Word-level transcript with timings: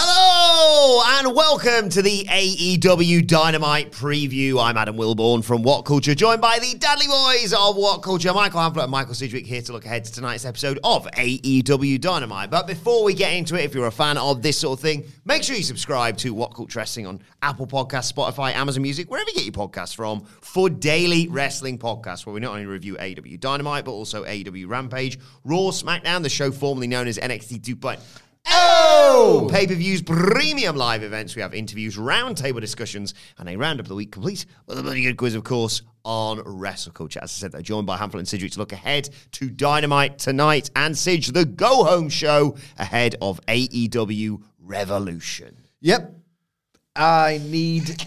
Hello 0.00 1.02
and 1.18 1.34
welcome 1.34 1.88
to 1.88 2.02
the 2.02 2.24
AEW 2.26 3.26
Dynamite 3.26 3.90
preview. 3.90 4.62
I'm 4.62 4.76
Adam 4.76 4.96
Wilborn 4.96 5.44
from 5.44 5.64
What 5.64 5.82
Culture, 5.86 6.14
joined 6.14 6.40
by 6.40 6.60
the 6.60 6.78
Dudley 6.78 7.08
Boys 7.08 7.52
of 7.52 7.74
What 7.74 8.02
Culture, 8.02 8.32
Michael 8.32 8.60
Hamflett 8.60 8.84
and 8.84 8.92
Michael 8.92 9.14
Sidgwick, 9.14 9.44
here 9.44 9.60
to 9.60 9.72
look 9.72 9.84
ahead 9.84 10.04
to 10.04 10.12
tonight's 10.12 10.44
episode 10.44 10.78
of 10.84 11.08
AEW 11.16 12.00
Dynamite. 12.00 12.48
But 12.48 12.68
before 12.68 13.02
we 13.02 13.12
get 13.12 13.32
into 13.32 13.56
it, 13.56 13.64
if 13.64 13.74
you're 13.74 13.88
a 13.88 13.90
fan 13.90 14.16
of 14.18 14.40
this 14.40 14.56
sort 14.58 14.78
of 14.78 14.80
thing, 14.80 15.02
make 15.24 15.42
sure 15.42 15.56
you 15.56 15.64
subscribe 15.64 16.16
to 16.18 16.32
What 16.32 16.54
Culture 16.54 16.78
Wrestling 16.78 17.08
on 17.08 17.20
Apple 17.42 17.66
Podcasts, 17.66 18.12
Spotify, 18.12 18.54
Amazon 18.54 18.84
Music, 18.84 19.10
wherever 19.10 19.28
you 19.30 19.34
get 19.34 19.46
your 19.46 19.68
podcasts 19.68 19.96
from, 19.96 20.20
for 20.42 20.70
daily 20.70 21.26
wrestling 21.26 21.76
podcasts 21.76 22.24
where 22.24 22.34
we 22.34 22.38
not 22.38 22.52
only 22.52 22.66
review 22.66 22.94
AEW 23.00 23.40
Dynamite, 23.40 23.84
but 23.84 23.90
also 23.90 24.24
AEW 24.24 24.68
Rampage, 24.68 25.18
Raw, 25.42 25.72
SmackDown, 25.72 26.22
the 26.22 26.28
show 26.28 26.52
formerly 26.52 26.86
known 26.86 27.08
as 27.08 27.18
NXT 27.18 27.62
2.0. 27.62 27.98
Oh! 28.50 29.48
Pay 29.50 29.66
per 29.66 29.74
views, 29.74 30.02
premium 30.02 30.76
live 30.76 31.02
events. 31.02 31.36
We 31.36 31.42
have 31.42 31.54
interviews, 31.54 31.96
roundtable 31.96 32.60
discussions, 32.60 33.14
and 33.38 33.48
a 33.48 33.56
roundup 33.56 33.84
of 33.84 33.88
the 33.88 33.94
week 33.94 34.12
complete 34.12 34.46
with 34.66 34.78
a 34.78 34.82
bloody 34.82 35.02
good 35.02 35.16
quiz, 35.16 35.34
of 35.34 35.44
course, 35.44 35.82
on 36.04 36.40
Wrestle 36.44 36.92
Culture. 36.92 37.20
As 37.22 37.30
I 37.30 37.36
said, 37.40 37.52
they're 37.52 37.62
joined 37.62 37.86
by 37.86 37.98
Hamflett 37.98 38.20
and 38.20 38.28
Sidgwick 38.28 38.52
to 38.52 38.58
look 38.58 38.72
ahead 38.72 39.10
to 39.32 39.50
Dynamite 39.50 40.18
tonight 40.18 40.70
and 40.74 40.96
Sidge, 40.96 41.28
the 41.28 41.44
go 41.44 41.84
home 41.84 42.08
show 42.08 42.56
ahead 42.78 43.16
of 43.20 43.40
AEW 43.46 44.42
Revolution. 44.58 45.56
Yep. 45.80 46.14
I 46.96 47.40
need 47.44 48.06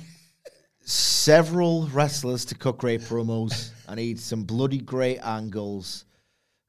several 0.82 1.88
wrestlers 1.88 2.46
to 2.46 2.56
cut 2.56 2.78
great 2.78 3.02
promos. 3.02 3.70
I 3.88 3.96
need 3.96 4.20
some 4.20 4.44
bloody 4.44 4.80
great 4.80 5.20
angles. 5.20 6.06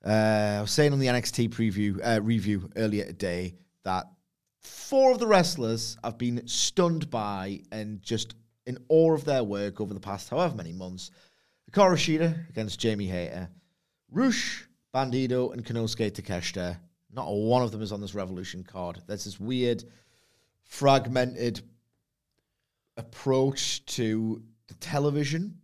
Uh, 0.05 0.57
I 0.59 0.61
was 0.61 0.71
saying 0.71 0.93
on 0.93 0.99
the 0.99 1.07
NXT 1.07 1.51
preview 1.51 2.01
uh, 2.05 2.21
review 2.21 2.69
earlier 2.77 3.05
today 3.05 3.55
that 3.85 4.07
four 4.61 5.13
of 5.13 5.19
the 5.19 5.27
wrestlers 5.27 5.97
I've 6.03 6.19
been 6.19 6.47
stunned 6.47 7.11
by 7.11 7.61
and 7.73 8.03
just 8.03 8.35
in 8.67 8.79
awe 8.89 9.15
of 9.15 9.25
their 9.25 9.43
work 9.43 9.81
over 9.81 9.93
the 9.93 10.01
past 10.01 10.31
however 10.31 10.55
many 10.55 10.73
months. 10.73 11.11
Hikaru 11.71 11.97
Shida 11.97 12.49
against 12.49 12.79
Jamie 12.79 13.07
Hayter, 13.07 13.49
Rush, 14.11 14.69
Bandido, 14.95 15.53
and 15.53 15.65
Konosuke 15.65 16.11
Takeshita. 16.13 16.77
Not 17.13 17.31
one 17.31 17.63
of 17.63 17.73
them 17.73 17.83
is 17.83 17.93
on 17.93 18.01
this 18.01 18.15
Revolution 18.15 18.63
card. 18.63 19.01
There's 19.07 19.25
this 19.25 19.41
weird, 19.41 19.85
fragmented 20.65 21.61
approach 22.97 23.85
to 23.87 24.43
the 24.69 24.75
television, 24.75 25.59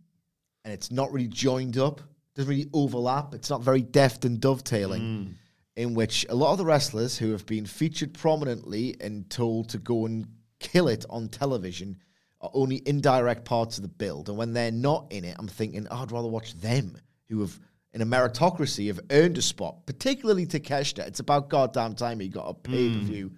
and 0.63 0.73
it's 0.73 0.91
not 0.91 1.11
really 1.11 1.27
joined 1.27 1.77
up. 1.77 2.01
Doesn't 2.35 2.49
really 2.49 2.69
overlap. 2.73 3.33
It's 3.33 3.49
not 3.49 3.61
very 3.61 3.81
deft 3.81 4.25
and 4.25 4.39
dovetailing. 4.39 5.01
Mm. 5.01 5.33
In 5.79 5.93
which 5.93 6.25
a 6.27 6.35
lot 6.35 6.51
of 6.51 6.57
the 6.57 6.65
wrestlers 6.65 7.17
who 7.17 7.31
have 7.31 7.45
been 7.45 7.65
featured 7.65 8.13
prominently 8.13 8.97
and 8.99 9.29
told 9.29 9.69
to 9.69 9.77
go 9.77 10.05
and 10.05 10.27
kill 10.59 10.89
it 10.89 11.05
on 11.09 11.29
television 11.29 11.99
are 12.41 12.51
only 12.53 12.81
indirect 12.85 13.45
parts 13.45 13.77
of 13.77 13.83
the 13.83 13.87
build. 13.87 14.27
And 14.27 14.37
when 14.37 14.51
they're 14.51 14.73
not 14.73 15.07
in 15.09 15.23
it, 15.23 15.37
I'm 15.39 15.47
thinking, 15.47 15.87
oh, 15.89 16.01
I'd 16.01 16.11
rather 16.11 16.27
watch 16.27 16.53
them 16.55 16.97
who 17.29 17.39
have, 17.39 17.57
in 17.93 18.01
a 18.01 18.05
meritocracy, 18.05 18.87
have 18.87 18.99
earned 19.09 19.37
a 19.37 19.41
spot, 19.41 19.85
particularly 19.85 20.45
Takeshita. 20.45 21.07
It's 21.07 21.21
about 21.21 21.47
goddamn 21.47 21.95
time 21.95 22.19
he 22.19 22.27
got 22.27 22.49
a 22.49 22.53
pay 22.55 22.89
per 22.89 22.99
view 22.99 23.31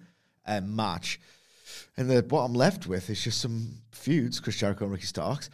um, 0.44 0.74
match. 0.74 1.20
And 1.96 2.10
the, 2.10 2.26
what 2.28 2.40
I'm 2.42 2.54
left 2.54 2.88
with 2.88 3.08
is 3.08 3.22
just 3.22 3.40
some 3.40 3.82
feuds, 3.92 4.40
Chris 4.40 4.56
Jericho 4.56 4.86
and 4.86 4.92
Ricky 4.92 5.06
Starks, 5.06 5.48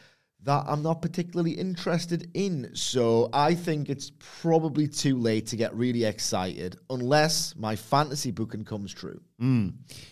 that 0.45 0.65
I'm 0.69 0.83
not 0.83 1.03
particularly 1.03 1.51
interested 1.53 2.31
in. 2.35 2.71
So 2.75 3.29
I 3.33 3.55
think 3.55 3.89
it's 3.89 4.13
probably 4.41 4.87
too 4.87 5.19
late 5.19 5.49
to 5.49 5.57
get 5.57 5.75
really 5.75 6.05
excited 6.05 6.77
unless 6.91 7.57
my 7.57 7.75
fantasy 7.75 8.31
booking 8.31 8.65
comes 8.65 8.95
true. 8.95 9.21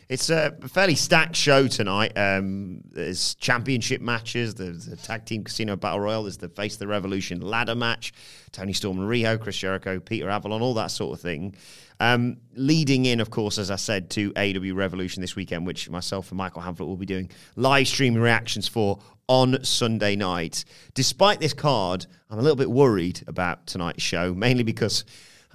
It's 0.09 0.29
a 0.31 0.53
fairly 0.69 0.97
stacked 0.97 1.37
show 1.37 1.69
tonight. 1.69 2.17
Um, 2.17 2.83
there's 2.91 3.37
championship 3.37 4.01
matches. 4.01 4.55
There's 4.55 4.87
the 4.87 4.97
tag 4.97 5.27
team 5.27 5.45
casino 5.45 5.77
battle 5.77 6.01
royal. 6.01 6.25
There's 6.25 6.39
the 6.39 6.49
face 6.49 6.77
the 6.77 6.87
revolution 6.89 7.41
ladder 7.41 7.75
match. 7.75 8.13
Toni 8.53 8.73
Storm 8.73 8.99
and 8.99 9.09
Riho, 9.09 9.41
Chris 9.41 9.57
Jericho, 9.57 10.01
Peter 10.01 10.29
Avalon, 10.29 10.61
all 10.61 10.75
that 10.75 10.91
sort 10.91 11.17
of 11.17 11.21
thing. 11.21 11.55
Um, 11.99 12.39
leading 12.55 13.07
in, 13.07 13.21
of 13.21 13.31
course, 13.31 13.59
as 13.59 13.71
I 13.71 13.77
said, 13.77 14.11
to 14.11 14.33
AW 14.37 14.75
Revolution 14.75 15.23
this 15.23 15.35
weekend, 15.35 15.67
which 15.67 15.89
myself 15.89 16.31
and 16.31 16.39
Michael 16.39 16.63
Hamflett 16.63 16.87
will 16.87 16.97
be 16.97 17.07
doing 17.07 17.31
live 17.57 17.89
stream 17.89 18.15
reactions 18.15 18.69
for 18.69 18.99
on 19.29 19.63
Sunday 19.65 20.17
night. 20.17 20.65
Despite 20.95 21.41
this 21.41 21.53
card, 21.53 22.07
I'm 22.31 22.39
a 22.39 22.43
little 22.43 22.57
bit 22.57 22.71
worried 22.71 23.23
about 23.27 23.67
tonight's 23.67 24.03
show, 24.03 24.35
mainly 24.35 24.63
because 24.63 25.05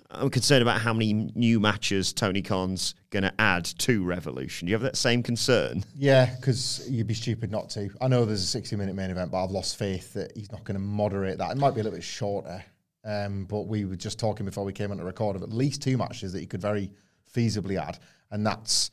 I'm 0.09 0.29
concerned 0.29 0.61
about 0.61 0.81
how 0.81 0.93
many 0.93 1.13
new 1.13 1.59
matches 1.59 2.11
Tony 2.11 2.41
Khan's 2.41 2.95
going 3.11 3.23
to 3.23 3.33
add 3.39 3.65
to 3.65 4.03
Revolution. 4.03 4.65
Do 4.65 4.71
you 4.71 4.75
have 4.75 4.81
that 4.81 4.97
same 4.97 5.23
concern? 5.23 5.83
Yeah, 5.95 6.33
because 6.35 6.85
you'd 6.89 7.07
be 7.07 7.13
stupid 7.13 7.49
not 7.49 7.69
to. 7.71 7.89
I 8.01 8.07
know 8.07 8.25
there's 8.25 8.43
a 8.43 8.47
60 8.47 8.75
minute 8.75 8.95
main 8.95 9.09
event, 9.09 9.31
but 9.31 9.43
I've 9.43 9.51
lost 9.51 9.77
faith 9.77 10.13
that 10.13 10.35
he's 10.35 10.51
not 10.51 10.63
going 10.63 10.75
to 10.75 10.81
moderate 10.81 11.37
that. 11.37 11.51
It 11.51 11.57
might 11.57 11.71
be 11.73 11.79
a 11.81 11.83
little 11.83 11.97
bit 11.97 12.03
shorter, 12.03 12.63
um, 13.05 13.45
but 13.45 13.61
we 13.61 13.85
were 13.85 13.95
just 13.95 14.19
talking 14.19 14.45
before 14.45 14.65
we 14.65 14.73
came 14.73 14.91
on 14.91 14.97
to 14.97 15.03
record 15.03 15.35
of 15.37 15.43
at 15.43 15.53
least 15.53 15.81
two 15.81 15.97
matches 15.97 16.33
that 16.33 16.39
he 16.39 16.45
could 16.45 16.61
very 16.61 16.91
feasibly 17.33 17.81
add, 17.81 17.97
and 18.31 18.45
that's 18.45 18.91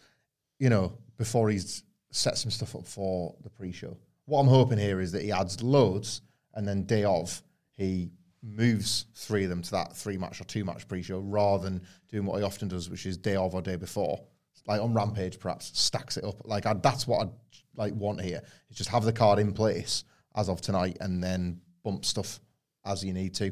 you 0.61 0.71
know 0.71 0.97
before 1.17 1.51
he's 1.51 1.83
set 2.11 2.39
some 2.39 2.51
stuff 2.51 2.77
up 2.77 2.87
for 2.87 3.35
the 3.43 3.51
pre-show. 3.51 3.97
What 4.29 4.41
I'm 4.41 4.49
hoping 4.49 4.77
here 4.77 5.01
is 5.01 5.13
that 5.13 5.23
he 5.23 5.33
adds 5.33 5.63
loads, 5.63 6.21
and 6.53 6.69
then 6.69 6.83
day 6.83 7.03
of 7.03 7.43
he 7.79 8.11
moves 8.43 9.07
three 9.15 9.45
of 9.45 9.49
them 9.49 9.63
to 9.63 9.71
that 9.71 9.97
three 9.97 10.19
match 10.19 10.39
or 10.39 10.45
two 10.45 10.67
match 10.67 10.87
pre-show 10.87 11.21
rather 11.21 11.65
than 11.65 11.81
doing 12.11 12.27
what 12.27 12.37
he 12.37 12.45
often 12.45 12.69
does, 12.69 12.91
which 12.91 13.07
is 13.07 13.17
day 13.17 13.37
of 13.37 13.55
or 13.55 13.63
day 13.63 13.77
before, 13.77 14.21
like 14.67 14.83
on 14.83 14.93
Rampage 14.93 15.41
perhaps 15.41 15.71
stacks 15.79 16.19
it 16.19 16.25
up. 16.25 16.43
Like 16.45 16.67
I, 16.67 16.75
that's 16.75 17.07
what 17.07 17.23
I'd 17.23 17.33
like 17.75 17.95
want 17.95 18.21
here 18.21 18.43
is 18.69 18.77
just 18.77 18.91
have 18.91 19.05
the 19.05 19.15
card 19.15 19.39
in 19.39 19.55
place 19.55 20.05
as 20.37 20.51
of 20.51 20.61
tonight 20.61 20.99
and 21.01 21.25
then 21.25 21.63
bump 21.83 22.05
stuff 22.05 22.39
as 22.85 23.03
you 23.03 23.15
need 23.15 23.35
to. 23.37 23.51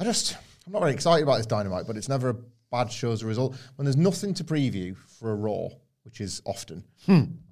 I 0.00 0.04
just 0.04 0.38
I'm 0.66 0.72
not 0.72 0.80
very 0.80 0.92
excited 0.92 1.22
about 1.22 1.36
this 1.36 1.44
dynamite, 1.46 1.86
but 1.86 1.98
it's 1.98 2.08
never 2.08 2.30
a 2.30 2.36
bad 2.70 2.90
show 2.90 3.12
as 3.12 3.22
a 3.22 3.26
result. 3.26 3.56
When 3.76 3.84
there's 3.84 3.98
nothing 3.98 4.32
to 4.34 4.44
preview 4.44 4.96
for 5.18 5.32
a 5.32 5.34
Raw, 5.34 5.68
which 6.08 6.22
is 6.22 6.40
often, 6.46 6.82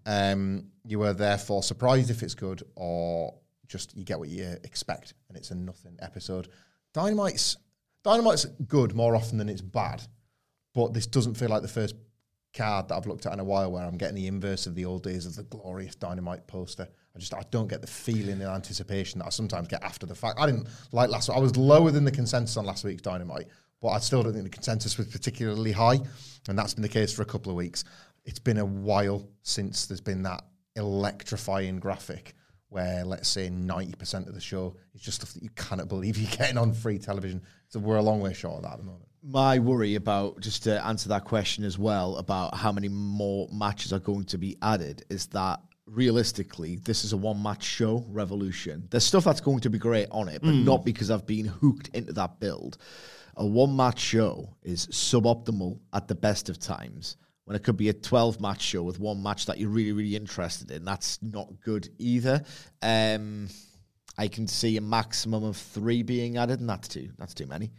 um, 0.07 0.65
you 0.83 1.03
are 1.03 1.13
therefore 1.13 1.63
surprised 1.63 2.09
if 2.09 2.23
it's 2.23 2.35
good 2.35 2.63
or 2.75 3.35
just 3.69 3.95
you 3.95 4.03
get 4.03 4.19
what 4.19 4.31
you 4.31 4.57
expect 4.65 5.13
and 5.29 5.37
it's 5.37 5.51
a 5.51 5.55
nothing 5.55 5.95
episode. 6.01 6.49
Dynamite's 6.95 7.59
Dynamite's 8.03 8.47
good 8.67 8.95
more 8.95 9.15
often 9.15 9.37
than 9.37 9.51
it's 9.51 9.61
bad, 9.61 10.01
but 10.75 10.95
this 10.95 11.07
doesn't 11.07 11.35
feel 11.35 11.51
like 11.51 11.61
the 11.61 11.69
first 11.69 11.97
card 12.57 12.89
that 12.89 12.95
I've 12.95 13.07
looked 13.07 13.27
at 13.27 13.35
in 13.35 13.41
a 13.41 13.45
while 13.45 13.71
where 13.71 13.85
I'm 13.85 13.99
getting 13.99 14.15
the 14.15 14.27
inverse 14.27 14.67
of 14.67 14.75
the 14.75 14.87
old 14.87 15.03
days 15.03 15.27
of 15.27 15.37
the 15.37 15.43
glorious 15.43 15.97
Dynamite 15.97 16.47
poster. 16.47 16.89
I 17.15 17.19
just 17.19 17.35
I 17.35 17.43
don't 17.51 17.69
get 17.69 17.83
the 17.83 17.87
feeling 17.87 18.41
and 18.41 18.45
anticipation 18.45 19.19
that 19.19 19.27
I 19.27 19.29
sometimes 19.29 19.69
get 19.69 19.83
after 19.83 20.07
the 20.07 20.15
fact. 20.15 20.39
I 20.41 20.47
didn't 20.47 20.69
like 20.93 21.11
last 21.11 21.29
week. 21.29 21.37
I 21.37 21.41
was 21.41 21.59
lower 21.59 21.91
than 21.91 22.05
the 22.05 22.11
consensus 22.11 22.57
on 22.57 22.65
last 22.65 22.85
week's 22.85 23.03
Dynamite, 23.03 23.49
but 23.83 23.89
I 23.89 23.99
still 23.99 24.23
don't 24.23 24.33
think 24.33 24.45
the 24.45 24.51
consensus 24.51 24.97
was 24.97 25.09
particularly 25.09 25.73
high, 25.73 25.99
and 26.49 26.59
that's 26.59 26.73
been 26.73 26.83
the 26.83 26.89
case 26.89 27.13
for 27.13 27.21
a 27.21 27.27
couple 27.27 27.51
of 27.51 27.57
weeks. 27.57 27.85
It's 28.27 28.39
been 28.39 28.59
a 28.59 28.65
while 28.65 29.27
since 29.43 29.87
there's 29.87 30.01
been 30.01 30.23
that 30.25 30.45
electrifying 30.77 31.79
graphic 31.79 32.35
where 32.69 33.05
let's 33.05 33.29
say 33.29 33.49
90% 33.49 34.27
of 34.27 34.35
the 34.35 34.41
show 34.41 34.77
is 34.95 35.01
just 35.01 35.23
stuff 35.23 35.33
that 35.35 35.43
you 35.43 35.51
cannot 35.51 35.89
believe 35.89 36.19
you're 36.19 36.31
getting 36.37 36.59
on 36.59 36.73
free 36.73 36.99
television. 36.99 37.41
So 37.69 37.79
we're 37.81 37.97
a 37.97 38.03
long 38.03 38.21
way 38.21 38.33
short 38.33 38.57
of 38.57 38.63
that 38.65 38.73
at 38.73 38.79
the 38.79 38.85
moment. 38.85 39.07
My 39.23 39.59
worry 39.59 39.95
about, 39.95 40.41
just 40.41 40.65
to 40.65 40.85
answer 40.85 41.09
that 41.09 41.25
question 41.25 41.65
as 41.65 41.79
well, 41.79 42.17
about 42.17 42.55
how 42.55 42.71
many 42.71 42.89
more 42.89 43.49
matches 43.53 43.93
are 43.93 43.99
going 43.99 44.25
to 44.27 44.39
be 44.39 44.57
added 44.63 45.05
is 45.09 45.27
that 45.29 45.61
realistically, 45.87 46.77
this 46.77 47.05
is 47.05 47.13
a 47.13 47.17
one 47.17 47.43
match 47.43 47.65
show, 47.65 48.05
Revolution. 48.09 48.87
There's 48.91 49.05
stuff 49.05 49.25
that's 49.25 49.41
going 49.41 49.61
to 49.61 49.71
be 49.71 49.79
great 49.79 50.09
on 50.11 50.29
it, 50.29 50.43
but 50.43 50.51
hmm. 50.51 50.65
not 50.65 50.85
because 50.85 51.11
I've 51.11 51.27
been 51.27 51.47
hooked 51.47 51.89
into 51.95 52.13
that 52.15 52.41
build. 52.41 52.79
a 53.37 53.47
one 53.47 53.75
match 53.75 53.99
show 53.99 54.55
is 54.63 54.87
suboptimal 54.89 55.79
at 55.93 56.09
the 56.09 56.15
best 56.15 56.49
of 56.49 56.59
times. 56.59 57.17
When 57.47 57.57
it 57.57 57.63
could 57.63 57.77
be 57.77 57.89
a 57.89 57.93
12 57.95 58.41
match 58.41 58.61
show 58.61 58.83
with 58.83 58.99
one 59.01 59.23
match 59.23 59.47
that 59.47 59.59
you're 59.59 59.71
really, 59.71 59.93
really 59.93 60.17
interested 60.17 60.71
in, 60.71 60.85
that's 60.85 61.19
not 61.23 61.61
good 61.61 61.89
either. 61.99 62.43
Um, 62.83 63.49
I 64.19 64.27
can 64.29 64.47
see 64.49 64.77
a 64.77 64.81
maximum 64.81 65.45
of 65.45 65.57
three 65.57 66.03
being 66.03 66.37
added, 66.39 66.59
and 66.61 66.69
that's 66.69 66.89
too. 66.89 67.11
That's 67.19 67.35
too 67.35 67.47
many. 67.47 67.71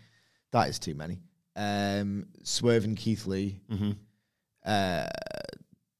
That 0.51 0.69
is 0.69 0.79
too 0.79 0.95
many. 0.95 1.19
Um, 1.55 2.27
Swerve 2.43 2.85
and 2.85 2.95
Keith 2.95 3.25
Lee, 3.27 3.59
uh, 4.65 5.07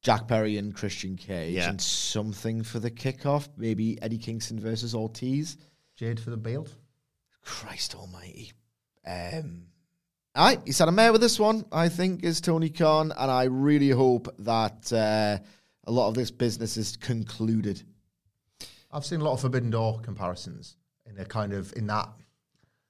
Jack 0.01 0.27
Perry 0.27 0.57
and 0.57 0.73
Christian 0.73 1.17
Cage, 1.17 1.55
Yeah. 1.55 1.69
and 1.69 1.81
something 1.81 2.63
for 2.63 2.79
the 2.79 2.91
kickoff. 2.91 3.49
Maybe 3.57 4.01
Eddie 4.01 4.17
Kingston 4.19 4.59
versus 4.59 4.95
Ortiz. 4.95 5.57
Jade 5.95 6.19
for 6.19 6.29
the 6.29 6.37
belt. 6.37 6.73
Christ 7.41 7.95
Almighty. 7.95 8.53
Um, 9.05 9.63
all 10.37 10.45
right, 10.45 10.59
he's 10.65 10.77
had 10.77 10.87
a 10.87 10.91
mare 10.91 11.11
with 11.11 11.21
this 11.21 11.39
one. 11.39 11.65
I 11.71 11.89
think 11.89 12.23
is 12.23 12.39
Tony 12.39 12.69
Khan, 12.69 13.11
and 13.17 13.31
I 13.31 13.45
really 13.45 13.89
hope 13.89 14.27
that 14.39 14.93
uh, 14.93 15.39
a 15.85 15.91
lot 15.91 16.09
of 16.09 16.13
this 16.13 16.29
business 16.29 16.77
is 16.77 16.95
concluded. 16.95 17.81
I've 18.91 19.03
seen 19.03 19.19
a 19.19 19.23
lot 19.23 19.33
of 19.33 19.41
Forbidden 19.41 19.71
Door 19.71 20.01
comparisons 20.03 20.77
in 21.09 21.17
a 21.17 21.25
kind 21.25 21.53
of 21.53 21.73
in 21.75 21.87
that 21.87 22.09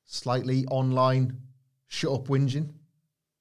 slightly 0.04 0.66
online 0.66 1.38
shut 1.88 2.12
up 2.12 2.28
whinging. 2.28 2.68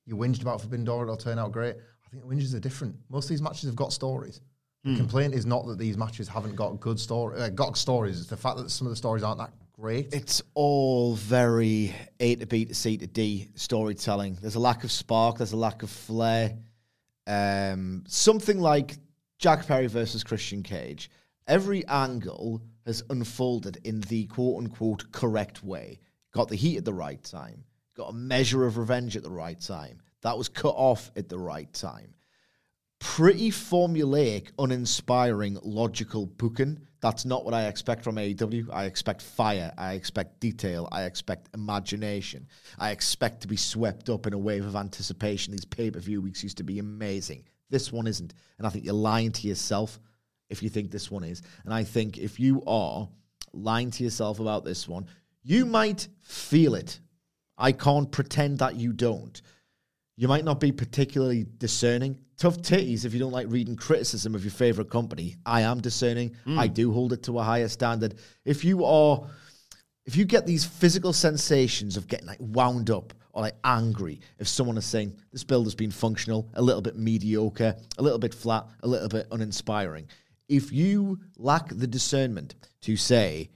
You 0.05 0.17
whinged 0.17 0.41
about 0.41 0.61
Forbidden 0.61 0.85
Door, 0.85 1.03
it'll 1.03 1.17
turn 1.17 1.41
out 1.41 1.51
great. 1.51 1.75
I 1.75 2.09
think 2.09 2.23
the 2.23 2.29
whinges 2.29 2.55
are 2.55 2.61
different. 2.61 2.95
Most 3.11 3.25
of 3.25 3.31
these 3.31 3.43
matches 3.43 3.65
have 3.65 3.77
got 3.77 3.93
stories. 3.93 4.41
The 4.85 4.97
complaint 4.99 5.35
is 5.35 5.47
not 5.47 5.67
that 5.67 5.79
these 5.79 5.97
matches 5.97 6.29
haven't 6.29 6.55
got 6.55 6.79
good 6.79 7.01
story, 7.01 7.41
uh, 7.41 7.49
got 7.49 7.77
stories. 7.77 8.21
It's 8.21 8.31
the 8.31 8.37
fact 8.37 8.57
that 8.59 8.71
some 8.71 8.87
of 8.87 8.93
the 8.93 8.97
stories 8.97 9.25
aren't 9.25 9.39
that 9.39 9.51
great. 9.79 10.13
It's 10.13 10.43
all 10.55 11.15
very 11.15 11.95
A 12.21 12.37
to 12.37 12.47
B 12.47 12.65
to 12.65 12.75
C 12.75 12.97
to 12.97 13.07
D 13.07 13.49
storytelling. 13.55 14.39
There's 14.41 14.55
a 14.55 14.61
lack 14.61 14.85
of 14.85 14.93
spark. 14.93 15.39
There's 15.39 15.53
a 15.53 15.57
lack 15.57 15.83
of 15.83 15.91
flair. 15.91 16.57
Um, 17.27 18.05
something 18.07 18.59
like 18.59 18.97
Jack 19.39 19.67
Perry 19.67 19.87
versus 19.87 20.25
Christian 20.25 20.63
Cage. 20.63 21.11
Every 21.47 21.87
angle 21.87 22.63
has 22.87 23.03
unfolded 23.11 23.79
in 23.85 24.01
the 24.03 24.27
quote 24.27 24.59
unquote 24.59 25.13
correct 25.13 25.63
way. 25.63 25.99
Got 26.33 26.49
the 26.49 26.57
heat 26.57 26.79
at 26.79 26.85
the 26.85 26.95
right 26.95 27.23
time. 27.23 27.65
Got 27.97 28.11
a 28.11 28.15
measure 28.15 28.67
of 28.67 28.79
revenge 28.79 29.17
at 29.17 29.23
the 29.23 29.31
right 29.31 29.61
time. 29.61 30.01
That 30.23 30.39
was 30.39 30.49
cut 30.49 30.75
off 30.77 31.11
at 31.17 31.29
the 31.29 31.39
right 31.39 31.73
time 31.73 32.15
pretty 32.99 33.51
formulaic, 33.51 34.49
uninspiring, 34.59 35.59
logical 35.63 36.27
booking. 36.27 36.81
That's 37.07 37.25
not 37.25 37.45
what 37.45 37.55
I 37.55 37.67
expect 37.67 38.03
from 38.03 38.17
AEW. 38.17 38.69
I 38.73 38.87
expect 38.87 39.23
fire. 39.23 39.73
I 39.79 39.93
expect 39.93 40.41
detail. 40.41 40.89
I 40.91 41.05
expect 41.05 41.49
imagination. 41.55 42.49
I 42.81 42.91
expect 42.91 43.43
to 43.43 43.47
be 43.47 43.57
swept 43.57 44.11
up 44.11 44.27
in 44.27 44.33
a 44.33 44.39
wave 44.39 44.67
of 44.67 44.75
anticipation. 44.75 45.53
These 45.53 45.67
pay 45.67 45.89
per 45.89 46.01
view 46.01 46.21
weeks 46.21 46.43
used 46.43 46.57
to 46.57 46.65
be 46.65 46.81
amazing. 46.81 47.45
This 47.71 47.93
one 47.93 48.09
isn't. 48.09 48.35
And 48.59 48.67
I 48.67 48.71
think 48.71 48.85
you're 48.85 48.95
lying 48.95 49.31
to 49.31 49.47
yourself 49.47 50.01
if 50.51 50.65
you 50.65 50.69
think 50.69 50.91
this 50.91 51.09
one 51.09 51.23
is. 51.23 51.43
And 51.65 51.73
I 51.73 51.85
think 51.85 52.19
if 52.19 52.41
you 52.41 52.65
are 52.67 53.09
lying 53.53 53.93
to 53.93 54.03
yourself 54.03 54.41
about 54.41 54.65
this 54.65 54.89
one, 54.89 55.07
you 55.45 55.65
might 55.65 56.09
feel 56.23 56.75
it. 56.75 56.99
I 57.57 57.71
can't 57.71 58.11
pretend 58.11 58.59
that 58.59 58.75
you 58.75 58.93
don't. 58.93 59.41
You 60.17 60.27
might 60.27 60.45
not 60.45 60.59
be 60.59 60.73
particularly 60.73 61.47
discerning. 61.59 62.19
Tough 62.39 62.59
titties 62.59 63.07
if 63.07 63.15
you 63.15 63.19
don't 63.19 63.33
like 63.33 63.47
reading 63.49 63.77
criticism 63.77 64.35
of 64.35 64.45
your 64.45 64.51
favorite 64.51 64.91
company. 64.91 65.37
I 65.47 65.63
am 65.63 65.81
discerning. 65.81 66.37
I 66.59 66.67
do 66.67 66.93
hold 66.93 67.15
it 67.15 67.23
to 67.25 67.39
a 67.39 67.43
higher 67.43 67.69
standard. 67.69 68.17
If 68.45 68.63
you 68.63 68.85
are, 68.85 69.23
if 70.05 70.17
you 70.17 70.27
get 70.27 70.45
these 70.47 70.65
physical 70.65 71.15
sensations 71.15 71.97
of 71.97 72.09
getting 72.09 72.27
like 72.27 72.39
wound 72.39 72.91
up 72.91 73.15
or 73.33 73.41
like 73.41 73.55
angry, 73.65 74.21
if 74.39 74.49
someone 74.49 74.77
is 74.77 74.85
saying 74.85 75.17
this 75.33 75.45
build 75.45 75.65
has 75.65 75.75
been 75.75 75.91
functional, 75.91 76.51
a 76.55 76.63
little 76.63 76.83
bit 76.83 76.97
mediocre, 76.97 77.75
a 77.97 78.03
little 78.03 78.19
bit 78.19 78.35
flat, 78.35 78.67
a 78.83 78.87
little 78.87 79.09
bit 79.09 79.27
uninspiring, 79.31 80.07
if 80.49 80.73
you 80.73 81.19
lack 81.39 81.69
the 81.71 81.87
discernment 81.87 82.55
to 82.83 82.97
say, 82.97 83.49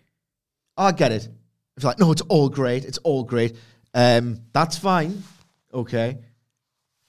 I 0.78 0.92
get 0.92 1.12
it. 1.12 1.28
If 1.76 1.82
you're 1.82 1.90
like, 1.90 1.98
no, 1.98 2.12
it's 2.12 2.22
all 2.22 2.48
great, 2.48 2.86
it's 2.86 2.98
all 2.98 3.24
great, 3.24 3.56
um, 3.92 4.40
that's 4.52 4.78
fine. 4.78 5.22
Okay. 5.72 6.18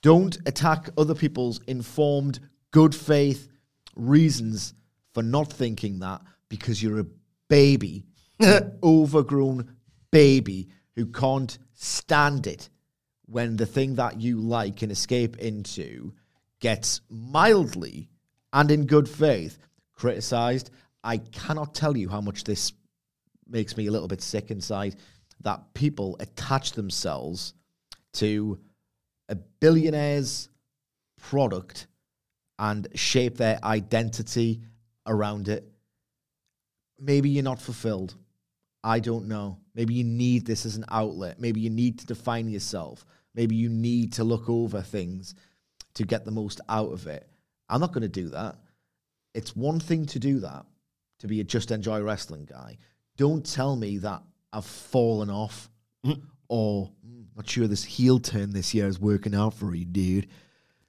Don't 0.02 0.38
attack 0.46 0.90
other 0.98 1.16
people's 1.16 1.62
informed, 1.68 2.40
good 2.72 2.96
faith 2.96 3.48
reasons 3.96 4.74
for 5.14 5.22
not 5.22 5.52
thinking 5.52 6.00
that 6.00 6.22
because 6.50 6.82
you're 6.82 7.00
a 7.00 7.08
baby, 7.50 8.06
an 8.40 8.78
overgrown 8.84 9.76
baby 10.12 10.70
who 10.96 11.06
can't 11.06 11.58
stand 11.74 12.48
it 12.48 12.70
when 13.26 13.56
the 13.56 13.66
thing 13.66 13.96
that 13.96 14.20
you 14.20 14.40
like 14.40 14.82
and 14.82 14.92
escape 14.92 15.38
into 15.38 16.14
gets 16.60 17.02
mildly 17.10 18.10
and 18.54 18.72
in 18.72 18.86
good 18.86 19.08
faith 19.08 19.58
criticized. 19.94 20.72
I 21.04 21.18
cannot 21.18 21.74
tell 21.74 21.96
you 21.96 22.10
how 22.10 22.22
much 22.22 22.44
this 22.44 22.74
makes 23.48 23.78
me 23.78 23.88
a 23.88 23.92
little 23.92 24.08
bit 24.08 24.22
sick 24.22 24.52
inside 24.52 24.96
that 25.42 25.74
people 25.74 26.18
attach 26.20 26.74
themselves 26.74 27.54
to 28.14 28.60
a 29.32 29.36
billionaire's 29.36 30.50
product 31.20 31.88
and 32.60 32.88
shape 32.94 33.38
their 33.38 33.60
identity 33.64 34.62
around 35.08 35.48
it. 35.48 35.68
Maybe 37.00 37.30
you're 37.30 37.44
not 37.44 37.62
fulfilled. 37.62 38.16
I 38.84 39.00
don't 39.00 39.28
know. 39.28 39.58
Maybe 39.74 39.96
you 39.96 40.04
need 40.04 40.46
this 40.46 40.66
as 40.66 40.76
an 40.76 40.86
outlet. 40.90 41.40
Maybe 41.40 41.62
you 41.62 41.70
need 41.70 41.98
to 42.00 42.06
define 42.06 42.50
yourself. 42.50 43.06
Maybe 43.34 43.56
you 43.56 43.70
need 43.70 44.14
to 44.14 44.24
look 44.24 44.50
over 44.50 44.82
things 44.82 45.34
to 45.96 46.04
get 46.04 46.26
the 46.26 46.32
most 46.32 46.62
out 46.70 46.92
of 46.92 47.08
it. 47.08 47.28
I'm 47.70 47.82
not 47.82 47.94
going 47.94 48.02
to 48.02 48.10
do 48.10 48.30
that. 48.30 48.58
It's 49.34 49.56
one 49.56 49.80
thing 49.80 50.06
to 50.08 50.20
do 50.20 50.40
that, 50.40 50.66
to 51.20 51.28
be 51.28 51.40
a 51.40 51.44
just 51.44 51.72
enjoy 51.72 52.02
wrestling 52.02 52.46
guy. 52.46 52.78
Don't 53.18 53.46
tell 53.46 53.76
me 53.76 53.98
that 54.00 54.22
I've 54.52 54.66
fallen 54.66 55.30
off 55.30 55.70
mm. 56.06 56.22
Or 56.52 56.92
"Mm, 57.08 57.26
not 57.38 57.50
sure 57.50 57.66
this 57.68 57.84
heel 57.86 58.20
turn 58.20 58.52
this 58.52 58.74
year 58.74 58.88
is 58.88 59.00
working 59.00 59.34
out 59.34 59.54
for 59.54 59.74
you, 59.74 59.86
dude. 59.86 60.28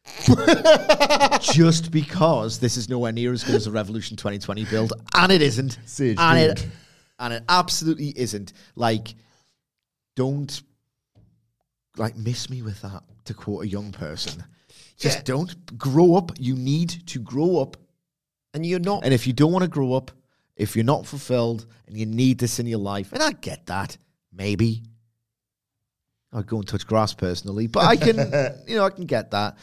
just 1.40 1.90
because 1.92 2.58
this 2.58 2.76
is 2.76 2.88
nowhere 2.88 3.12
near 3.12 3.32
as 3.32 3.44
good 3.44 3.54
as 3.54 3.66
a 3.68 3.70
Revolution 3.70 4.16
2020 4.16 4.64
build, 4.64 4.92
and 5.14 5.30
it 5.30 5.40
isn't, 5.42 5.78
Sage 5.84 6.16
and 6.18 6.38
it 6.38 6.66
and 7.20 7.32
it 7.32 7.44
absolutely 7.48 8.12
isn't. 8.16 8.52
Like, 8.74 9.14
don't 10.16 10.62
like 11.96 12.16
miss 12.16 12.50
me 12.50 12.62
with 12.62 12.80
that. 12.82 13.02
To 13.26 13.34
quote 13.34 13.64
a 13.64 13.68
young 13.68 13.92
person, 13.92 14.42
just 14.98 15.18
Yeah. 15.18 15.22
don't 15.24 15.78
grow 15.78 16.16
up. 16.16 16.32
You 16.40 16.56
need 16.56 16.88
to 17.06 17.20
grow 17.20 17.58
up 17.58 17.76
And 18.52 18.66
you're 18.66 18.80
not. 18.80 19.04
and 19.04 19.14
if 19.14 19.28
you 19.28 19.32
don't 19.32 19.52
want 19.52 19.62
to 19.62 19.68
grow 19.68 19.92
up, 19.94 20.10
if 20.56 20.74
you're 20.74 20.84
not 20.84 21.06
fulfilled 21.06 21.66
and 21.86 21.96
you 21.96 22.04
need 22.06 22.38
this 22.38 22.58
in 22.58 22.66
your 22.66 22.80
life, 22.80 23.12
and 23.12 23.22
I 23.22 23.30
get 23.32 23.66
that, 23.66 23.96
maybe. 24.32 24.82
I'd 26.32 26.46
go 26.46 26.58
and 26.58 26.66
touch 26.66 26.86
grass 26.86 27.12
personally, 27.14 27.66
but 27.66 27.84
I 27.84 27.96
can, 27.96 28.16
you 28.66 28.76
know, 28.76 28.84
I 28.84 28.90
can 28.90 29.04
get 29.06 29.30
that. 29.32 29.58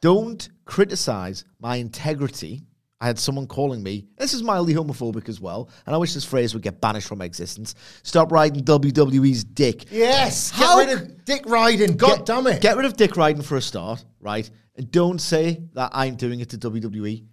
Don't 0.00 0.48
criticize 0.64 1.44
my 1.60 1.76
integrity. 1.76 2.62
I 3.00 3.06
had 3.06 3.18
someone 3.18 3.46
calling 3.48 3.82
me, 3.82 4.06
this 4.16 4.32
is 4.32 4.44
mildly 4.44 4.74
homophobic 4.74 5.28
as 5.28 5.40
well, 5.40 5.68
and 5.86 5.94
I 5.94 5.98
wish 5.98 6.14
this 6.14 6.24
phrase 6.24 6.54
would 6.54 6.62
get 6.62 6.80
banished 6.80 7.08
from 7.08 7.20
existence. 7.20 7.74
Stop 8.04 8.30
riding 8.30 8.62
WWE's 8.62 9.42
dick. 9.42 9.90
Yes, 9.90 10.50
get 10.52 10.58
How 10.60 10.78
rid 10.78 10.88
of 10.90 11.24
Dick 11.24 11.42
riding, 11.46 11.96
God 11.96 12.18
Get- 12.18 12.26
damn 12.26 12.46
it. 12.46 12.60
Get 12.60 12.76
rid 12.76 12.86
of 12.86 12.96
Dick 12.96 13.16
riding 13.16 13.42
for 13.42 13.56
a 13.56 13.60
start, 13.62 14.04
right? 14.20 14.48
And 14.76 14.88
don't 14.92 15.20
say 15.20 15.62
that 15.74 15.90
I'm 15.92 16.14
doing 16.14 16.40
it 16.40 16.50
to 16.50 16.58
WWE 16.58 17.24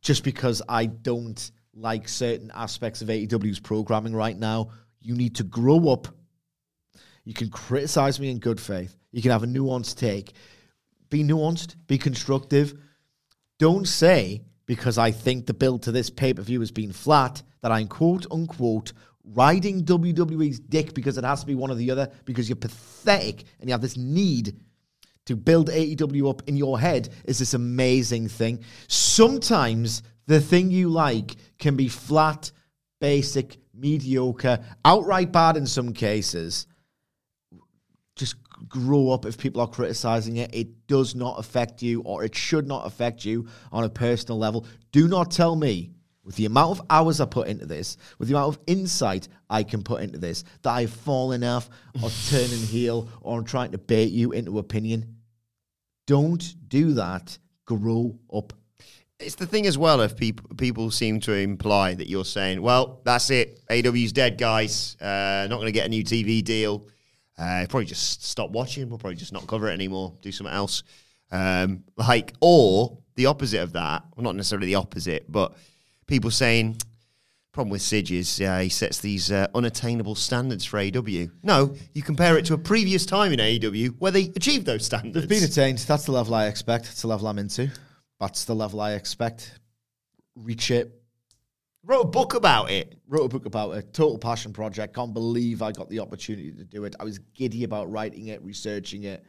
just 0.00 0.24
because 0.24 0.62
I 0.68 0.86
don't 0.86 1.50
like 1.74 2.08
certain 2.08 2.50
aspects 2.54 3.02
of 3.02 3.08
AEW's 3.08 3.60
programming 3.60 4.14
right 4.14 4.36
now. 4.36 4.70
You 5.00 5.14
need 5.14 5.34
to 5.36 5.44
grow 5.44 5.90
up. 5.90 6.08
You 7.28 7.34
can 7.34 7.50
criticize 7.50 8.18
me 8.18 8.30
in 8.30 8.38
good 8.38 8.58
faith. 8.58 8.96
You 9.12 9.20
can 9.20 9.32
have 9.32 9.42
a 9.42 9.46
nuanced 9.46 9.98
take. 9.98 10.32
Be 11.10 11.22
nuanced, 11.22 11.76
be 11.86 11.98
constructive. 11.98 12.72
Don't 13.58 13.86
say, 13.86 14.40
because 14.64 14.96
I 14.96 15.10
think 15.10 15.44
the 15.44 15.52
build 15.52 15.82
to 15.82 15.92
this 15.92 16.08
pay 16.08 16.32
per 16.32 16.40
view 16.40 16.60
has 16.60 16.70
been 16.70 16.90
flat, 16.90 17.42
that 17.60 17.70
I'm 17.70 17.86
quote 17.86 18.24
unquote 18.30 18.94
riding 19.24 19.84
WWE's 19.84 20.58
dick 20.58 20.94
because 20.94 21.18
it 21.18 21.24
has 21.24 21.40
to 21.40 21.46
be 21.46 21.54
one 21.54 21.70
or 21.70 21.74
the 21.74 21.90
other, 21.90 22.10
because 22.24 22.48
you're 22.48 22.56
pathetic 22.56 23.44
and 23.60 23.68
you 23.68 23.74
have 23.74 23.82
this 23.82 23.98
need 23.98 24.58
to 25.26 25.36
build 25.36 25.68
AEW 25.68 26.30
up 26.30 26.40
in 26.48 26.56
your 26.56 26.80
head 26.80 27.10
is 27.26 27.40
this 27.40 27.52
amazing 27.52 28.28
thing. 28.28 28.64
Sometimes 28.86 30.02
the 30.28 30.40
thing 30.40 30.70
you 30.70 30.88
like 30.88 31.36
can 31.58 31.76
be 31.76 31.88
flat, 31.88 32.52
basic, 33.02 33.58
mediocre, 33.74 34.60
outright 34.82 35.30
bad 35.30 35.58
in 35.58 35.66
some 35.66 35.92
cases 35.92 36.67
grow 38.68 39.10
up 39.10 39.24
if 39.26 39.38
people 39.38 39.60
are 39.60 39.68
criticizing 39.68 40.36
it. 40.36 40.54
It 40.54 40.86
does 40.86 41.14
not 41.14 41.38
affect 41.38 41.82
you, 41.82 42.00
or 42.02 42.24
it 42.24 42.34
should 42.34 42.66
not 42.66 42.86
affect 42.86 43.24
you 43.24 43.48
on 43.72 43.84
a 43.84 43.88
personal 43.88 44.38
level. 44.38 44.66
Do 44.92 45.08
not 45.08 45.30
tell 45.30 45.56
me 45.56 45.92
with 46.28 46.36
the 46.36 46.44
amount 46.44 46.78
of 46.78 46.86
hours 46.90 47.22
I 47.22 47.24
put 47.24 47.48
into 47.48 47.64
this, 47.64 47.96
with 48.18 48.28
the 48.28 48.34
amount 48.34 48.54
of 48.54 48.62
insight 48.66 49.28
I 49.48 49.62
can 49.62 49.82
put 49.82 50.02
into 50.02 50.18
this, 50.18 50.44
that 50.60 50.70
I've 50.70 50.92
fallen 50.92 51.42
off 51.42 51.70
or 52.02 52.10
turning 52.28 52.58
heel 52.58 53.08
or 53.22 53.38
I'm 53.38 53.44
trying 53.44 53.72
to 53.72 53.78
bait 53.78 54.12
you 54.12 54.32
into 54.32 54.58
opinion. 54.58 55.16
Don't 56.06 56.54
do 56.68 56.92
that. 56.94 57.38
Grow 57.64 58.18
up. 58.30 58.52
It's 59.18 59.34
the 59.34 59.46
thing 59.46 59.66
as 59.66 59.76
well. 59.76 60.02
If 60.02 60.16
people 60.16 60.54
people 60.56 60.90
seem 60.90 61.18
to 61.20 61.32
imply 61.32 61.94
that 61.94 62.08
you're 62.08 62.24
saying, 62.24 62.62
"Well, 62.62 63.00
that's 63.04 63.30
it, 63.30 63.60
AW's 63.68 64.12
dead, 64.12 64.38
guys. 64.38 64.96
Uh, 65.00 65.46
not 65.50 65.56
going 65.56 65.66
to 65.66 65.72
get 65.72 65.86
a 65.86 65.88
new 65.88 66.04
TV 66.04 66.42
deal. 66.42 66.86
Uh, 67.38 67.66
probably 67.68 67.86
just 67.86 68.24
stop 68.24 68.50
watching. 68.50 68.88
We'll 68.88 68.98
probably 68.98 69.16
just 69.16 69.32
not 69.32 69.46
cover 69.46 69.68
it 69.68 69.72
anymore. 69.72 70.14
Do 70.22 70.32
something 70.32 70.54
else." 70.54 70.82
Um, 71.30 71.84
like, 71.96 72.34
or 72.40 72.98
the 73.14 73.26
opposite 73.26 73.60
of 73.60 73.72
that. 73.72 74.04
Well, 74.16 74.24
not 74.24 74.36
necessarily 74.36 74.66
the 74.66 74.76
opposite, 74.76 75.30
but 75.30 75.54
people 76.06 76.30
saying, 76.30 76.78
problem 77.58 77.72
with 77.72 77.82
Sidge 77.82 78.12
is 78.12 78.40
uh, 78.40 78.60
he 78.60 78.68
sets 78.68 79.00
these 79.00 79.32
uh, 79.32 79.48
unattainable 79.52 80.14
standards 80.14 80.64
for 80.64 80.78
AEW. 80.78 81.28
No, 81.42 81.74
you 81.92 82.02
compare 82.02 82.38
it 82.38 82.44
to 82.44 82.54
a 82.54 82.58
previous 82.58 83.04
time 83.04 83.32
in 83.32 83.40
AEW 83.40 83.96
where 83.98 84.12
they 84.12 84.32
achieved 84.36 84.64
those 84.64 84.84
standards. 84.84 85.14
They've 85.14 85.28
been 85.28 85.42
attained. 85.42 85.78
That's 85.78 86.04
the 86.04 86.12
level 86.12 86.34
I 86.34 86.46
expect. 86.46 86.86
It's 86.86 87.02
the 87.02 87.08
level 87.08 87.26
I'm 87.26 87.38
into. 87.38 87.68
That's 88.20 88.44
the 88.44 88.54
level 88.54 88.80
I 88.80 88.92
expect. 88.92 89.58
Reach 90.36 90.70
it. 90.70 90.97
Wrote 91.88 92.02
a 92.02 92.08
book 92.08 92.34
about 92.34 92.70
it. 92.70 92.98
Wrote 93.08 93.24
a 93.24 93.28
book 93.28 93.46
about 93.46 93.70
it. 93.70 93.94
Total 93.94 94.18
passion 94.18 94.52
project. 94.52 94.94
Can't 94.94 95.14
believe 95.14 95.62
I 95.62 95.72
got 95.72 95.88
the 95.88 96.00
opportunity 96.00 96.52
to 96.52 96.62
do 96.62 96.84
it. 96.84 96.94
I 97.00 97.04
was 97.04 97.18
giddy 97.32 97.64
about 97.64 97.90
writing 97.90 98.26
it, 98.26 98.44
researching 98.44 99.04
it. 99.04 99.24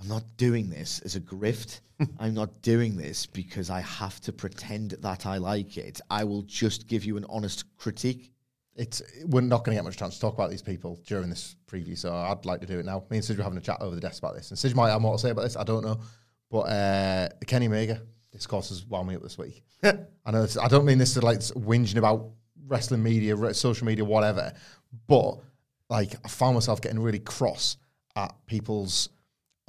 I'm 0.00 0.08
not 0.08 0.24
doing 0.38 0.70
this 0.70 1.00
as 1.00 1.16
a 1.16 1.20
grift. 1.20 1.80
I'm 2.18 2.32
not 2.32 2.62
doing 2.62 2.96
this 2.96 3.26
because 3.26 3.68
I 3.68 3.80
have 3.82 4.22
to 4.22 4.32
pretend 4.32 4.92
that 5.02 5.26
I 5.26 5.36
like 5.36 5.76
it. 5.76 6.00
I 6.08 6.24
will 6.24 6.40
just 6.44 6.88
give 6.88 7.04
you 7.04 7.18
an 7.18 7.26
honest 7.28 7.64
critique. 7.76 8.32
It's 8.74 9.02
we're 9.26 9.42
not 9.42 9.62
going 9.62 9.76
to 9.76 9.82
get 9.82 9.84
much 9.84 9.98
chance 9.98 10.14
to 10.14 10.20
talk 10.22 10.32
about 10.32 10.48
these 10.48 10.62
people 10.62 10.98
during 11.06 11.28
this 11.28 11.56
preview, 11.70 11.98
so 11.98 12.14
I'd 12.14 12.46
like 12.46 12.62
to 12.62 12.66
do 12.66 12.78
it 12.78 12.86
now. 12.86 13.04
Me 13.10 13.18
and 13.18 13.24
Sid 13.24 13.36
were 13.36 13.44
having 13.44 13.58
a 13.58 13.60
chat 13.60 13.82
over 13.82 13.94
the 13.94 14.00
desk 14.00 14.22
about 14.22 14.34
this, 14.34 14.48
and 14.48 14.58
Sid 14.58 14.74
might 14.74 14.88
have 14.88 15.02
more 15.02 15.16
to 15.16 15.18
say 15.18 15.28
about 15.28 15.42
this. 15.42 15.56
I 15.56 15.64
don't 15.64 15.84
know, 15.84 16.00
but 16.50 16.60
uh, 16.60 17.28
Kenny 17.46 17.68
Omega 18.30 18.38
discourse 18.38 18.68
has 18.70 18.84
wound 18.86 19.08
me 19.08 19.16
up 19.16 19.22
this 19.22 19.38
week. 19.38 19.62
I 19.82 20.30
know 20.30 20.42
it's, 20.42 20.56
I 20.56 20.68
don't 20.68 20.84
mean 20.84 20.98
this 20.98 21.14
to 21.14 21.20
like 21.20 21.38
whinging 21.40 21.96
about 21.96 22.30
wrestling 22.66 23.02
media, 23.02 23.36
re- 23.36 23.52
social 23.52 23.86
media, 23.86 24.04
whatever, 24.04 24.52
but 25.06 25.38
like 25.88 26.14
I 26.24 26.28
found 26.28 26.54
myself 26.54 26.80
getting 26.80 27.00
really 27.00 27.18
cross 27.18 27.76
at 28.16 28.34
people's 28.46 29.10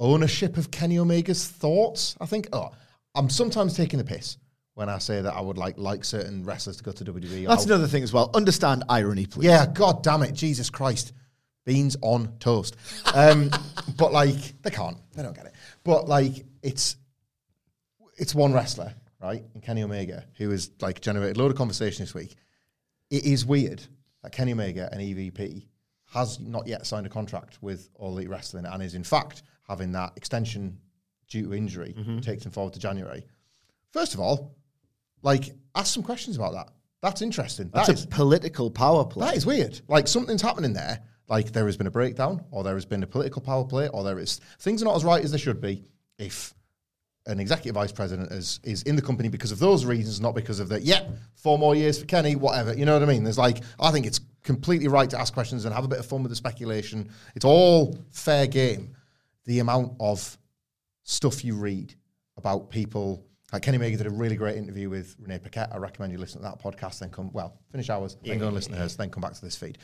ownership 0.00 0.56
of 0.56 0.70
Kenny 0.70 0.98
Omega's 0.98 1.46
thoughts. 1.46 2.16
I 2.20 2.26
think 2.26 2.48
oh, 2.52 2.70
I'm 3.14 3.28
sometimes 3.28 3.74
taking 3.74 3.98
the 3.98 4.04
piss 4.04 4.38
when 4.74 4.88
I 4.88 4.98
say 4.98 5.20
that 5.20 5.34
I 5.34 5.40
would 5.40 5.58
like 5.58 5.78
like 5.78 6.04
certain 6.04 6.44
wrestlers 6.44 6.76
to 6.78 6.84
go 6.84 6.92
to 6.92 7.04
WWE. 7.04 7.46
That's 7.46 7.66
another 7.66 7.86
thing 7.86 8.02
as 8.02 8.12
well. 8.12 8.30
Understand 8.34 8.84
irony, 8.88 9.26
please. 9.26 9.46
yeah, 9.46 9.66
god 9.66 10.02
damn 10.02 10.22
it, 10.22 10.32
Jesus 10.34 10.70
Christ. 10.70 11.12
Beans 11.64 11.96
on 12.02 12.36
toast. 12.40 12.76
Um, 13.14 13.50
but 13.96 14.12
like 14.12 14.60
they 14.62 14.70
can't. 14.70 14.96
They 15.14 15.22
don't 15.22 15.34
get 15.34 15.46
it. 15.46 15.54
But 15.84 16.08
like 16.08 16.44
it's 16.62 16.96
it's 18.16 18.34
one 18.34 18.52
wrestler, 18.52 18.94
right? 19.20 19.42
And 19.54 19.62
Kenny 19.62 19.82
Omega, 19.82 20.24
who 20.36 20.50
has 20.50 20.70
like 20.80 21.00
generated 21.00 21.36
a 21.36 21.40
load 21.40 21.50
of 21.50 21.56
conversation 21.56 22.02
this 22.02 22.14
week. 22.14 22.34
It 23.10 23.24
is 23.24 23.44
weird 23.44 23.82
that 24.22 24.32
Kenny 24.32 24.52
Omega, 24.52 24.88
an 24.92 25.00
EVP, 25.00 25.66
has 26.12 26.38
not 26.40 26.66
yet 26.66 26.86
signed 26.86 27.06
a 27.06 27.10
contract 27.10 27.58
with 27.60 27.88
All 27.94 28.10
Elite 28.12 28.28
Wrestling 28.28 28.66
and 28.66 28.82
is 28.82 28.94
in 28.94 29.04
fact 29.04 29.42
having 29.66 29.92
that 29.92 30.12
extension 30.16 30.78
due 31.28 31.44
to 31.44 31.54
injury 31.54 31.94
mm-hmm. 31.98 32.18
takes 32.18 32.44
him 32.44 32.52
forward 32.52 32.74
to 32.74 32.78
January. 32.78 33.24
First 33.92 34.14
of 34.14 34.20
all, 34.20 34.54
like 35.22 35.50
ask 35.74 35.92
some 35.94 36.02
questions 36.02 36.36
about 36.36 36.52
that. 36.52 36.68
That's 37.00 37.22
interesting. 37.22 37.70
That's 37.72 37.88
That 37.88 38.04
a 38.04 38.08
political 38.08 38.70
power 38.70 39.04
play. 39.04 39.26
that 39.26 39.36
is 39.36 39.46
weird. 39.46 39.80
Like 39.88 40.06
something's 40.06 40.42
happening 40.42 40.72
there. 40.72 41.00
Like 41.28 41.52
there 41.52 41.66
has 41.66 41.76
been 41.76 41.86
a 41.86 41.90
breakdown, 41.90 42.44
or 42.50 42.62
there 42.62 42.74
has 42.74 42.84
been 42.84 43.02
a 43.02 43.06
political 43.06 43.40
power 43.40 43.64
play, 43.64 43.88
or 43.88 44.04
there 44.04 44.18
is 44.18 44.40
things 44.60 44.82
are 44.82 44.84
not 44.84 44.96
as 44.96 45.04
right 45.04 45.24
as 45.24 45.32
they 45.32 45.38
should 45.38 45.60
be. 45.60 45.84
If 46.18 46.54
an 47.26 47.38
executive 47.38 47.74
vice 47.74 47.92
president 47.92 48.32
is 48.32 48.60
is 48.64 48.82
in 48.82 48.96
the 48.96 49.02
company 49.02 49.28
because 49.28 49.52
of 49.52 49.58
those 49.58 49.84
reasons, 49.84 50.20
not 50.20 50.34
because 50.34 50.60
of 50.60 50.68
the 50.68 50.80
yeah, 50.80 51.08
four 51.34 51.58
more 51.58 51.74
years 51.74 51.98
for 51.98 52.06
Kenny, 52.06 52.36
whatever. 52.36 52.74
You 52.74 52.84
know 52.84 52.94
what 52.94 53.02
I 53.02 53.06
mean? 53.06 53.24
There's 53.24 53.38
like 53.38 53.62
I 53.78 53.90
think 53.90 54.06
it's 54.06 54.20
completely 54.42 54.88
right 54.88 55.08
to 55.10 55.18
ask 55.18 55.32
questions 55.32 55.64
and 55.64 55.74
have 55.74 55.84
a 55.84 55.88
bit 55.88 55.98
of 55.98 56.06
fun 56.06 56.22
with 56.22 56.30
the 56.30 56.36
speculation. 56.36 57.10
It's 57.34 57.44
all 57.44 57.96
fair 58.10 58.46
game. 58.46 58.96
The 59.44 59.60
amount 59.60 59.94
of 60.00 60.36
stuff 61.04 61.44
you 61.44 61.56
read 61.56 61.94
about 62.36 62.70
people. 62.70 63.24
Like 63.52 63.62
Kenny 63.62 63.76
Omega 63.76 63.98
did 63.98 64.06
a 64.06 64.10
really 64.10 64.36
great 64.36 64.56
interview 64.56 64.88
with 64.88 65.14
Renee 65.20 65.38
Paquette. 65.38 65.68
I 65.72 65.76
recommend 65.76 66.12
you 66.12 66.18
listen 66.18 66.40
to 66.40 66.48
that 66.48 66.62
podcast. 66.62 67.00
Then 67.00 67.10
come, 67.10 67.30
well, 67.32 67.60
finish 67.70 67.90
ours, 67.90 68.16
then 68.24 68.38
go 68.38 68.46
and 68.46 68.54
listen 68.54 68.72
to 68.72 68.78
hers, 68.78 68.96
then 68.96 69.10
come 69.10 69.20
back 69.20 69.34
to 69.34 69.42
this 69.42 69.56
feed, 69.56 69.76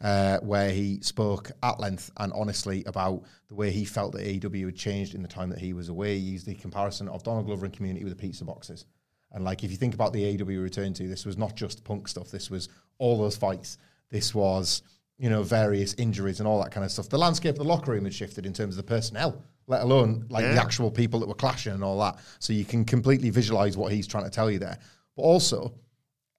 uh, 0.00 0.38
where 0.38 0.70
he 0.70 1.00
spoke 1.00 1.50
at 1.62 1.80
length 1.80 2.10
and 2.18 2.32
honestly 2.32 2.84
about 2.84 3.24
the 3.48 3.56
way 3.56 3.72
he 3.72 3.84
felt 3.84 4.12
that 4.12 4.22
AEW 4.22 4.66
had 4.66 4.76
changed 4.76 5.16
in 5.16 5.22
the 5.22 5.28
time 5.28 5.50
that 5.50 5.58
he 5.58 5.72
was 5.72 5.88
away. 5.88 6.16
He 6.16 6.24
used 6.24 6.46
the 6.46 6.54
comparison 6.54 7.08
of 7.08 7.24
Donald 7.24 7.46
Glover 7.46 7.64
and 7.64 7.74
Community 7.74 8.04
with 8.04 8.16
the 8.16 8.20
pizza 8.20 8.44
boxes. 8.44 8.84
And 9.32 9.44
like, 9.44 9.64
if 9.64 9.72
you 9.72 9.76
think 9.76 9.94
about 9.94 10.12
the 10.12 10.22
AEW 10.38 10.62
return 10.62 10.94
to, 10.94 11.08
this 11.08 11.26
was 11.26 11.36
not 11.36 11.56
just 11.56 11.82
punk 11.82 12.06
stuff. 12.06 12.30
This 12.30 12.48
was 12.48 12.68
all 12.98 13.18
those 13.18 13.36
fights. 13.36 13.76
This 14.08 14.36
was, 14.36 14.82
you 15.18 15.30
know, 15.30 15.42
various 15.42 15.94
injuries 15.94 16.40
and 16.40 16.46
all 16.48 16.62
that 16.62 16.70
kind 16.72 16.84
of 16.84 16.90
stuff. 16.92 17.08
The 17.08 17.18
landscape 17.18 17.54
of 17.54 17.58
the 17.58 17.64
locker 17.64 17.92
room 17.92 18.04
had 18.04 18.12
shifted 18.14 18.44
in 18.46 18.52
terms 18.52 18.74
of 18.74 18.84
the 18.84 18.88
personnel, 18.88 19.42
let 19.66 19.82
alone 19.82 20.26
like 20.28 20.44
the 20.44 20.60
actual 20.60 20.90
people 20.90 21.20
that 21.20 21.28
were 21.28 21.34
clashing 21.34 21.72
and 21.72 21.82
all 21.82 21.98
that. 22.00 22.16
So 22.38 22.52
you 22.52 22.64
can 22.64 22.84
completely 22.84 23.30
visualize 23.30 23.76
what 23.76 23.92
he's 23.92 24.06
trying 24.06 24.24
to 24.24 24.30
tell 24.30 24.50
you 24.50 24.58
there. 24.58 24.78
But 25.16 25.22
also, 25.22 25.74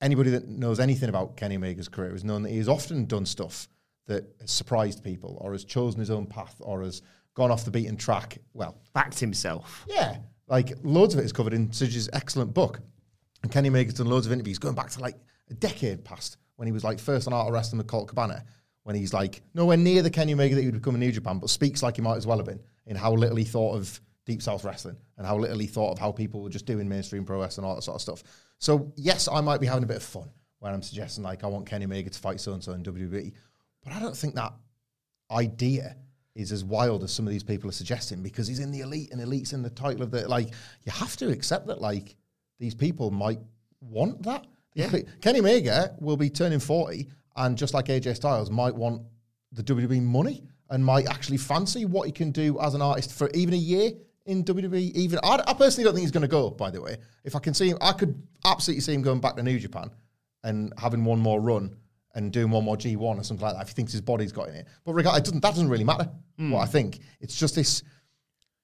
anybody 0.02 0.30
that 0.32 0.48
knows 0.48 0.80
anything 0.80 1.10
about 1.10 1.36
Kenny 1.38 1.56
Omega's 1.56 1.88
career 1.90 2.12
has 2.12 2.24
known 2.24 2.44
that 2.44 2.50
he 2.52 2.58
has 2.60 2.70
often 2.70 3.06
done 3.06 3.26
stuff 3.26 3.68
that 4.06 4.26
has 4.42 4.52
surprised 4.52 5.04
people 5.04 5.38
or 5.42 5.52
has 5.54 5.66
chosen 5.66 6.00
his 6.00 6.12
own 6.12 6.26
path 6.28 6.56
or 6.60 6.84
has 6.84 7.02
gone 7.34 7.52
off 7.52 7.66
the 7.66 7.72
beaten 7.72 7.98
track. 7.98 8.38
Well, 8.54 8.78
Backed 8.94 9.20
himself. 9.20 9.86
yeah, 9.88 10.18
like 10.48 10.74
loads 10.84 11.14
of 11.14 11.20
it 11.20 11.24
is 11.26 11.34
covered 11.34 11.54
in 11.54 11.72
Sidge's 11.74 12.10
excellent 12.14 12.54
book. 12.54 12.80
And 13.44 13.52
Kenny 13.52 13.70
Omega's 13.70 13.96
done 13.96 14.08
loads 14.08 14.26
of 14.28 14.32
interviews 14.32 14.60
going 14.60 14.76
back 14.76 14.90
to 14.92 15.00
like 15.02 15.16
a 15.50 15.54
decade 15.56 16.04
past 16.06 16.38
when 16.56 16.68
he 16.68 16.72
was 16.72 16.84
like 16.84 17.00
first 17.00 17.28
on 17.28 17.34
Art 17.34 17.48
of 17.48 17.54
Wrestling 17.54 17.78
with 17.80 17.88
Colt 17.88 18.08
Cabana, 18.08 18.44
when 18.88 18.96
he's 18.96 19.14
like 19.14 19.42
nowhere 19.54 19.76
near 19.76 20.02
the 20.02 20.10
Kenny 20.10 20.32
Omega 20.32 20.56
that 20.56 20.62
he 20.62 20.68
would 20.68 20.76
become 20.76 20.96
in 20.96 21.02
New 21.02 21.12
Japan, 21.12 21.40
but 21.40 21.50
speaks 21.50 21.84
like 21.84 21.98
he 21.98 22.02
might 22.02 22.16
as 22.16 22.26
well 22.26 22.38
have 22.38 22.46
been 22.46 22.62
in 22.86 22.96
how 22.96 23.12
little 23.12 23.36
he 23.36 23.44
thought 23.44 23.76
of 23.76 24.00
Deep 24.26 24.42
South 24.42 24.64
Wrestling 24.64 24.96
and 25.18 25.28
how 25.28 25.38
little 25.38 25.60
he 25.60 25.68
thought 25.68 25.92
of 25.92 26.00
how 26.00 26.14
people 26.14 26.42
were 26.42 26.50
just 26.50 26.66
doing 26.66 26.88
mainstream 26.88 27.26
pro 27.26 27.42
wrestling 27.42 27.66
and 27.66 27.70
all 27.70 27.76
that 27.76 27.82
sort 27.82 27.96
of 27.96 28.02
stuff. 28.02 28.24
So 28.60 28.94
yes, 28.96 29.28
I 29.28 29.42
might 29.42 29.60
be 29.60 29.68
having 29.68 29.84
a 29.84 29.88
bit 29.88 29.98
of 29.98 30.04
fun 30.04 30.30
when 30.60 30.74
I'm 30.74 30.82
suggesting 30.82 31.22
like 31.22 31.44
I 31.44 31.48
want 31.48 31.66
Kenny 31.66 31.84
Omega 31.84 32.10
to 32.10 32.18
fight 32.18 32.40
so 32.40 32.54
and 32.54 32.64
so 32.64 32.72
in 32.72 32.84
WWE, 32.84 33.34
but 33.84 33.92
I 33.92 34.00
don't 34.00 34.16
think 34.16 34.36
that 34.36 34.54
idea 35.32 35.98
is 36.34 36.54
as 36.54 36.64
wild 36.64 37.04
as 37.04 37.12
some 37.12 37.28
of 37.28 37.34
these 37.34 37.44
people 37.44 37.70
are 37.70 37.74
suggesting 37.74 38.24
because 38.24 38.48
he's 38.48 38.60
in 38.60 38.72
the 38.72 38.80
elite 38.80 39.12
and 39.12 39.20
elite's 39.20 39.52
in 39.52 39.64
the 39.64 39.70
title 39.70 40.04
of 40.04 40.12
the 40.12 40.26
like 40.30 40.48
you 40.86 40.94
have 40.94 41.18
to 41.18 41.28
accept 41.28 41.68
that 41.68 41.82
like 41.82 42.16
these 42.58 42.74
people 42.74 43.12
might 43.12 43.40
want 43.82 44.24
that. 44.24 44.48
Yeah. 44.76 44.90
Kenny 45.20 45.40
Omega 45.40 45.94
will 46.00 46.16
be 46.16 46.30
turning 46.30 46.60
40 46.60 47.10
and 47.38 47.58
just 47.58 47.74
like 47.74 47.86
AJ 47.86 48.16
Styles 48.16 48.50
might 48.50 48.76
want 48.76 49.02
the 49.52 49.64
WWE 49.64 50.02
money 50.02 50.44
and 50.70 50.84
might 50.84 51.08
actually 51.08 51.38
fancy 51.38 51.86
what 51.86 52.08
he 52.08 52.12
can 52.12 52.32
do 52.32 52.60
as 52.60 52.74
an 52.74 52.82
artist 52.82 53.14
for 53.14 53.30
even 53.34 53.54
a 53.54 53.58
year 53.58 53.92
in 54.26 54.44
WWE. 54.44 54.92
Even 54.94 55.20
I, 55.24 55.42
I 55.48 55.54
personally 55.54 55.86
don't 55.86 55.94
think 55.94 56.04
he's 56.04 56.12
going 56.12 56.22
to 56.24 56.28
go. 56.28 56.50
By 56.50 56.70
the 56.70 56.82
way, 56.82 56.98
if 57.24 57.36
I 57.36 57.40
can 57.40 57.54
see 57.54 57.70
him, 57.70 57.78
I 57.80 57.94
could 57.94 58.22
absolutely 58.46 58.82
see 58.82 58.94
him 58.94 59.02
going 59.02 59.22
back 59.22 59.36
to 59.38 59.44
New 59.44 59.60
Japan 59.60 59.90
and 60.44 60.74
having 60.78 61.06
one 61.06 61.20
more 61.20 61.40
run 61.40 61.78
and 62.16 62.32
doing 62.32 62.50
one 62.52 62.64
more 62.64 62.76
G1 62.76 63.00
or 63.00 63.24
something 63.24 63.46
like 63.46 63.56
that 63.56 63.62
if 63.62 63.70
he 63.70 63.74
thinks 63.76 63.92
his 63.92 64.02
body's 64.02 64.32
got 64.32 64.50
in 64.50 64.56
it. 64.56 64.68
But 64.84 64.94
regard, 64.94 65.18
it 65.20 65.26
doesn't, 65.26 65.42
that 65.42 65.52
doesn't 65.52 65.70
really 65.70 65.84
matter 65.84 66.10
what 66.38 66.62
I 66.62 66.66
think. 66.66 67.00
It's 67.22 67.38
just 67.38 67.56
this 67.56 67.84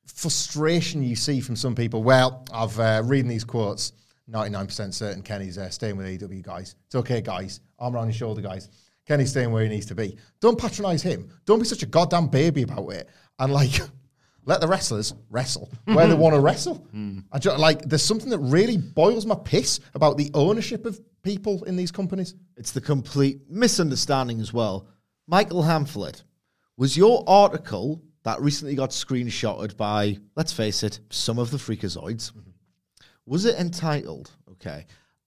frustration 0.07 1.03
you 1.03 1.15
see 1.15 1.39
from 1.39 1.55
some 1.55 1.75
people. 1.75 2.03
Well, 2.03 2.45
I've 2.51 2.77
uh, 2.79 3.01
reading 3.05 3.29
these 3.29 3.43
quotes. 3.43 3.93
99% 4.31 4.93
certain 4.93 5.21
Kenny's 5.21 5.57
uh, 5.57 5.69
staying 5.69 5.97
with 5.97 6.07
AEW, 6.07 6.41
guys. 6.41 6.75
It's 6.85 6.95
okay, 6.95 7.21
guys. 7.21 7.59
Arm 7.83 7.95
around 7.95 8.05
your 8.05 8.13
shoulder, 8.13 8.41
guys. 8.41 8.69
Kenny's 9.05 9.31
staying 9.31 9.51
where 9.51 9.63
he 9.63 9.69
needs 9.69 9.85
to 9.87 9.95
be. 9.95 10.17
Don't 10.39 10.57
patronize 10.57 11.03
him. 11.03 11.29
Don't 11.45 11.59
be 11.59 11.65
such 11.65 11.83
a 11.83 11.85
goddamn 11.85 12.27
baby 12.27 12.61
about 12.61 12.87
it. 12.89 13.09
And 13.37 13.51
like, 13.51 13.81
let 14.45 14.61
the 14.61 14.67
wrestlers 14.67 15.13
wrestle 15.29 15.69
where 15.83 16.07
they 16.07 16.13
want 16.23 16.33
to 16.33 16.39
wrestle. 16.39 16.75
Hmm. 16.91 17.19
I 17.31 17.39
ju- 17.39 17.51
like, 17.51 17.81
there's 17.81 18.03
something 18.03 18.29
that 18.29 18.39
really 18.39 18.77
boils 18.77 19.25
my 19.25 19.35
piss 19.35 19.81
about 19.93 20.17
the 20.17 20.31
ownership 20.33 20.85
of 20.85 21.01
people 21.23 21.63
in 21.65 21.75
these 21.75 21.91
companies. 21.91 22.35
It's 22.55 22.71
the 22.71 22.79
complete 22.79 23.41
misunderstanding 23.49 24.39
as 24.39 24.53
well. 24.53 24.87
Michael 25.27 25.63
Hamflett, 25.63 26.23
was 26.77 26.97
your 26.97 27.23
article 27.27 28.01
that 28.23 28.41
recently 28.41 28.75
got 28.75 28.91
screenshotted 28.91 29.75
by, 29.75 30.17
let's 30.35 30.53
face 30.53 30.83
it, 30.83 30.99
some 31.09 31.37
of 31.37 31.51
the 31.51 31.57
freakazoids, 31.57 32.31
mm-hmm. 32.31 32.49
was 33.25 33.45
it 33.45 33.59
entitled, 33.59 34.31
okay, 34.51 34.85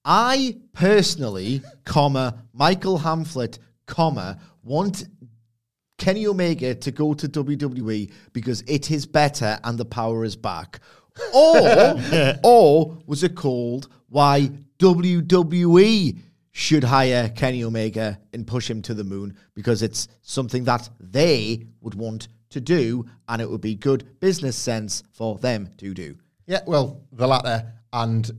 I 0.09 0.55
personally, 0.71 1.61
comma, 1.83 2.41
Michael 2.53 2.97
Hamflett, 2.97 3.59
comma, 3.87 4.39
want 4.63 5.03
Kenny 5.97 6.25
Omega 6.27 6.75
to 6.75 6.91
go 6.91 7.13
to 7.13 7.27
WWE 7.27 8.09
because 8.31 8.63
it 8.67 8.89
is 8.89 9.05
better 9.05 9.59
and 9.65 9.77
the 9.77 9.83
power 9.83 10.23
is 10.23 10.37
back? 10.37 10.79
Or, 11.33 11.99
or 12.43 12.97
was 13.05 13.23
it 13.23 13.35
called 13.35 13.89
Why 14.07 14.49
WWE 14.79 16.19
should 16.53 16.85
hire 16.85 17.27
Kenny 17.27 17.65
Omega 17.65 18.17
and 18.31 18.47
push 18.47 18.69
him 18.69 18.81
to 18.83 18.93
the 18.93 19.03
moon 19.03 19.35
because 19.55 19.81
it's 19.81 20.07
something 20.21 20.63
that 20.63 20.89
they 21.01 21.65
would 21.81 21.95
want 21.95 22.29
to 22.51 22.61
do 22.61 23.05
and 23.27 23.41
it 23.41 23.49
would 23.49 23.59
be 23.59 23.75
good 23.75 24.21
business 24.21 24.55
sense 24.55 25.03
for 25.11 25.37
them 25.37 25.69
to 25.79 25.93
do. 25.93 26.15
Yeah, 26.45 26.61
well, 26.65 27.01
the 27.11 27.27
latter, 27.27 27.73
and 27.91 28.31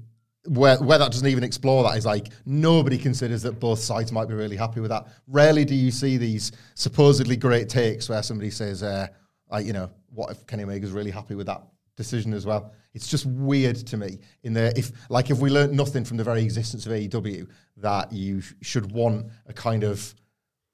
where 0.48 0.76
where 0.78 0.98
that 0.98 1.12
doesn't 1.12 1.26
even 1.28 1.44
explore 1.44 1.82
that 1.84 1.96
is 1.96 2.06
like 2.06 2.28
nobody 2.46 2.98
considers 2.98 3.42
that 3.42 3.60
both 3.60 3.78
sides 3.78 4.10
might 4.12 4.26
be 4.28 4.34
really 4.34 4.56
happy 4.56 4.80
with 4.80 4.90
that. 4.90 5.06
Rarely 5.26 5.64
do 5.64 5.74
you 5.74 5.90
see 5.90 6.16
these 6.16 6.52
supposedly 6.74 7.36
great 7.36 7.68
takes 7.68 8.08
where 8.08 8.22
somebody 8.22 8.50
says, 8.50 8.82
uh, 8.82 9.08
like, 9.50 9.66
you 9.66 9.72
know, 9.72 9.90
what 10.12 10.30
if 10.30 10.46
Kenny 10.46 10.62
Omega's 10.64 10.90
really 10.92 11.10
happy 11.10 11.34
with 11.34 11.46
that 11.46 11.62
decision 11.96 12.32
as 12.32 12.46
well? 12.46 12.72
It's 12.94 13.08
just 13.08 13.26
weird 13.26 13.76
to 13.88 13.96
me. 13.96 14.18
In 14.42 14.52
the 14.54 14.76
if 14.78 14.90
like 15.10 15.30
if 15.30 15.38
we 15.38 15.50
learned 15.50 15.74
nothing 15.76 16.04
from 16.04 16.16
the 16.16 16.24
very 16.24 16.42
existence 16.42 16.86
of 16.86 16.92
AEW, 16.92 17.46
that 17.76 18.12
you 18.12 18.40
sh- 18.40 18.54
should 18.62 18.90
want 18.90 19.26
a 19.46 19.52
kind 19.52 19.84
of 19.84 20.14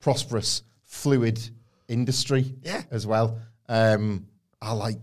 prosperous, 0.00 0.62
fluid 0.84 1.40
industry 1.88 2.54
Yeah. 2.62 2.82
as 2.90 3.06
well. 3.06 3.38
Um, 3.68 4.26
I 4.62 4.72
like 4.72 4.98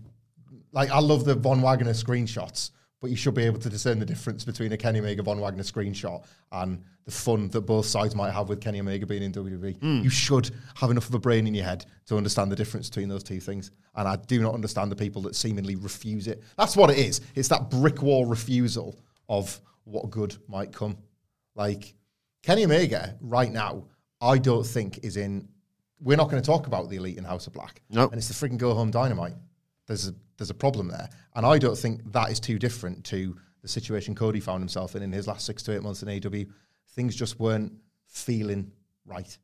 like 0.72 0.90
I 0.90 1.00
love 1.00 1.24
the 1.24 1.34
Von 1.34 1.60
Wagner 1.60 1.92
screenshots, 1.92 2.70
but 3.02 3.10
you 3.10 3.16
should 3.16 3.34
be 3.34 3.42
able 3.42 3.58
to 3.58 3.68
discern 3.68 3.98
the 3.98 4.06
difference 4.06 4.44
between 4.44 4.70
a 4.70 4.76
Kenny 4.76 5.00
Omega 5.00 5.24
Von 5.24 5.40
Wagner 5.40 5.64
screenshot 5.64 6.24
and 6.52 6.80
the 7.04 7.10
fun 7.10 7.48
that 7.48 7.62
both 7.62 7.84
sides 7.84 8.14
might 8.14 8.30
have 8.30 8.48
with 8.48 8.60
Kenny 8.60 8.78
Omega 8.78 9.04
being 9.04 9.24
in 9.24 9.32
WWE. 9.32 9.76
Hmm. 9.80 10.02
You 10.04 10.08
should 10.08 10.52
have 10.76 10.88
enough 10.92 11.08
of 11.08 11.14
a 11.14 11.18
brain 11.18 11.48
in 11.48 11.52
your 11.52 11.64
head 11.64 11.84
to 12.06 12.16
understand 12.16 12.52
the 12.52 12.56
difference 12.56 12.88
between 12.88 13.08
those 13.08 13.24
two 13.24 13.40
things. 13.40 13.72
And 13.96 14.06
I 14.06 14.14
do 14.14 14.40
not 14.40 14.54
understand 14.54 14.92
the 14.92 14.96
people 14.96 15.20
that 15.22 15.34
seemingly 15.34 15.74
refuse 15.74 16.28
it. 16.28 16.44
That's 16.56 16.76
what 16.76 16.90
it 16.90 16.98
is. 16.98 17.20
It's 17.34 17.48
that 17.48 17.70
brick 17.70 18.02
wall 18.02 18.24
refusal 18.24 18.96
of 19.28 19.60
what 19.82 20.08
good 20.10 20.36
might 20.46 20.72
come. 20.72 20.96
Like 21.56 21.94
Kenny 22.44 22.64
Omega 22.64 23.16
right 23.20 23.50
now, 23.50 23.84
I 24.20 24.38
don't 24.38 24.64
think 24.64 25.00
is 25.02 25.16
in. 25.16 25.48
We're 25.98 26.16
not 26.16 26.30
going 26.30 26.40
to 26.40 26.46
talk 26.46 26.68
about 26.68 26.88
the 26.88 26.96
elite 26.96 27.18
in 27.18 27.24
House 27.24 27.48
of 27.48 27.52
Black. 27.52 27.82
Nope. 27.90 28.12
And 28.12 28.18
it's 28.18 28.28
the 28.28 28.34
freaking 28.34 28.58
go 28.58 28.74
home 28.74 28.92
dynamite. 28.92 29.34
There's 29.86 30.08
a 30.08 30.14
there's 30.38 30.50
a 30.50 30.54
problem 30.54 30.88
there, 30.88 31.08
and 31.34 31.44
I 31.46 31.58
don't 31.58 31.76
think 31.76 32.12
that 32.12 32.30
is 32.30 32.40
too 32.40 32.58
different 32.58 33.04
to 33.06 33.36
the 33.62 33.68
situation 33.68 34.14
Cody 34.14 34.40
found 34.40 34.60
himself 34.60 34.96
in 34.96 35.02
in 35.02 35.12
his 35.12 35.26
last 35.26 35.46
six 35.46 35.62
to 35.64 35.74
eight 35.74 35.82
months 35.82 36.02
in 36.02 36.08
AW. 36.08 36.44
Things 36.94 37.14
just 37.14 37.38
weren't 37.38 37.72
feeling 38.08 38.70
right. 39.06 39.36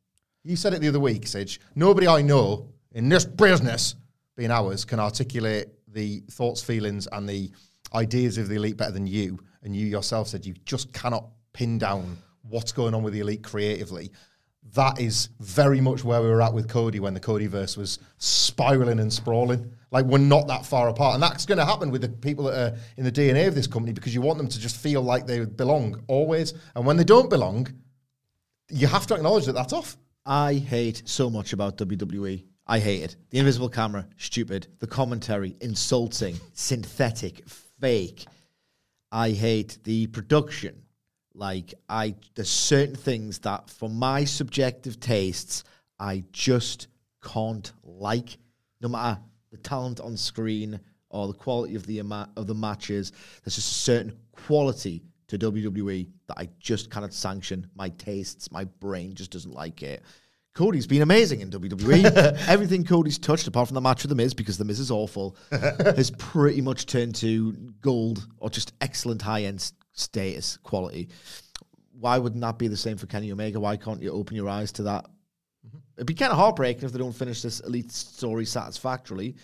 You 0.43 0.55
said 0.55 0.73
it 0.73 0.81
the 0.81 0.87
other 0.87 0.99
week, 0.99 1.27
Sidge. 1.27 1.59
Nobody 1.75 2.07
I 2.07 2.21
know 2.21 2.69
in 2.91 3.09
this 3.09 3.25
business, 3.25 3.95
being 4.35 4.51
ours, 4.51 4.85
can 4.85 4.99
articulate 4.99 5.67
the 5.87 6.21
thoughts, 6.31 6.61
feelings, 6.61 7.07
and 7.11 7.27
the 7.27 7.51
ideas 7.93 8.37
of 8.37 8.47
the 8.47 8.55
elite 8.55 8.77
better 8.77 8.91
than 8.91 9.07
you. 9.07 9.39
And 9.63 9.75
you 9.75 9.85
yourself 9.85 10.27
said 10.27 10.45
you 10.45 10.53
just 10.65 10.93
cannot 10.93 11.25
pin 11.53 11.77
down 11.77 12.17
what's 12.43 12.71
going 12.71 12.93
on 12.93 13.03
with 13.03 13.13
the 13.13 13.19
elite 13.19 13.43
creatively. 13.43 14.11
That 14.73 14.99
is 14.99 15.29
very 15.39 15.81
much 15.81 16.03
where 16.03 16.21
we 16.21 16.27
were 16.27 16.41
at 16.41 16.53
with 16.53 16.67
Cody 16.69 16.99
when 16.99 17.13
the 17.13 17.19
Codyverse 17.19 17.75
was 17.75 17.99
spiraling 18.17 18.99
and 18.99 19.11
sprawling. 19.11 19.71
Like 19.91 20.05
we're 20.05 20.19
not 20.19 20.47
that 20.47 20.65
far 20.65 20.89
apart, 20.89 21.15
and 21.15 21.23
that's 21.23 21.45
going 21.45 21.57
to 21.57 21.65
happen 21.65 21.89
with 21.89 22.01
the 22.01 22.09
people 22.09 22.45
that 22.45 22.73
are 22.73 22.77
in 22.97 23.03
the 23.03 23.11
DNA 23.11 23.47
of 23.47 23.55
this 23.55 23.65
company 23.65 23.93
because 23.93 24.13
you 24.13 24.21
want 24.21 24.37
them 24.37 24.47
to 24.47 24.59
just 24.59 24.77
feel 24.77 25.01
like 25.01 25.25
they 25.25 25.43
belong 25.43 26.03
always, 26.07 26.53
and 26.75 26.85
when 26.85 26.97
they 26.97 27.03
don't 27.03 27.29
belong, 27.29 27.67
you 28.69 28.85
have 28.85 29.07
to 29.07 29.15
acknowledge 29.15 29.45
that 29.45 29.53
that's 29.53 29.73
off. 29.73 29.97
I 30.25 30.53
hate 30.53 31.01
so 31.05 31.29
much 31.29 31.53
about 31.53 31.77
WWE. 31.77 32.43
I 32.67 32.77
hate 32.77 33.01
it. 33.01 33.15
The 33.31 33.39
invisible 33.39 33.69
camera, 33.69 34.07
stupid. 34.17 34.67
The 34.77 34.85
commentary, 34.85 35.55
insulting, 35.61 36.39
synthetic, 36.53 37.49
fake. 37.81 38.27
I 39.11 39.31
hate 39.31 39.79
the 39.83 40.05
production. 40.07 40.83
Like 41.39 41.73
I, 41.87 42.15
there's 42.35 42.49
certain 42.49 42.95
things 42.95 43.39
that, 43.39 43.69
for 43.69 43.89
my 43.89 44.25
subjective 44.25 44.99
tastes, 44.99 45.63
I 45.97 46.25
just 46.33 46.87
can't 47.23 47.71
like. 47.81 48.37
No 48.81 48.89
matter 48.89 49.21
the 49.49 49.57
talent 49.57 50.01
on 50.01 50.17
screen 50.17 50.81
or 51.09 51.27
the 51.27 51.33
quality 51.33 51.75
of 51.75 51.85
the 51.87 51.99
ama- 51.99 52.29
of 52.35 52.45
the 52.45 52.55
matches, 52.55 53.13
there's 53.43 53.55
just 53.55 53.71
a 53.71 53.73
certain 53.73 54.17
quality 54.33 55.01
to 55.29 55.37
WWE 55.37 56.09
that 56.27 56.37
I 56.37 56.49
just 56.59 56.91
cannot 56.91 57.13
sanction. 57.13 57.69
My 57.73 57.87
tastes, 57.87 58.51
my 58.51 58.65
brain 58.65 59.13
just 59.13 59.31
doesn't 59.31 59.53
like 59.53 59.81
it. 59.81 60.03
Cody's 60.55 60.87
been 60.87 61.03
amazing 61.03 61.39
in 61.39 61.51
WWE. 61.51 62.37
Everything 62.49 62.83
Cody's 62.83 63.17
touched, 63.17 63.47
apart 63.47 63.69
from 63.69 63.75
the 63.75 63.81
match 63.81 64.03
with 64.03 64.09
The 64.09 64.15
Miz, 64.15 64.33
because 64.33 64.57
The 64.57 64.65
Miz 64.65 64.81
is 64.81 64.91
awful, 64.91 65.37
has 65.51 66.11
pretty 66.11 66.59
much 66.59 66.85
turned 66.85 67.15
to 67.15 67.53
gold 67.79 68.27
or 68.39 68.49
just 68.49 68.73
excellent 68.81 69.21
high 69.21 69.43
end 69.43 69.71
status 69.99 70.57
quality. 70.57 71.09
Why 71.99 72.17
wouldn't 72.17 72.41
that 72.41 72.57
be 72.57 72.67
the 72.67 72.77
same 72.77 72.97
for 72.97 73.07
Kenny 73.07 73.31
Omega? 73.31 73.59
Why 73.59 73.77
can't 73.77 74.01
you 74.01 74.11
open 74.11 74.35
your 74.35 74.49
eyes 74.49 74.71
to 74.73 74.83
that? 74.83 75.05
It'd 75.97 76.07
be 76.07 76.13
kind 76.13 76.31
of 76.31 76.37
heartbreaking 76.37 76.85
if 76.85 76.93
they 76.93 76.99
don't 76.99 77.15
finish 77.15 77.41
this 77.41 77.59
elite 77.59 77.91
story 77.91 78.45
satisfactorily. 78.45 79.35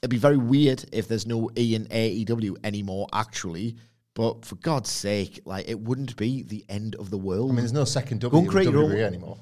It'd 0.00 0.10
be 0.10 0.16
very 0.16 0.38
weird 0.38 0.82
if 0.92 1.08
there's 1.08 1.26
no 1.26 1.50
E 1.58 1.74
in 1.74 1.84
AEW 1.86 2.56
anymore, 2.64 3.06
actually. 3.12 3.76
But 4.14 4.44
for 4.46 4.54
God's 4.56 4.90
sake, 4.90 5.40
like 5.44 5.68
it 5.68 5.78
wouldn't 5.78 6.16
be 6.16 6.42
the 6.42 6.64
end 6.68 6.96
of 6.96 7.10
the 7.10 7.18
world. 7.18 7.50
I 7.50 7.52
mean, 7.52 7.56
there's 7.56 7.72
no 7.72 7.84
second 7.84 8.20
Go 8.20 8.30
W 8.30 8.38
and 8.38 8.46
in 8.46 8.50
create 8.50 8.70
your 8.70 8.82
own- 8.82 8.90
WWE 8.90 9.06
anymore. 9.06 9.38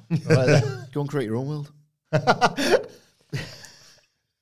Go 0.93 1.01
and 1.01 1.09
create 1.09 1.27
your 1.27 1.37
own 1.37 1.49
world. 1.49 1.73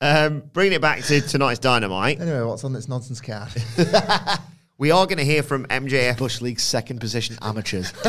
Um, 0.01 0.43
bringing 0.53 0.75
it 0.75 0.83
back 0.83 1.03
to 1.05 1.21
tonight's 1.23 1.59
Dynamite, 1.59 2.21
anyway, 2.21 2.43
what's 2.43 2.65
on 2.65 2.75
this 2.75 2.87
nonsense 2.87 3.21
card? 3.21 3.49
we 4.79 4.91
are 4.91 5.07
going 5.07 5.19
to 5.19 5.25
hear 5.25 5.43
from 5.43 5.67
MJF. 5.67 6.19
Bush 6.19 6.41
League 6.41 6.61
second 6.61 7.01
position 7.01 7.37
amateurs. 7.43 7.93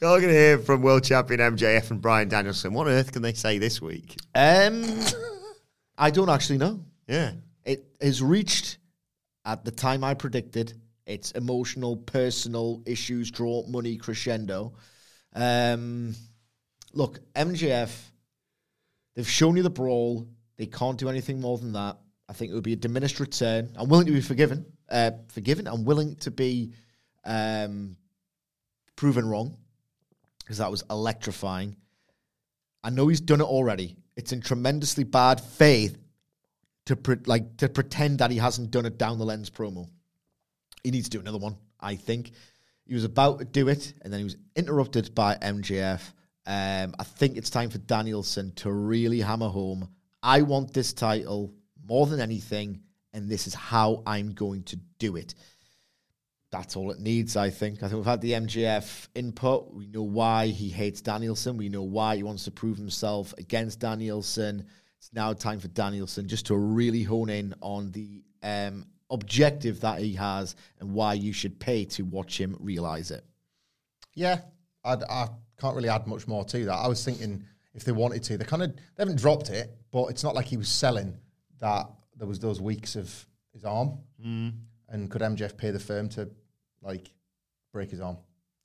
We 0.00 0.06
are 0.06 0.18
going 0.18 0.32
to 0.32 0.38
hear 0.38 0.58
from 0.58 0.80
world 0.80 1.04
champion 1.04 1.40
MJF 1.40 1.90
and 1.90 2.00
Bryan 2.00 2.26
Danielson. 2.26 2.72
What 2.72 2.86
on 2.86 2.94
earth 2.94 3.12
can 3.12 3.20
they 3.20 3.34
say 3.34 3.58
this 3.58 3.82
week? 3.82 4.16
um, 4.34 4.82
I 5.98 6.10
don't 6.10 6.30
actually 6.30 6.56
know. 6.56 6.82
Yeah. 7.06 7.32
It 7.66 7.84
has 8.00 8.22
reached 8.22 8.78
at 9.44 9.62
the 9.62 9.70
time 9.70 10.02
I 10.02 10.14
predicted 10.14 10.72
its 11.04 11.32
emotional, 11.32 11.98
personal 11.98 12.82
issues 12.86 13.30
draw 13.30 13.66
money 13.66 13.98
crescendo. 13.98 14.72
Um, 15.34 16.14
look, 16.94 17.18
MJF, 17.34 17.94
they've 19.14 19.28
shown 19.28 19.58
you 19.58 19.62
the 19.62 19.68
brawl. 19.68 20.26
They 20.56 20.64
can't 20.64 20.96
do 20.96 21.10
anything 21.10 21.42
more 21.42 21.58
than 21.58 21.74
that. 21.74 21.98
I 22.30 22.32
think 22.32 22.52
it 22.52 22.54
would 22.54 22.62
be 22.62 22.74
a 22.74 22.76
diminished 22.76 23.18
return. 23.18 23.72
I'm 23.74 23.88
willing 23.88 24.06
to 24.06 24.12
be 24.12 24.20
forgiven. 24.20 24.64
Uh, 24.88 25.10
forgiven. 25.30 25.66
I'm 25.66 25.84
willing 25.84 26.14
to 26.16 26.30
be 26.30 26.74
um, 27.24 27.96
proven 28.94 29.28
wrong 29.28 29.56
because 30.38 30.58
that 30.58 30.70
was 30.70 30.84
electrifying. 30.88 31.74
I 32.84 32.90
know 32.90 33.08
he's 33.08 33.20
done 33.20 33.40
it 33.40 33.44
already. 33.44 33.96
It's 34.16 34.30
in 34.30 34.42
tremendously 34.42 35.02
bad 35.02 35.40
faith 35.40 35.98
to 36.86 36.94
pre- 36.94 37.16
like 37.26 37.56
to 37.56 37.68
pretend 37.68 38.20
that 38.20 38.30
he 38.30 38.38
hasn't 38.38 38.70
done 38.70 38.86
it 38.86 38.96
down 38.96 39.18
the 39.18 39.24
lens 39.24 39.50
promo. 39.50 39.88
He 40.84 40.92
needs 40.92 41.08
to 41.08 41.18
do 41.18 41.20
another 41.20 41.38
one. 41.38 41.56
I 41.80 41.96
think 41.96 42.30
he 42.86 42.94
was 42.94 43.04
about 43.04 43.40
to 43.40 43.44
do 43.44 43.66
it, 43.66 43.92
and 44.02 44.12
then 44.12 44.20
he 44.20 44.24
was 44.24 44.36
interrupted 44.54 45.16
by 45.16 45.34
MJF. 45.34 46.00
Um, 46.46 46.94
I 46.96 47.02
think 47.02 47.36
it's 47.36 47.50
time 47.50 47.70
for 47.70 47.78
Danielson 47.78 48.52
to 48.56 48.70
really 48.70 49.20
hammer 49.20 49.48
home. 49.48 49.88
I 50.22 50.42
want 50.42 50.72
this 50.72 50.92
title 50.92 51.52
more 51.90 52.06
than 52.06 52.20
anything, 52.20 52.80
and 53.12 53.28
this 53.28 53.48
is 53.48 53.52
how 53.52 54.04
I'm 54.06 54.32
going 54.32 54.62
to 54.62 54.78
do 55.00 55.16
it. 55.16 55.34
That's 56.52 56.76
all 56.76 56.92
it 56.92 57.00
needs, 57.00 57.36
I 57.36 57.50
think. 57.50 57.78
I 57.78 57.88
think 57.88 57.94
we've 57.94 58.04
had 58.04 58.20
the 58.20 58.32
MJF 58.32 59.08
input. 59.16 59.74
We 59.74 59.88
know 59.88 60.04
why 60.04 60.46
he 60.46 60.68
hates 60.68 61.00
Danielson. 61.00 61.56
We 61.56 61.68
know 61.68 61.82
why 61.82 62.14
he 62.16 62.22
wants 62.22 62.44
to 62.44 62.52
prove 62.52 62.76
himself 62.76 63.34
against 63.38 63.80
Danielson. 63.80 64.66
It's 64.98 65.12
now 65.12 65.32
time 65.32 65.58
for 65.58 65.66
Danielson 65.66 66.28
just 66.28 66.46
to 66.46 66.56
really 66.56 67.02
hone 67.02 67.28
in 67.28 67.54
on 67.60 67.90
the 67.90 68.22
um, 68.44 68.86
objective 69.10 69.80
that 69.80 69.98
he 69.98 70.14
has 70.14 70.54
and 70.78 70.92
why 70.92 71.14
you 71.14 71.32
should 71.32 71.58
pay 71.58 71.84
to 71.86 72.04
watch 72.04 72.40
him 72.40 72.56
realize 72.60 73.10
it. 73.10 73.24
Yeah, 74.14 74.42
I'd, 74.84 75.02
I 75.02 75.28
can't 75.60 75.74
really 75.74 75.88
add 75.88 76.06
much 76.06 76.28
more 76.28 76.44
to 76.44 76.64
that. 76.66 76.74
I 76.74 76.86
was 76.86 77.04
thinking 77.04 77.42
if 77.74 77.84
they 77.84 77.92
wanted 77.92 78.22
to, 78.24 78.38
they 78.38 78.44
kind 78.44 78.62
of 78.62 78.76
they 78.76 79.00
haven't 79.00 79.18
dropped 79.18 79.50
it, 79.50 79.76
but 79.90 80.06
it's 80.06 80.22
not 80.22 80.36
like 80.36 80.46
he 80.46 80.56
was 80.56 80.68
selling 80.68 81.16
that 81.60 81.86
there 82.16 82.26
was 82.26 82.38
those 82.38 82.60
weeks 82.60 82.96
of 82.96 83.26
his 83.52 83.64
arm, 83.64 83.98
mm. 84.24 84.52
and 84.88 85.10
could 85.10 85.22
MJF 85.22 85.56
pay 85.56 85.70
the 85.70 85.78
firm 85.78 86.08
to 86.10 86.28
like 86.82 87.10
break 87.72 87.90
his 87.90 88.00
arm? 88.00 88.18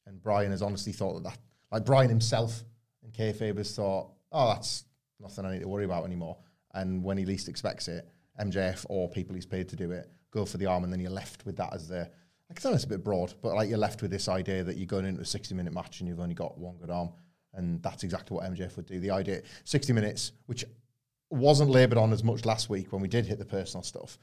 And 0.06 0.22
Bryan 0.22 0.52
has 0.52 0.62
honestly 0.62 0.94
thought 0.94 1.14
that 1.16 1.24
that 1.24 1.38
like 1.72 1.86
Bryan 1.86 2.10
himself 2.10 2.64
and 3.04 3.14
kayfabe 3.14 3.58
has 3.58 3.76
thought, 3.76 4.12
oh, 4.32 4.48
that's 4.50 4.86
nothing 5.20 5.46
I 5.46 5.54
need 5.54 5.62
to 5.62 5.68
worry 5.68 5.86
about 5.86 6.06
anymore. 6.06 6.38
And 6.74 7.04
when 7.04 7.18
he 7.18 7.26
least 7.26 7.48
expects 7.48 7.88
it, 7.88 8.08
MJF 8.40 8.86
or 8.90 9.10
people 9.10 9.36
he's 9.36 9.46
paid 9.46 9.70
to 9.70 9.76
do 9.76 9.92
it 9.92 10.10
go 10.32 10.46
for 10.46 10.58
the 10.58 10.66
arm, 10.66 10.84
and 10.84 10.92
then 10.92 11.00
you're 11.00 11.12
left 11.12 11.46
with 11.46 11.56
that 11.58 11.74
as 11.74 11.88
the 11.88 12.10
like, 12.50 12.64
I 12.64 12.70
know 12.70 12.76
it's 12.76 12.84
a 12.84 12.88
bit 12.88 13.04
broad, 13.04 13.34
but 13.42 13.56
like 13.56 13.70
you're 13.70 13.78
left 13.78 14.02
with 14.02 14.12
this 14.12 14.28
idea 14.28 14.64
that 14.64 14.78
you're 14.78 14.86
going 14.86 15.06
into 15.06 15.22
a 15.22 15.26
60 15.26 15.56
minute 15.56 15.74
match 15.74 16.00
and 16.00 16.08
you've 16.08 16.20
only 16.20 16.36
got 16.36 16.58
one 16.58 16.78
good 16.78 16.92
arm. 16.92 17.10
And 17.54 17.82
that's 17.82 18.04
exactly 18.04 18.36
what 18.36 18.46
MJF 18.46 18.76
would 18.76 18.86
do. 18.86 19.00
The 19.00 19.12
idea, 19.12 19.42
60 19.64 19.94
minutes, 19.94 20.34
which 20.46 20.66
wasn't 21.30 21.70
laboured 21.70 21.98
on 21.98 22.14
as 22.14 22.24
much 22.24 22.46
last 22.46 22.70
week 22.70 22.92
when 22.92 23.02
we 23.02 23.08
did 23.08 23.26
hit 23.26 23.40
the 23.40 23.46
personal 23.46 23.84
stuff. 23.84 24.18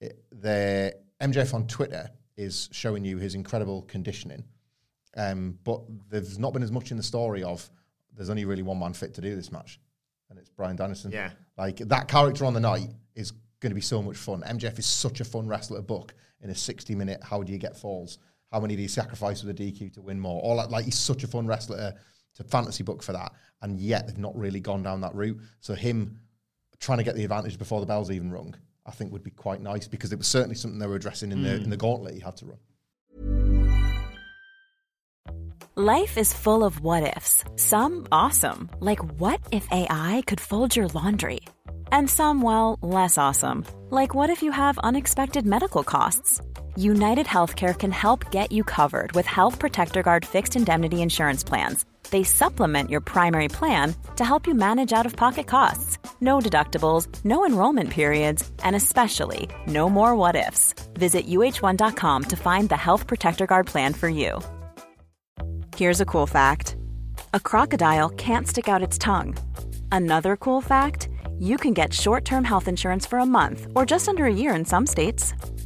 It, 0.00 0.22
the 0.30 0.94
MJF 1.20 1.54
on 1.54 1.66
Twitter 1.66 2.10
is 2.36 2.68
showing 2.72 3.04
you 3.04 3.18
his 3.18 3.34
incredible 3.34 3.82
conditioning. 3.82 4.44
Um, 5.16 5.58
but 5.64 5.82
there's 6.08 6.38
not 6.38 6.52
been 6.52 6.62
as 6.62 6.72
much 6.72 6.90
in 6.90 6.96
the 6.96 7.02
story 7.02 7.42
of 7.42 7.68
there's 8.14 8.30
only 8.30 8.44
really 8.44 8.62
one 8.62 8.78
man 8.78 8.92
fit 8.92 9.14
to 9.14 9.20
do 9.20 9.34
this 9.36 9.52
match, 9.52 9.80
and 10.30 10.38
it's 10.38 10.48
Bryan 10.48 10.76
Danielson. 10.76 11.12
Yeah. 11.12 11.30
Like 11.56 11.76
that 11.78 12.08
character 12.08 12.44
on 12.44 12.54
the 12.54 12.60
night 12.60 12.88
is 13.14 13.32
going 13.60 13.70
to 13.70 13.74
be 13.74 13.80
so 13.80 14.02
much 14.02 14.16
fun. 14.16 14.42
MJF 14.42 14.78
is 14.78 14.86
such 14.86 15.20
a 15.20 15.24
fun 15.24 15.46
wrestler 15.46 15.78
to 15.78 15.82
book 15.82 16.14
in 16.40 16.50
a 16.50 16.54
60 16.54 16.94
minute. 16.94 17.20
How 17.22 17.42
do 17.42 17.52
you 17.52 17.58
get 17.58 17.76
falls? 17.76 18.18
How 18.50 18.60
many 18.60 18.76
do 18.76 18.82
you 18.82 18.88
sacrifice 18.88 19.42
with 19.42 19.58
a 19.58 19.62
DQ 19.62 19.94
to 19.94 20.02
win 20.02 20.18
more? 20.18 20.40
All 20.42 20.56
that, 20.58 20.70
like 20.70 20.84
he's 20.84 20.98
such 20.98 21.24
a 21.24 21.26
fun 21.26 21.46
wrestler 21.46 21.76
to, 21.76 21.94
to 22.36 22.44
fantasy 22.44 22.82
book 22.82 23.02
for 23.02 23.12
that, 23.12 23.32
and 23.62 23.78
yet 23.78 24.06
they've 24.06 24.18
not 24.18 24.36
really 24.36 24.60
gone 24.60 24.82
down 24.82 25.00
that 25.02 25.14
route. 25.14 25.38
So 25.60 25.74
him 25.74 26.18
trying 26.82 26.98
to 26.98 27.04
get 27.04 27.14
the 27.14 27.24
advantage 27.24 27.58
before 27.58 27.80
the 27.80 27.86
bell's 27.86 28.10
even 28.10 28.30
rung, 28.30 28.54
I 28.84 28.90
think 28.90 29.12
would 29.12 29.22
be 29.22 29.30
quite 29.30 29.62
nice 29.62 29.86
because 29.88 30.12
it 30.12 30.18
was 30.18 30.26
certainly 30.26 30.56
something 30.56 30.78
they 30.78 30.86
were 30.86 30.96
addressing 30.96 31.32
in 31.32 31.42
the 31.42 31.54
in 31.54 31.70
the 31.70 31.76
mm. 31.76 31.80
gauntlet 31.80 32.14
he 32.14 32.20
had 32.20 32.36
to 32.38 32.46
run. 32.46 32.58
Life 35.74 36.18
is 36.18 36.34
full 36.34 36.64
of 36.64 36.80
what 36.80 37.16
ifs. 37.16 37.44
Some 37.56 38.06
awesome, 38.12 38.68
like 38.80 39.02
what 39.18 39.40
if 39.52 39.66
AI 39.70 40.22
could 40.26 40.40
fold 40.40 40.76
your 40.76 40.88
laundry? 40.88 41.40
And 41.90 42.10
some, 42.10 42.42
well, 42.42 42.78
less 42.82 43.16
awesome, 43.16 43.64
like 43.88 44.14
what 44.14 44.28
if 44.28 44.42
you 44.42 44.52
have 44.52 44.76
unexpected 44.78 45.46
medical 45.46 45.82
costs? 45.82 46.42
United 46.76 47.26
Healthcare 47.26 47.78
can 47.78 47.92
help 47.92 48.30
get 48.30 48.52
you 48.52 48.64
covered 48.64 49.12
with 49.12 49.24
Health 49.24 49.58
Protector 49.58 50.02
Guard 50.02 50.26
fixed 50.26 50.56
indemnity 50.56 51.00
insurance 51.00 51.44
plans. 51.44 51.86
They 52.10 52.22
supplement 52.22 52.90
your 52.90 53.00
primary 53.00 53.48
plan 53.48 53.94
to 54.16 54.24
help 54.24 54.46
you 54.46 54.54
manage 54.54 54.92
out 54.92 55.06
of 55.06 55.16
pocket 55.16 55.46
costs. 55.46 55.98
No 56.22 56.38
deductibles, 56.38 57.08
no 57.24 57.44
enrollment 57.44 57.90
periods, 57.90 58.48
and 58.62 58.76
especially 58.76 59.48
no 59.66 59.90
more 59.90 60.14
what 60.14 60.36
ifs. 60.36 60.72
Visit 60.94 61.26
uh1.com 61.26 62.24
to 62.24 62.36
find 62.36 62.68
the 62.68 62.76
Health 62.76 63.08
Protector 63.08 63.44
Guard 63.44 63.66
plan 63.66 63.92
for 63.92 64.08
you. 64.08 64.40
Here's 65.76 66.00
a 66.00 66.06
cool 66.06 66.28
fact 66.28 66.76
a 67.34 67.40
crocodile 67.40 68.08
can't 68.10 68.46
stick 68.46 68.68
out 68.68 68.84
its 68.84 68.98
tongue. 68.98 69.36
Another 69.90 70.36
cool 70.36 70.60
fact 70.60 71.08
you 71.40 71.56
can 71.56 71.74
get 71.74 71.92
short 71.92 72.24
term 72.24 72.44
health 72.44 72.68
insurance 72.68 73.04
for 73.04 73.18
a 73.18 73.26
month 73.26 73.66
or 73.74 73.84
just 73.84 74.08
under 74.08 74.26
a 74.26 74.32
year 74.32 74.54
in 74.54 74.64
some 74.64 74.86
states. 74.86 75.34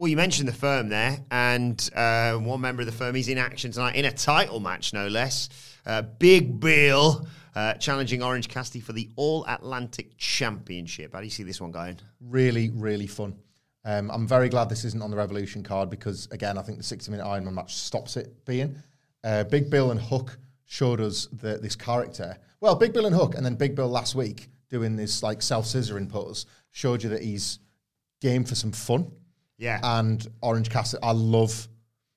Well, 0.00 0.06
you 0.08 0.16
mentioned 0.16 0.46
the 0.46 0.52
firm 0.52 0.90
there, 0.90 1.18
and 1.28 1.90
uh, 1.92 2.34
one 2.34 2.60
member 2.60 2.82
of 2.82 2.86
the 2.86 2.92
firm 2.92 3.16
is 3.16 3.28
in 3.28 3.36
action 3.36 3.72
tonight 3.72 3.96
in 3.96 4.04
a 4.04 4.12
title 4.12 4.60
match, 4.60 4.92
no 4.92 5.08
less. 5.08 5.48
Uh, 5.84 6.02
Big 6.02 6.60
Bill 6.60 7.26
uh, 7.56 7.74
challenging 7.74 8.22
Orange 8.22 8.48
Cassidy 8.48 8.78
for 8.78 8.92
the 8.92 9.10
All 9.16 9.44
Atlantic 9.48 10.16
Championship. 10.16 11.14
How 11.14 11.18
do 11.18 11.24
you 11.24 11.32
see 11.32 11.42
this 11.42 11.60
one 11.60 11.72
going? 11.72 11.98
Really, 12.20 12.70
really 12.70 13.08
fun. 13.08 13.34
Um, 13.84 14.08
I'm 14.12 14.24
very 14.24 14.48
glad 14.48 14.68
this 14.68 14.84
isn't 14.84 15.02
on 15.02 15.10
the 15.10 15.16
Revolution 15.16 15.64
card 15.64 15.90
because, 15.90 16.28
again, 16.30 16.58
I 16.58 16.62
think 16.62 16.78
the 16.78 16.84
60 16.84 17.10
minute 17.10 17.26
Ironman 17.26 17.54
match 17.54 17.74
stops 17.74 18.16
it 18.16 18.44
being. 18.44 18.80
Uh, 19.24 19.42
Big 19.42 19.68
Bill 19.68 19.90
and 19.90 20.00
Hook 20.00 20.38
showed 20.64 21.00
us 21.00 21.26
the, 21.32 21.58
this 21.58 21.74
character. 21.74 22.38
Well, 22.60 22.76
Big 22.76 22.92
Bill 22.92 23.06
and 23.06 23.16
Hook, 23.16 23.34
and 23.34 23.44
then 23.44 23.56
Big 23.56 23.74
Bill 23.74 23.88
last 23.88 24.14
week 24.14 24.46
doing 24.70 24.94
this 24.94 25.24
like 25.24 25.42
self 25.42 25.64
scissoring 25.64 26.08
pose 26.08 26.46
showed 26.70 27.02
you 27.02 27.10
that 27.10 27.22
he's 27.24 27.58
game 28.20 28.44
for 28.44 28.54
some 28.54 28.70
fun. 28.70 29.10
Yeah. 29.58 29.80
And 29.82 30.26
Orange 30.40 30.70
Cassidy, 30.70 31.02
I 31.02 31.12
love. 31.12 31.68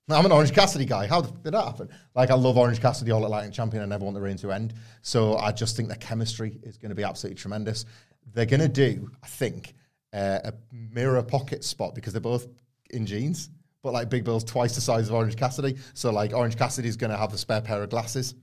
I'm 0.09 0.25
an 0.25 0.31
Orange 0.31 0.53
Cassidy 0.53 0.85
guy. 0.85 1.07
How 1.07 1.21
the 1.21 1.31
did 1.31 1.53
that 1.53 1.63
happen? 1.63 1.89
Like, 2.15 2.31
I 2.31 2.35
love 2.35 2.57
Orange 2.57 2.81
Cassidy, 2.81 3.11
All 3.11 3.23
Atlantic 3.23 3.53
champion. 3.53 3.81
I 3.81 3.85
never 3.85 4.03
want 4.03 4.15
the 4.15 4.21
reign 4.21 4.35
to 4.37 4.51
end. 4.51 4.73
So 5.01 5.37
I 5.37 5.51
just 5.51 5.77
think 5.77 5.89
the 5.89 5.95
chemistry 5.95 6.59
is 6.63 6.77
going 6.77 6.89
to 6.89 6.95
be 6.95 7.03
absolutely 7.03 7.39
tremendous. 7.39 7.85
They're 8.33 8.45
going 8.45 8.59
to 8.61 8.67
do, 8.67 9.09
I 9.23 9.27
think, 9.27 9.73
uh, 10.13 10.39
a 10.43 10.53
mirror 10.71 11.23
pocket 11.23 11.63
spot 11.63 11.95
because 11.95 12.13
they're 12.13 12.21
both 12.21 12.47
in 12.89 13.05
jeans, 13.05 13.49
but 13.83 13.93
like 13.93 14.09
Big 14.09 14.23
Bill's 14.23 14.43
twice 14.43 14.75
the 14.75 14.81
size 14.81 15.07
of 15.07 15.15
Orange 15.15 15.37
Cassidy. 15.37 15.77
So 15.93 16.11
like 16.11 16.33
Orange 16.33 16.57
Cassidy's 16.57 16.97
going 16.97 17.11
to 17.11 17.17
have 17.17 17.33
a 17.33 17.37
spare 17.37 17.61
pair 17.61 17.81
of 17.81 17.89
glasses. 17.89 18.35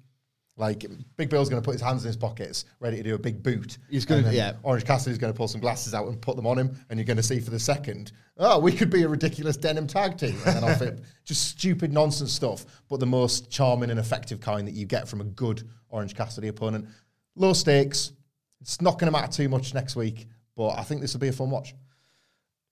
Like 0.59 0.85
Big 1.17 1.31
Bill's 1.31 1.49
going 1.49 1.63
to 1.63 1.65
put 1.65 1.73
his 1.73 1.81
hands 1.81 2.03
in 2.05 2.09
his 2.09 2.17
pockets, 2.17 2.65
ready 2.81 2.97
to 2.97 3.03
do 3.05 3.15
a 3.15 3.19
big 3.19 3.45
boot. 3.45 3.79
He's 3.89 4.05
And 4.11 4.27
then 4.27 4.35
yeah. 4.35 4.55
Orange 4.65 4.85
Cassidy's 4.85 5.17
going 5.17 5.33
to 5.33 5.37
pull 5.37 5.47
some 5.47 5.61
glasses 5.61 5.95
out 5.95 6.09
and 6.09 6.21
put 6.21 6.35
them 6.35 6.49
on 6.49 6.59
him, 6.59 6.77
and 6.91 6.99
you're 6.99 7.07
going 7.07 7.17
to 7.17 7.23
see 7.23 7.39
for 7.39 7.51
the 7.51 7.61
second, 7.61 8.11
oh, 8.39 8.59
we 8.59 8.73
could 8.73 8.91
be 8.91 9.05
a 9.05 9.09
ridiculous 9.09 9.57
denim 9.57 9.87
tag 9.87 10.19
team. 10.19 10.37
And 10.45 10.57
then 10.57 10.65
off 10.65 10.83
it, 10.83 11.01
just 11.25 11.47
stupid 11.47 11.93
nonsense 11.93 12.33
stuff, 12.33 12.67
but 12.89 12.99
the 12.99 13.07
most 13.07 13.51
charming 13.51 13.91
and 13.91 14.01
effective 14.01 14.41
kind 14.41 14.67
that 14.67 14.75
you 14.75 14.85
get 14.85 15.09
from 15.09 15.21
a 15.21 15.25
good 15.25 15.63
Orange 15.91 16.17
Cassidy 16.17 16.49
opponent. 16.49 16.89
Low 17.37 17.53
stakes. 17.53 18.13
It's 18.61 18.81
not 18.81 18.99
going 18.99 19.11
to 19.11 19.17
matter 19.17 19.31
too 19.31 19.49
much 19.49 19.75
next 19.75 19.95
week, 19.95 20.27
but 20.57 20.71
I 20.71 20.83
think 20.83 21.01
this 21.01 21.13
will 21.13 21.21
be 21.21 21.29
a 21.29 21.33
fun 21.33 21.51
watch. 21.51 21.75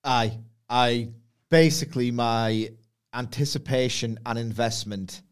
I, 0.03 0.37
I 0.69 1.11
basically 1.51 2.11
my 2.11 2.71
anticipation 3.15 4.19
and 4.27 4.39
investment 4.39 5.23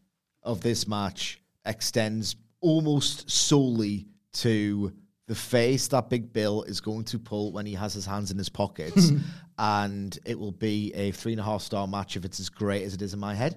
of 0.41 0.61
this 0.61 0.87
match 0.87 1.41
extends 1.65 2.35
almost 2.61 3.29
solely 3.29 4.07
to 4.33 4.93
the 5.27 5.35
face 5.35 5.87
that 5.87 6.09
Big 6.09 6.31
Bill 6.31 6.63
is 6.63 6.81
going 6.81 7.03
to 7.05 7.19
pull 7.19 7.51
when 7.51 7.65
he 7.65 7.73
has 7.73 7.93
his 7.93 8.05
hands 8.05 8.31
in 8.31 8.37
his 8.37 8.49
pockets, 8.49 9.11
and 9.57 10.17
it 10.25 10.37
will 10.37 10.51
be 10.51 10.93
a 10.93 11.11
three 11.11 11.33
and 11.33 11.41
a 11.41 11.43
half 11.43 11.61
star 11.61 11.87
match 11.87 12.15
if 12.15 12.25
it's 12.25 12.39
as 12.39 12.49
great 12.49 12.83
as 12.83 12.93
it 12.93 13.01
is 13.01 13.13
in 13.13 13.19
my 13.19 13.33
head. 13.33 13.55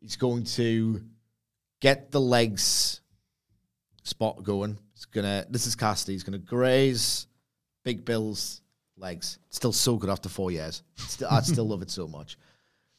He's 0.00 0.16
going 0.16 0.44
to 0.44 1.02
get 1.80 2.10
the 2.10 2.20
legs 2.20 3.00
spot 4.02 4.42
going. 4.42 4.78
It's 4.94 5.04
gonna. 5.04 5.46
This 5.50 5.66
is 5.66 5.74
Cassidy. 5.74 6.12
He's 6.12 6.22
gonna 6.22 6.38
graze 6.38 7.26
Big 7.84 8.04
Bill's 8.04 8.62
legs. 8.96 9.38
Still 9.50 9.72
so 9.72 9.96
good 9.96 10.10
after 10.10 10.28
four 10.28 10.50
years. 10.50 10.82
Still, 10.96 11.28
I 11.30 11.40
still 11.40 11.68
love 11.68 11.82
it 11.82 11.90
so 11.90 12.08
much. 12.08 12.38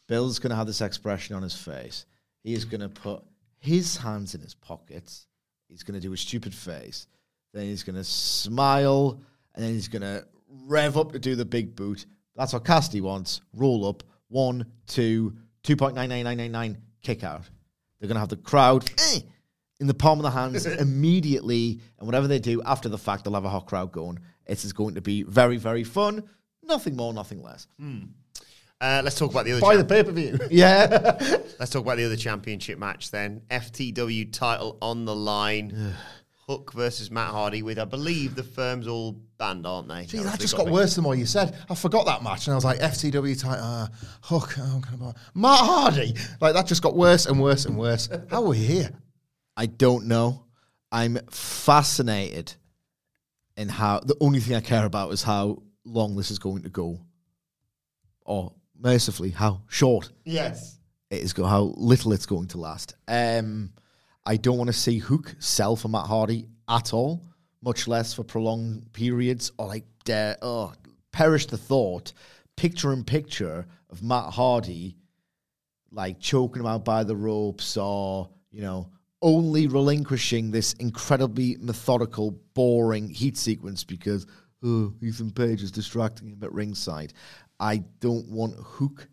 Bill's 0.08 0.40
gonna 0.40 0.56
have 0.56 0.68
this 0.68 0.82
expression 0.82 1.36
on 1.36 1.44
his 1.44 1.56
face. 1.56 2.06
He 2.44 2.54
is 2.54 2.66
gonna 2.66 2.90
put 2.90 3.24
his 3.60 3.98
hands 3.98 4.36
in 4.36 4.42
his 4.42 4.54
pockets. 4.54 5.28
He's 5.74 5.82
gonna 5.82 6.00
do 6.00 6.14
a 6.14 6.18
stupid 6.18 6.54
face. 6.54 7.08
Then 7.52 7.66
he's 7.66 7.82
gonna 7.82 8.04
smile, 8.04 9.20
and 9.56 9.66
then 9.66 9.74
he's 9.74 9.88
gonna 9.88 10.24
rev 10.68 10.98
up 11.00 11.14
to 11.14 11.20
do 11.20 11.36
the 11.36 11.46
big 11.46 11.76
boot. 11.76 12.06
That's 12.36 12.54
what 12.54 12.64
Cassidy 12.64 13.02
wants. 13.02 13.42
Roll 13.56 13.88
up. 13.88 14.04
One, 14.28 14.68
two, 14.86 15.36
2.99999, 15.64 16.78
kick 17.02 17.24
out. 17.24 17.50
They're 18.00 18.08
gonna 18.08 18.20
have 18.20 18.30
the 18.30 18.38
crowd 18.38 18.88
eh, 19.00 19.22
in 19.80 19.88
the 19.88 19.96
palm 19.96 20.20
of 20.20 20.24
the 20.24 20.30
hands 20.30 20.66
immediately, 20.80 21.80
and 21.98 22.08
whatever 22.08 22.28
they 22.28 22.38
do 22.38 22.62
after 22.62 22.88
the 22.88 22.98
fact, 23.00 23.24
they'll 23.24 23.34
have 23.34 23.46
a 23.46 23.50
hot 23.50 23.66
crowd 23.66 23.92
going. 23.92 24.20
It 24.46 24.64
is 24.64 24.74
going 24.74 24.94
to 24.94 25.02
be 25.02 25.24
very, 25.24 25.58
very 25.58 25.84
fun. 25.84 26.24
Nothing 26.62 26.96
more, 26.96 27.14
nothing 27.14 27.42
less. 27.42 27.66
Uh, 28.84 29.02
let's 29.02 29.18
talk 29.18 29.32
about 29.32 29.46
the 29.46 29.54
other. 29.54 29.62
Buy 29.62 29.78
the 29.78 29.86
pay 29.86 30.04
per 30.04 30.12
view. 30.12 30.38
Yeah. 30.52 31.18
let's 31.60 31.72
talk 31.72 31.84
about 31.84 31.96
the 31.96 32.06
other 32.06 32.18
championship 32.18 32.78
match 32.78 33.12
then. 33.12 33.42
FTW 33.50 34.32
title 34.34 34.78
on 34.82 35.06
the 35.06 35.16
line. 35.16 35.94
Hook 36.48 36.74
versus 36.74 37.10
Matt 37.10 37.30
Hardy 37.30 37.64
with, 37.64 37.80
I 37.80 37.86
believe, 37.86 38.36
the 38.36 38.44
firms 38.44 38.86
all 38.86 39.14
banned, 39.38 39.66
aren't 39.66 39.88
they? 39.88 40.06
Gee, 40.06 40.18
That 40.18 40.24
that 40.26 40.40
just 40.42 40.58
the 40.58 40.66
got 40.66 40.74
worse 40.74 40.96
than 40.96 41.06
what 41.06 41.18
you 41.18 41.26
said. 41.26 41.56
I 41.70 41.76
forgot 41.76 42.06
that 42.08 42.22
match, 42.22 42.48
and 42.48 42.52
I 42.52 42.56
was 42.56 42.66
like, 42.66 42.80
FTW 42.80 43.42
title, 43.42 43.64
uh, 43.64 43.88
Hook, 44.24 44.56
oh, 44.60 44.82
kind 44.84 45.02
of, 45.02 45.16
Matt 45.34 45.60
Hardy. 45.60 46.16
Like 46.42 46.54
that 46.54 46.68
just 46.68 46.84
got 46.84 46.98
worse 46.98 47.28
and 47.28 47.42
worse 47.42 47.64
and 47.64 47.78
worse. 47.78 48.10
How 48.30 48.44
are 48.44 48.50
we 48.50 48.58
here? 48.58 48.90
I 49.56 49.68
don't 49.68 50.08
know. 50.08 50.44
I'm 50.92 51.18
fascinated 51.30 52.56
in 53.56 53.70
how 53.70 54.02
the 54.02 54.18
only 54.20 54.42
thing 54.42 54.58
I 54.58 54.60
care 54.60 54.84
about 54.86 55.14
is 55.14 55.24
how 55.24 55.64
long 55.86 56.18
this 56.18 56.30
is 56.30 56.40
going 56.40 56.64
to 56.64 56.70
go, 56.70 57.00
or 58.26 58.52
mercifully 58.80 59.30
how 59.30 59.62
short 59.68 60.12
Yes. 60.26 60.80
it 61.10 61.22
is 61.22 61.34
go 61.34 61.46
how 61.46 61.74
little 61.78 62.14
it's 62.14 62.26
going 62.26 62.48
to 62.50 62.58
last. 62.60 62.96
Um, 63.08 63.72
I 64.26 64.38
don't 64.38 64.58
want 64.58 64.68
to 64.70 64.74
see 64.74 64.98
Hook 65.00 65.36
sell 65.40 65.76
for 65.76 65.88
Matt 65.90 66.08
Hardy 66.08 66.48
at 66.68 66.94
all. 66.94 67.22
much 67.62 67.88
less 67.88 68.14
for 68.14 68.24
prolonged 68.26 68.92
periods, 68.92 69.52
or 69.58 69.68
like 69.68 69.86
dare, 70.04 70.36
oh, 70.42 70.74
perish 71.14 71.46
the 71.46 71.58
thought, 71.58 72.12
picture 72.58 72.92
in 72.92 73.04
picture 73.06 73.66
of 73.90 74.04
Matt 74.04 74.34
Hardy, 74.34 74.98
like 75.92 76.20
choking 76.20 76.62
him 76.62 76.68
out 76.68 76.84
by 76.84 77.04
the 77.06 77.16
ropes, 77.16 77.78
or 77.78 78.30
you 78.52 78.62
know, 78.62 78.90
only 79.22 79.68
relinquishing 79.68 80.52
this 80.52 80.74
incredibly 80.74 81.56
methodical, 81.62 82.32
boring 82.54 83.08
heat 83.10 83.38
sequence 83.38 83.84
because 83.86 84.26
oh, 84.64 84.94
Ethan 85.02 85.32
Page 85.32 85.64
is 85.64 85.72
distracting 85.72 86.28
him 86.30 86.44
at 86.44 86.52
ringside. 86.52 87.14
I 87.60 87.78
don't 88.00 88.30
want 88.30 88.56
Hook 88.58 89.08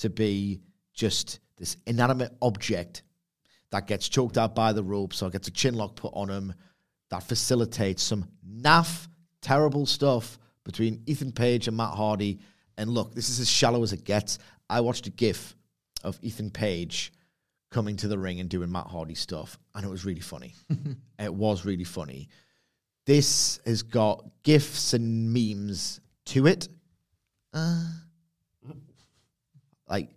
to 0.00 0.10
be 0.10 0.60
just 0.92 1.40
this 1.56 1.76
inanimate 1.86 2.32
object 2.42 3.02
that 3.70 3.86
gets 3.86 4.08
choked 4.08 4.38
out 4.38 4.54
by 4.54 4.72
the 4.72 4.82
ropes 4.82 5.22
or 5.22 5.30
gets 5.30 5.48
a 5.48 5.50
chin 5.50 5.74
lock 5.74 5.96
put 5.96 6.12
on 6.14 6.28
him 6.28 6.54
that 7.10 7.22
facilitates 7.22 8.02
some 8.02 8.28
naff, 8.48 9.08
terrible 9.40 9.86
stuff 9.86 10.38
between 10.64 11.02
Ethan 11.06 11.32
Page 11.32 11.68
and 11.68 11.76
Matt 11.76 11.94
Hardy. 11.94 12.40
And 12.76 12.90
look, 12.90 13.14
this 13.14 13.28
is 13.28 13.40
as 13.40 13.48
shallow 13.48 13.82
as 13.82 13.92
it 13.92 14.04
gets. 14.04 14.38
I 14.68 14.80
watched 14.80 15.06
a 15.06 15.10
GIF 15.10 15.54
of 16.02 16.18
Ethan 16.22 16.50
Page 16.50 17.12
coming 17.70 17.96
to 17.96 18.08
the 18.08 18.18
ring 18.18 18.40
and 18.40 18.48
doing 18.48 18.70
Matt 18.70 18.86
Hardy 18.86 19.14
stuff, 19.14 19.58
and 19.74 19.84
it 19.84 19.88
was 19.88 20.04
really 20.04 20.20
funny. 20.20 20.54
it 21.18 21.34
was 21.34 21.64
really 21.64 21.84
funny. 21.84 22.28
This 23.06 23.58
has 23.66 23.82
got 23.82 24.24
GIFs 24.44 24.94
and 24.94 25.32
memes 25.32 26.00
to 26.26 26.46
it. 26.46 26.68
Uh, 27.54 27.84
like 29.88 30.08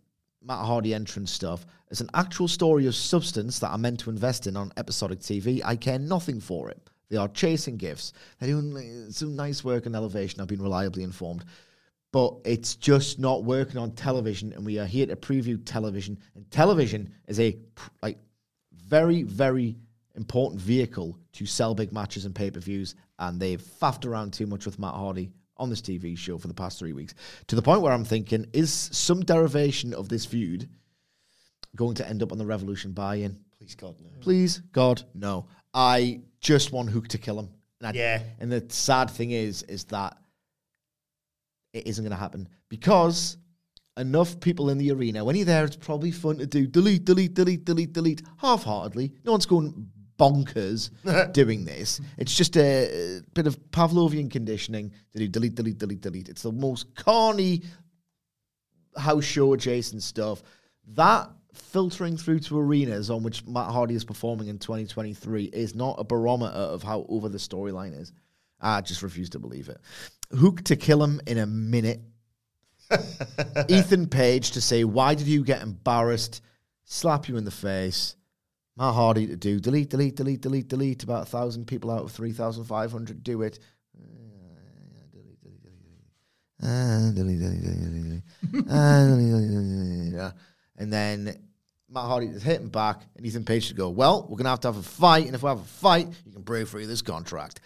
Matt 0.43 0.65
Hardy 0.65 0.93
entrance 0.93 1.31
stuff. 1.31 1.65
It's 1.91 2.01
an 2.01 2.09
actual 2.13 2.47
story 2.47 2.87
of 2.87 2.95
substance 2.95 3.59
that 3.59 3.71
I'm 3.71 3.81
meant 3.81 3.99
to 4.01 4.09
invest 4.09 4.47
in 4.47 4.57
on 4.57 4.73
episodic 4.75 5.19
TV. 5.19 5.61
I 5.63 5.75
care 5.75 5.99
nothing 5.99 6.41
for 6.41 6.69
it. 6.69 6.89
They 7.09 7.17
are 7.17 7.29
chasing 7.29 7.77
gifts. 7.77 8.11
They're 8.39 8.49
doing 8.49 9.11
some 9.11 9.35
nice 9.35 9.63
work 9.63 9.85
on 9.85 9.95
elevation. 9.95 10.41
I've 10.41 10.47
been 10.47 10.61
reliably 10.61 11.03
informed. 11.03 11.45
But 12.11 12.35
it's 12.43 12.75
just 12.75 13.19
not 13.19 13.43
working 13.43 13.77
on 13.77 13.91
television, 13.91 14.53
and 14.53 14.65
we 14.65 14.79
are 14.79 14.85
here 14.85 15.05
to 15.05 15.15
preview 15.15 15.61
television. 15.63 16.17
And 16.35 16.49
television 16.49 17.13
is 17.27 17.39
a 17.39 17.57
like 18.01 18.17
very, 18.73 19.23
very 19.23 19.77
important 20.15 20.59
vehicle 20.59 21.17
to 21.33 21.45
sell 21.45 21.75
big 21.75 21.93
matches 21.93 22.25
and 22.25 22.33
pay 22.33 22.49
per 22.49 22.59
views. 22.59 22.95
And 23.19 23.39
they've 23.39 23.61
faffed 23.61 24.05
around 24.05 24.33
too 24.33 24.47
much 24.47 24.65
with 24.65 24.79
Matt 24.79 24.95
Hardy 24.95 25.31
on 25.59 25.69
this 25.69 25.81
TV 25.81 26.17
show 26.17 26.37
for 26.37 26.47
the 26.47 26.53
past 26.53 26.79
three 26.79 26.93
weeks 26.93 27.13
to 27.47 27.55
the 27.55 27.61
point 27.61 27.81
where 27.81 27.93
I'm 27.93 28.05
thinking, 28.05 28.45
is 28.53 28.71
some 28.71 29.21
derivation 29.21 29.93
of 29.93 30.09
this 30.09 30.25
feud 30.25 30.69
going 31.75 31.95
to 31.95 32.07
end 32.07 32.23
up 32.23 32.31
on 32.31 32.37
the 32.37 32.45
Revolution 32.45 32.91
buy-in? 32.91 33.37
Please 33.57 33.75
God 33.75 33.95
no. 34.01 34.09
Please 34.21 34.59
God 34.71 35.03
no. 35.13 35.47
I 35.73 36.21
just 36.39 36.71
want 36.71 36.89
Hook 36.89 37.07
to 37.09 37.17
kill 37.17 37.39
him. 37.39 37.49
And 37.81 37.87
I- 37.89 37.99
Yeah. 37.99 38.21
And 38.39 38.51
the 38.51 38.65
sad 38.69 39.09
thing 39.09 39.31
is, 39.31 39.63
is 39.63 39.83
that 39.85 40.17
it 41.73 41.87
isn't 41.87 42.03
going 42.03 42.11
to 42.11 42.17
happen 42.17 42.47
because 42.69 43.37
enough 43.97 44.39
people 44.39 44.69
in 44.69 44.77
the 44.77 44.91
arena. 44.91 45.23
When 45.25 45.35
you're 45.35 45.45
there, 45.45 45.65
it's 45.65 45.75
probably 45.75 46.11
fun 46.11 46.37
to 46.37 46.45
do 46.45 46.67
delete, 46.67 47.05
delete, 47.05 47.33
delete, 47.33 47.65
delete, 47.65 47.93
delete 47.93 48.21
half-heartedly. 48.37 49.11
No 49.25 49.31
one's 49.31 49.45
going 49.47 49.89
bonkers 50.17 50.89
doing 51.33 51.65
this. 51.65 52.01
It's 52.17 52.35
just 52.35 52.57
a, 52.57 53.21
bit 53.33 53.47
of 53.47 53.59
Pavlovian 53.71 54.29
conditioning 54.29 54.91
to 55.13 55.19
do 55.19 55.27
delete, 55.27 55.55
delete, 55.55 55.77
delete, 55.77 56.01
delete. 56.01 56.29
It's 56.29 56.43
the 56.43 56.51
most 56.51 56.95
corny 56.95 57.63
house 58.97 59.23
show 59.23 59.53
adjacent 59.53 60.03
stuff. 60.03 60.43
That 60.95 61.29
filtering 61.53 62.17
through 62.17 62.39
to 62.39 62.59
arenas 62.59 63.09
on 63.09 63.23
which 63.23 63.45
Matt 63.45 63.71
Hardy 63.71 63.95
is 63.95 64.05
performing 64.05 64.47
in 64.47 64.59
2023 64.59 65.45
is 65.45 65.75
not 65.75 65.95
a 65.97 66.03
barometer 66.03 66.55
of 66.55 66.83
how 66.83 67.05
over 67.09 67.29
the 67.29 67.37
storyline 67.37 67.99
is. 67.99 68.11
I 68.59 68.81
just 68.81 69.03
refuse 69.03 69.29
to 69.31 69.39
believe 69.39 69.69
it. 69.69 69.79
Hook 70.35 70.63
to 70.65 70.75
kill 70.75 71.03
him 71.03 71.21
in 71.27 71.37
a 71.37 71.45
minute. 71.45 72.01
Ethan 73.69 74.07
Page 74.07 74.51
to 74.51 74.61
say, 74.61 74.83
Why 74.83 75.13
did 75.13 75.27
you 75.27 75.43
get 75.43 75.61
embarrassed? 75.61 76.41
Slap 76.85 77.27
you 77.27 77.37
in 77.37 77.43
the 77.43 77.51
face. 77.51 78.15
Matt 78.77 78.93
Hardy 78.93 79.25
to 79.27 79.35
do 79.35 79.59
delete, 79.59 79.89
delete, 79.89 80.15
delete, 80.15 80.41
delete, 80.41 80.67
delete. 80.67 81.01
About 81.03 81.23
a 81.23 81.25
thousand 81.25 81.65
people 81.65 81.89
out 81.89 82.03
of 82.03 82.11
3,500 82.11 83.23
do 83.23 83.41
it. 83.41 83.57
Delete, 83.95 85.11
delete, 85.11 85.41
delete, 85.41 85.41
delete, 85.41 85.63
delete. 85.63 86.03
Ah, 86.61 87.09
delete, 87.13 87.39
delete, 87.39 87.61
delete, 87.61 87.79
delete, 87.79 88.23
delete. 90.11 90.33
And 90.77 90.93
then 90.93 91.35
Matt 91.89 92.05
Hardy 92.05 92.27
is 92.27 92.43
hitting 92.43 92.67
back, 92.67 93.01
and 93.15 93.25
Ethan 93.25 93.45
Page 93.45 93.65
should 93.65 93.77
go, 93.77 93.89
Well, 93.89 94.21
we're 94.23 94.37
going 94.37 94.43
to 94.43 94.51
have 94.51 94.59
to 94.61 94.67
have 94.67 94.77
a 94.77 94.83
fight, 94.83 95.25
and 95.25 95.33
if 95.33 95.41
we 95.41 95.49
have 95.49 95.61
a 95.61 95.63
fight, 95.63 96.09
you 96.25 96.33
can 96.33 96.43
break 96.43 96.67
free 96.67 96.85
this 96.85 97.01
contract. 97.01 97.61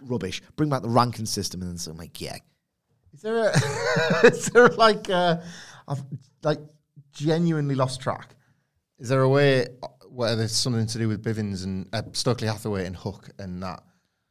Rubbish. 0.00 0.40
Bring 0.56 0.70
back 0.70 0.80
the 0.82 0.88
ranking 0.88 1.26
system, 1.26 1.60
and 1.60 1.70
then 1.70 1.76
so 1.78 1.90
I'm 1.90 1.98
like, 1.98 2.18
Yeah. 2.20 2.38
Is 3.12 3.20
there 3.22 3.48
a, 3.48 3.50
is 4.26 4.46
there 4.46 4.68
like 4.68 5.10
uh, 5.10 5.38
I've 5.88 6.02
like 6.42 6.60
genuinely 7.12 7.74
lost 7.74 8.00
track? 8.00 8.34
Is 8.98 9.08
there 9.08 9.22
a 9.22 9.28
way 9.28 9.66
where 10.10 10.36
there's 10.36 10.52
something 10.54 10.86
to 10.86 10.98
do 10.98 11.08
with 11.08 11.22
Bivens 11.24 11.64
and 11.64 11.88
uh, 11.92 12.02
Stokely 12.12 12.46
Hathaway 12.48 12.86
and 12.86 12.96
Hook 12.96 13.30
and 13.38 13.62
that? 13.62 13.82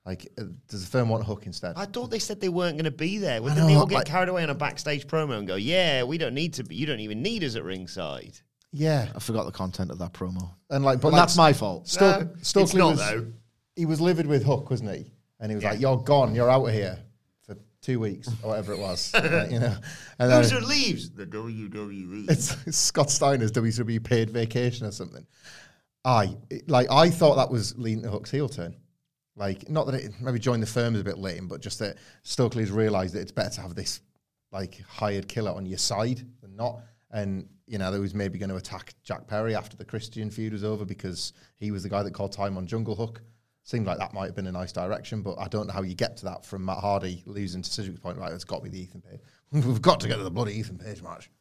Like, 0.06 0.28
uh, 0.38 0.44
does 0.68 0.86
the 0.86 0.92
firm 0.92 1.10
want 1.10 1.24
Hook 1.26 1.46
instead? 1.48 1.74
I 1.78 1.86
thought 1.86 2.12
they 2.12 2.20
said 2.20 2.40
they 2.40 2.50
weren't 2.50 2.76
going 2.78 2.86
to 2.86 2.92
be 2.92 3.18
there. 3.18 3.42
Wouldn't 3.42 3.60
know, 3.60 3.68
they 3.68 3.74
all 3.76 3.88
get 3.88 3.96
like- 3.96 4.06
carried 4.06 4.30
away 4.30 4.44
on 4.44 4.50
a 4.52 4.56
backstage 4.56 5.08
promo 5.08 5.38
and 5.38 5.48
go, 5.48 5.56
"Yeah, 5.56 6.04
we 6.04 6.18
don't 6.20 6.36
need 6.36 6.54
to. 6.56 6.64
Be, 6.64 6.76
you 6.76 6.86
don't 6.86 7.00
even 7.00 7.22
need 7.24 7.44
us 7.44 7.56
at 7.56 7.64
ringside." 7.64 8.40
yeah, 8.72 9.08
I 9.16 9.20
forgot 9.20 9.46
the 9.46 9.52
content 9.54 9.90
of 9.90 10.00
that 10.00 10.12
promo. 10.14 10.50
and 10.70 10.84
like, 10.84 10.98
but 11.00 11.04
But 11.08 11.14
like, 11.14 11.22
that's 11.22 11.38
my 11.38 11.54
fault. 11.54 11.88
Stoke, 11.88 12.22
No, 12.26 12.30
it's 12.38 12.50
Stokely 12.50 12.78
not, 12.80 12.90
was, 12.92 13.00
though. 13.00 13.28
He 13.78 13.86
was 13.86 14.02
livid 14.02 14.28
with 14.28 14.44
Hook, 14.44 14.70
wasn't 14.70 14.92
he? 14.96 15.12
And 15.40 15.50
he 15.50 15.56
was 15.56 15.64
Yeah. 15.64 15.72
like, 15.72 15.80
"You're 15.80 15.98
gone. 15.98 16.36
You're 16.36 16.50
out 16.52 16.66
of 16.68 16.74
here 16.74 16.98
for 16.98 17.04
two 17.86 18.00
weeks 18.00 18.28
or 18.44 18.50
whatever 18.50 18.74
it 18.74 18.80
was." 18.80 19.14
You 19.52 19.60
know, 19.60 19.76
and 20.20 20.32
then 20.32 20.42
Loser 20.42 20.62
leaves 20.62 21.12
the 21.12 21.26
WWE. 21.26 22.30
it's, 22.30 22.58
it's 22.66 22.78
Scott 22.90 23.10
Steiner's 23.12 23.52
WWE 23.52 24.04
paid 24.04 24.30
vacation 24.30 24.88
or 24.88 24.92
something. 24.92 25.26
I 26.04 26.36
like. 26.68 26.92
I 26.92 27.10
thought 27.10 27.36
that 27.36 27.52
was 27.52 27.78
leading 27.78 28.04
to 28.04 28.10
Hook's 28.10 28.32
heel 28.32 28.50
turn. 28.50 28.76
Like, 29.36 29.70
not 29.70 29.86
that 29.88 29.96
it 29.96 30.14
maybe 30.22 30.40
joined 30.40 30.64
the 30.64 30.68
firm 30.68 30.96
is 30.96 31.02
a 31.02 31.04
bit 31.04 31.18
lame, 31.18 31.48
but 31.48 31.62
just 31.62 31.80
that 31.80 31.98
Stokely's 32.24 32.72
realised 32.72 33.14
that 33.16 33.22
it's 33.22 33.32
better 33.32 33.50
to 33.56 33.62
have 33.62 33.76
this 33.76 34.02
like 34.52 34.82
hired 34.88 35.28
killer 35.28 35.52
on 35.52 35.66
your 35.66 35.78
side 35.78 36.26
than 36.42 36.56
not. 36.56 36.80
And 37.12 37.48
you 37.68 37.78
know, 37.78 37.92
that 37.92 38.00
was 38.00 38.14
maybe 38.14 38.38
going 38.38 38.50
to 38.50 38.56
attack 38.56 38.94
Jack 39.04 39.28
Perry 39.28 39.56
after 39.56 39.76
the 39.76 39.86
Christian 39.86 40.30
feud 40.30 40.54
was 40.54 40.64
over 40.64 40.86
because 40.86 41.34
he 41.58 41.72
was 41.72 41.84
the 41.84 41.90
guy 41.90 42.04
that 42.04 42.14
called 42.14 42.32
time 42.32 42.58
on 42.58 42.68
Jungle 42.68 42.96
Hook. 42.96 43.22
Seemed 43.66 43.88
like 43.88 43.98
that 43.98 44.14
might 44.14 44.28
have 44.28 44.36
been 44.36 44.46
a 44.46 44.52
nice 44.52 44.72
direction, 44.72 45.24
but 45.24 45.40
I 45.40 45.48
don't 45.48 45.66
know 45.66 45.74
how 45.74 45.82
you 45.82 45.96
get 45.96 46.18
to 46.18 46.26
that 46.26 46.46
from 46.46 46.64
Matt 46.66 46.78
Hardy 46.78 47.24
losing 47.26 47.64
to 47.64 47.70
Sidgwick's 47.70 48.00
point. 48.00 48.20
Right, 48.20 48.32
it's 48.32 48.44
got 48.44 48.58
to 48.58 48.64
be 48.64 48.70
the 48.70 48.80
Ethan 48.80 49.02
Page. 49.02 49.20
We've 49.52 49.82
got 49.82 50.00
to 50.02 50.08
get 50.08 50.18
to 50.18 50.24
the 50.24 50.30
bloody 50.30 50.54
Ethan 50.54 50.78
Page 50.78 51.02
match. 51.02 51.32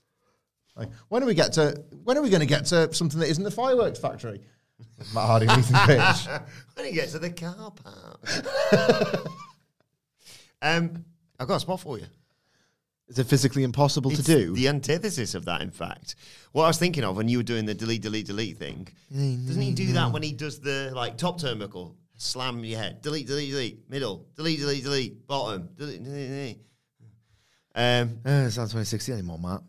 Like, 0.74 0.88
when 1.10 1.22
are 1.22 1.26
we 1.26 1.34
get 1.34 1.52
to? 1.52 1.84
When 2.02 2.16
are 2.16 2.22
we 2.22 2.30
going 2.30 2.40
to 2.40 2.46
get 2.46 2.64
to 2.66 2.92
something 2.94 3.20
that 3.20 3.28
isn't 3.28 3.44
the 3.44 3.50
fireworks 3.50 3.98
factory? 3.98 4.40
Matt 5.14 5.26
Hardy 5.26 5.46
and 5.48 5.58
Ethan 5.58 5.86
Page. 5.86 6.40
when 6.74 6.86
you 6.86 6.92
get 6.92 7.10
to 7.10 7.18
the 7.18 7.30
car 7.30 7.70
park. 7.70 9.26
um, 10.62 11.04
I've 11.38 11.46
got 11.46 11.56
a 11.56 11.60
spot 11.60 11.80
for 11.80 11.98
you. 11.98 12.06
Is 13.08 13.18
it 13.18 13.26
physically 13.26 13.64
impossible 13.64 14.10
It's 14.12 14.22
to 14.22 14.26
do? 14.26 14.54
the 14.54 14.68
antithesis 14.68 15.34
of 15.34 15.44
that, 15.44 15.60
in 15.60 15.70
fact. 15.70 16.14
What 16.52 16.64
I 16.64 16.68
was 16.68 16.78
thinking 16.78 17.04
of 17.04 17.18
when 17.18 17.28
you 17.28 17.36
were 17.36 17.44
doing 17.44 17.66
the 17.66 17.74
delete, 17.74 18.00
delete, 18.00 18.26
delete 18.26 18.56
thing, 18.56 18.88
doesn't 19.12 19.60
he 19.60 19.72
do 19.72 19.92
that 19.92 20.10
when 20.10 20.22
he 20.22 20.32
does 20.32 20.58
the 20.58 20.90
like 20.94 21.18
top 21.18 21.38
turnbuckle, 21.38 21.96
slam 22.16 22.64
your 22.64 22.78
head, 22.78 23.02
delete, 23.02 23.26
delete, 23.26 23.50
delete, 23.50 23.90
middle, 23.90 24.26
delete, 24.36 24.60
delete, 24.60 24.84
delete, 24.84 25.26
bottom, 25.26 25.68
delete, 25.76 26.02
delete, 26.02 26.28
delete. 26.28 26.58
Um, 27.76 28.18
Uh, 28.24 28.44
it's 28.46 28.56
not 28.56 28.64
2060 28.64 29.12
anymore, 29.12 29.38
Matt. 29.38 29.62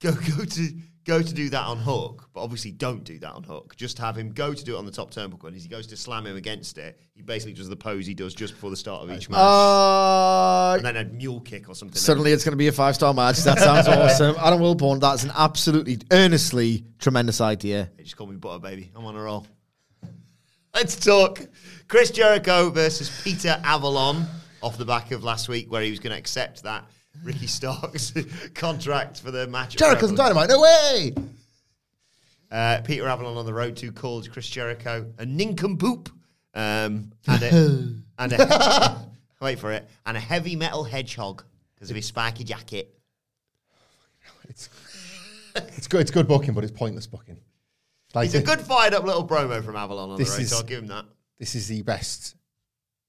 go 0.00 0.12
go 0.12 0.44
to 0.44 0.68
go 1.04 1.22
to 1.22 1.32
do 1.34 1.48
that 1.48 1.64
on 1.66 1.78
Hook, 1.78 2.28
but 2.34 2.42
obviously 2.42 2.70
don't 2.70 3.02
do 3.02 3.18
that 3.18 3.32
on 3.32 3.42
Hook. 3.42 3.74
Just 3.76 3.96
have 3.98 4.16
him 4.16 4.30
go 4.30 4.52
to 4.54 4.62
do 4.64 4.76
it 4.76 4.78
on 4.78 4.84
the 4.84 4.92
top 4.92 5.10
turnbuckle, 5.10 5.44
and 5.48 5.56
as 5.56 5.62
he 5.64 5.68
goes 5.68 5.86
to 5.88 5.96
slam 5.96 6.26
him 6.26 6.36
against 6.36 6.76
it, 6.78 7.00
he 7.14 7.22
basically 7.22 7.54
does 7.54 7.68
the 7.68 7.74
pose 7.76 8.06
he 8.06 8.12
does 8.14 8.34
just 8.34 8.52
before 8.54 8.68
the 8.70 8.76
start 8.76 9.02
of 9.02 9.10
each 9.10 9.28
match, 9.30 9.38
Uh, 9.40 10.74
and 10.76 10.84
then 10.84 10.96
a 10.98 11.04
mule 11.04 11.40
kick 11.40 11.68
or 11.68 11.74
something. 11.74 11.96
suddenly 11.98 12.30
it's 12.30 12.44
going 12.44 12.52
to 12.52 12.56
be 12.58 12.68
a 12.68 12.72
five 12.72 12.94
star 12.94 13.12
match. 13.14 13.38
That 13.38 13.58
sounds 13.58 13.88
awesome. 13.88 14.36
Adam 14.38 14.60
Wilborn, 14.60 15.00
that's 15.00 15.24
an 15.24 15.32
absolutely, 15.34 15.98
earnestly 16.12 16.84
tremendous 16.98 17.40
idea. 17.40 17.90
They 17.96 18.04
just 18.04 18.16
call 18.16 18.26
me 18.28 18.36
Butter 18.36 18.60
Baby. 18.60 18.92
I'm 18.94 19.04
on 19.04 19.16
a 19.16 19.22
roll. 19.22 19.46
Let's 20.78 20.94
talk 20.94 21.40
Chris 21.88 22.12
Jericho 22.12 22.70
versus 22.70 23.10
Peter 23.24 23.60
Avalon 23.64 24.24
off 24.62 24.78
the 24.78 24.84
back 24.84 25.10
of 25.10 25.24
last 25.24 25.48
week, 25.48 25.72
where 25.72 25.82
he 25.82 25.90
was 25.90 25.98
going 25.98 26.12
to 26.12 26.16
accept 26.16 26.62
that 26.62 26.84
Ricky 27.24 27.46
Starks 27.48 28.14
contract 28.54 29.20
for 29.20 29.32
the 29.32 29.48
match. 29.48 29.74
Jericho's. 29.74 30.12
Dynamite. 30.12 30.48
No 30.48 30.60
way. 30.60 31.14
Uh, 32.48 32.80
Peter 32.84 33.08
Avalon 33.08 33.36
on 33.36 33.44
the 33.44 33.52
road 33.52 33.74
to 33.78 33.90
called 33.90 34.30
Chris 34.30 34.48
Jericho 34.48 35.04
a 35.18 35.26
nincompoop. 35.26 36.10
Um, 36.54 37.10
and 37.26 37.42
a, 37.42 37.94
and 38.20 38.32
a 38.34 39.08
wait 39.40 39.58
for 39.58 39.72
it, 39.72 39.90
and 40.06 40.16
a 40.16 40.20
heavy 40.20 40.54
metal 40.54 40.84
hedgehog 40.84 41.42
because 41.74 41.90
of 41.90 41.96
his 41.96 42.06
spiky 42.06 42.44
jacket. 42.44 42.96
It's 44.48 44.68
it's 45.56 45.88
good. 45.88 46.02
It's 46.02 46.12
good 46.12 46.28
booking, 46.28 46.54
but 46.54 46.62
it's 46.62 46.72
pointless 46.72 47.08
booking. 47.08 47.38
Like 48.14 48.26
It's 48.26 48.34
a 48.34 48.42
good 48.42 48.60
fired 48.60 48.94
up 48.94 49.04
little 49.04 49.26
promo 49.26 49.62
from 49.62 49.76
Avalon 49.76 50.10
on 50.10 50.18
This 50.18 50.28
the 50.30 50.34
road, 50.36 50.42
is- 50.42 50.50
so 50.50 50.56
I'll 50.58 50.62
give 50.62 50.78
him 50.80 50.88
that. 50.88 51.04
This 51.38 51.54
is 51.54 51.68
the 51.68 51.82
best 51.82 52.34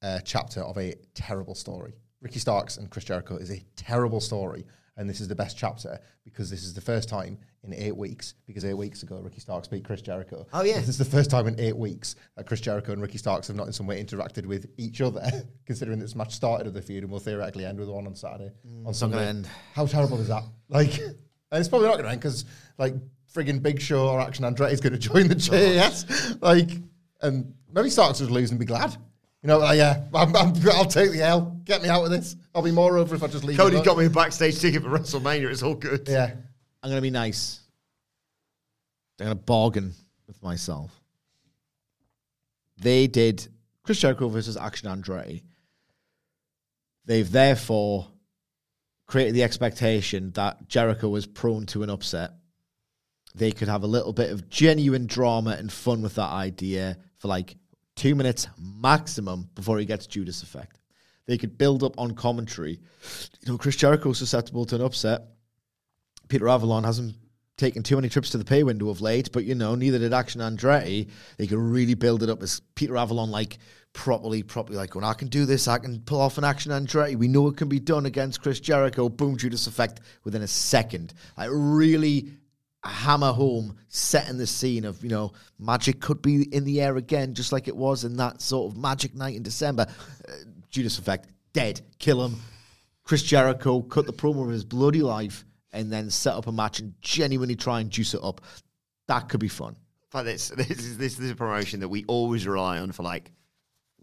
uh, 0.02 0.20
chapter 0.24 0.62
of 0.62 0.78
a 0.78 0.96
terrible 1.16 1.56
story. 1.56 1.94
Ricky 2.22 2.40
Starks 2.40 2.78
and 2.78 2.90
Chris 2.90 3.06
Jericho 3.06 3.38
is 3.38 3.50
a 3.50 3.60
terrible 3.76 4.20
story, 4.20 4.66
and 4.98 5.10
this 5.10 5.20
is 5.22 5.28
the 5.28 5.36
best 5.36 5.58
chapter 5.58 6.00
because 6.26 6.50
this 6.50 6.64
is 6.64 6.74
the 6.74 6.82
first 6.82 7.08
time 7.10 7.38
in 7.64 7.74
eight 7.74 7.96
weeks. 7.96 8.36
Because 8.46 8.66
eight 8.66 8.74
weeks 8.76 9.02
ago, 9.04 9.20
Ricky 9.20 9.40
Starks 9.40 9.68
beat 9.68 9.84
Chris 9.86 10.02
Jericho. 10.02 10.46
Oh, 10.54 10.64
yeah. 10.64 10.76
this 10.80 10.90
is 10.90 10.98
the 10.98 11.06
first 11.06 11.32
time 11.32 11.48
in 11.48 11.60
eight 11.60 11.76
weeks 11.78 12.16
that 12.36 12.46
Chris 12.46 12.60
Jericho 12.62 12.92
and 12.92 13.02
Ricky 13.02 13.18
Starks 13.18 13.48
have 13.48 13.56
not 13.56 13.68
in 13.68 13.74
some 13.74 13.88
way 13.88 14.04
interacted 14.04 14.46
with 14.46 14.70
each 14.78 15.00
other. 15.02 15.24
considering 15.66 15.98
this 16.00 16.14
match 16.16 16.34
started 16.34 16.68
at 16.68 16.74
the 16.74 16.82
feud 16.82 17.04
and 17.04 17.12
will 17.12 17.20
theoretically 17.20 17.66
end 17.66 17.80
with 17.80 17.88
one 17.90 18.06
on 18.06 18.16
Saturday. 18.16 18.52
on 18.86 18.94
Sunday, 18.94 19.28
end. 19.28 19.48
how 19.74 19.86
terrible 19.86 20.20
is 20.20 20.28
that? 20.28 20.44
Like, 20.72 21.00
and 21.00 21.16
it's 21.54 21.68
probably 21.68 21.88
not 21.88 21.94
going 21.96 22.06
to 22.06 22.12
end 22.12 22.20
because 22.22 22.46
like 22.78 22.94
frigging 23.34 23.62
Big 23.62 23.82
Show 23.82 24.08
or 24.08 24.20
Action 24.20 24.46
Andretti 24.46 24.72
is 24.72 24.82
going 24.82 24.94
to 25.00 25.00
join 25.00 25.28
the 25.28 25.36
JAS. 25.36 26.38
Like, 26.42 26.70
and 27.22 27.54
maybe 27.72 27.89
Starks 27.89 28.22
would 28.22 28.32
lose 28.32 28.52
and 28.52 28.60
be 28.60 28.65
glad. 28.65 28.96
You 29.42 29.48
know, 29.48 29.60
like, 29.60 29.78
yeah, 29.78 30.04
uh, 30.13 30.18
I'm, 30.24 30.36
I'm, 30.36 30.54
I'll 30.74 30.86
take 30.86 31.12
the 31.12 31.22
L. 31.24 31.60
Get 31.63 31.82
me 31.82 31.89
out 31.89 32.04
of 32.04 32.12
this. 32.12 32.36
I'll 32.54 32.62
be 32.62 32.72
more 32.72 32.98
over 32.98 33.15
if 33.15 33.24
I 33.24 33.28
just 33.28 33.44
leave. 33.44 33.58
it 33.58 33.62
Cody's 33.62 33.76
alone. 33.76 33.86
got 33.86 33.98
me 33.98 34.06
a 34.06 34.10
backstage 34.10 34.60
ticket 34.60 34.84
for 34.84 34.89
WrestleMania. 34.89 35.50
It's 35.50 35.63
all 35.63 35.76
good. 35.76 36.08
Yeah. 36.08 36.34
I'm 36.82 36.89
going 36.89 36.98
to 36.98 37.02
be 37.02 37.10
nice. 37.10 37.62
I'm 39.20 39.28
going 39.28 39.38
to 39.38 39.44
bargain 39.44 39.94
with 40.28 40.42
myself. 40.42 41.00
They 42.78 43.08
did 43.08 43.46
Chris 43.84 44.00
Jericho 44.00 44.30
versus 44.30 44.56
Action 44.56 44.89
Andretti. 44.89 45.44
They've 47.06 47.30
therefore 47.30 48.08
created 49.08 49.34
the 49.34 49.44
expectation 49.44 50.32
that 50.32 50.68
Jericho 50.68 51.10
was 51.10 51.26
prone 51.26 51.65
to 51.68 51.84
an 51.84 51.89
upset. 51.89 52.32
They 53.36 53.52
could 53.52 53.68
have 53.68 53.84
a 53.84 53.88
little 53.88 54.13
bit 54.13 54.32
of 54.32 54.50
genuine 54.50 55.06
drama 55.06 55.52
and 55.52 55.72
fun 55.72 56.02
with 56.02 56.15
that 56.15 56.32
idea 56.32 56.98
for 57.18 57.28
like 57.28 57.56
two 57.96 58.15
minutes 58.15 58.48
maximum 58.58 59.50
before 59.56 59.78
he 59.78 59.86
gets 59.86 60.08
Judas 60.08 60.42
effect. 60.42 60.80
They 61.28 61.38
could 61.38 61.58
build 61.58 61.84
up 61.84 61.94
on 62.00 62.15
commentary. 62.15 62.80
You 63.42 63.52
know, 63.52 63.58
Chris 63.58 63.76
Jericho's 63.76 64.18
susceptible 64.18 64.65
to 64.65 64.76
an 64.76 64.82
upset. 64.82 65.22
Peter 66.28 66.50
Avalon 66.50 66.84
hasn't 66.84 67.15
taken 67.58 67.84
too 67.84 67.98
many 67.98 68.10
trips 68.10 68.32
to 68.32 68.38
the 68.38 68.46
pay 68.46 68.63
window 68.63 68.89
of 68.89 69.02
late, 69.02 69.32
but 69.32 69.44
you 69.44 69.54
know, 69.54 69.76
neither 69.76 70.00
did 70.00 70.13
Action 70.13 70.42
Andretti. 70.42 71.10
They 71.38 71.46
could 71.46 71.60
really 71.60 71.94
build 71.94 72.24
it 72.24 72.30
up 72.30 72.42
as 72.42 72.62
Peter 72.74 72.98
Avalon, 72.98 73.30
like 73.30 73.60
properly, 73.94 74.42
properly, 74.44 74.78
like 74.78 74.96
when 74.96 75.04
I 75.04 75.13
can 75.13 75.28
do 75.28 75.46
this, 75.46 75.68
I 75.68 75.78
can 75.78 76.00
pull 76.00 76.22
off 76.22 76.38
an 76.38 76.44
Action 76.44 76.72
Andretti. 76.72 77.15
We 77.15 77.28
know 77.28 77.48
it 77.48 77.58
can 77.58 77.70
be 77.70 77.80
done 77.80 78.06
against 78.06 78.42
Chris 78.42 78.60
Jericho. 78.60 79.10
Boom, 79.10 79.38
Judas 79.38 79.68
effect 79.68 80.00
within 80.24 80.42
a 80.42 80.48
second. 80.48 81.13
Like 81.38 81.50
really 81.52 82.32
hammer 82.84 83.32
home, 83.32 83.78
setting 83.88 84.38
the 84.38 84.48
scene 84.48 84.86
of 84.86 85.04
you 85.04 85.10
know, 85.10 85.34
magic 85.58 86.00
could 86.00 86.22
be 86.22 86.44
in 86.54 86.63
the 86.63 86.82
air 86.82 86.98
again, 86.98 87.34
just 87.34 87.52
like 87.52 87.68
it 87.68 87.76
was 87.76 88.04
in 88.04 88.15
that 88.18 88.42
sort 88.42 88.72
of 88.72 88.78
magic 88.78 89.15
night 89.15 89.36
in 89.36 89.44
December. 89.44 89.86
Uh, 90.28 90.32
Judas 90.70 90.98
effect, 91.00 91.30
dead, 91.54 91.82
kill 91.98 92.24
him. 92.24 92.36
Chris 93.04 93.24
Jericho 93.24 93.82
cut 93.82 94.06
the 94.06 94.13
promo 94.13 94.44
of 94.44 94.50
his 94.50 94.63
bloody 94.63 95.02
life 95.02 95.44
and 95.74 95.92
then 95.92 96.10
set 96.10 96.36
up 96.36 96.48
a 96.48 96.52
match 96.52 96.80
and 96.80 96.94
genuinely 97.02 97.56
try 97.56 97.80
and 97.80 97.89
juice 97.89 98.13
it 98.13 98.24
up. 98.24 98.42
That 99.08 99.30
could 99.30 99.39
be 99.39 99.48
fun. 99.48 99.76
But 100.12 100.24
this, 100.24 100.50
this 100.50 100.70
is 100.70 100.98
this 100.98 101.20
is 101.20 101.32
a 101.32 101.36
promotion 101.36 101.80
that 101.82 101.89
we 101.89 102.06
always 102.08 102.48
rely 102.48 102.80
on 102.80 102.92
for 102.92 103.04
like 103.04 103.32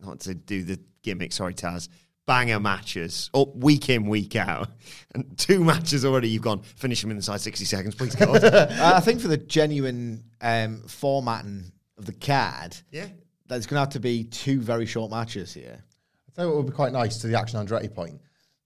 not 0.03 0.21
to 0.21 0.35
do 0.35 0.63
the 0.63 0.79
gimmick. 1.03 1.33
Sorry, 1.33 1.55
Taz. 1.55 1.89
Banger 2.27 2.59
matches 2.59 3.31
up 3.35 3.55
week 3.57 3.89
in 3.89 4.07
week 4.09 4.35
out, 4.37 4.69
and 5.15 5.39
two 5.39 5.63
matches 5.65 6.05
already. 6.05 6.29
You've 6.29 6.43
gone 6.43 6.61
finish 6.63 7.01
them 7.03 7.11
inside 7.13 7.41
sixty 7.41 7.65
seconds, 7.65 7.95
please 7.95 8.15
God. 8.15 8.43
Uh, 8.45 8.93
I 8.97 9.01
think 9.01 9.21
for 9.21 9.29
the 9.29 9.37
genuine 9.37 10.25
um, 10.41 10.83
formatting 10.89 11.71
of 11.99 12.05
the 12.07 12.13
card, 12.13 12.77
yeah, 12.91 13.07
there's 13.47 13.67
going 13.67 13.77
to 13.77 13.81
have 13.81 13.91
to 13.91 14.01
be 14.01 14.25
two 14.25 14.61
very 14.61 14.87
short 14.87 15.11
matches 15.11 15.55
here. 15.55 15.85
I 16.29 16.33
think 16.33 16.45
it 16.45 16.49
what 16.49 16.57
would 16.57 16.67
be 16.67 16.73
quite 16.73 16.93
nice 16.93 17.19
to 17.19 17.29
the 17.29 17.39
Action 17.39 17.65
Andretti 17.65 17.93
point. 17.95 18.21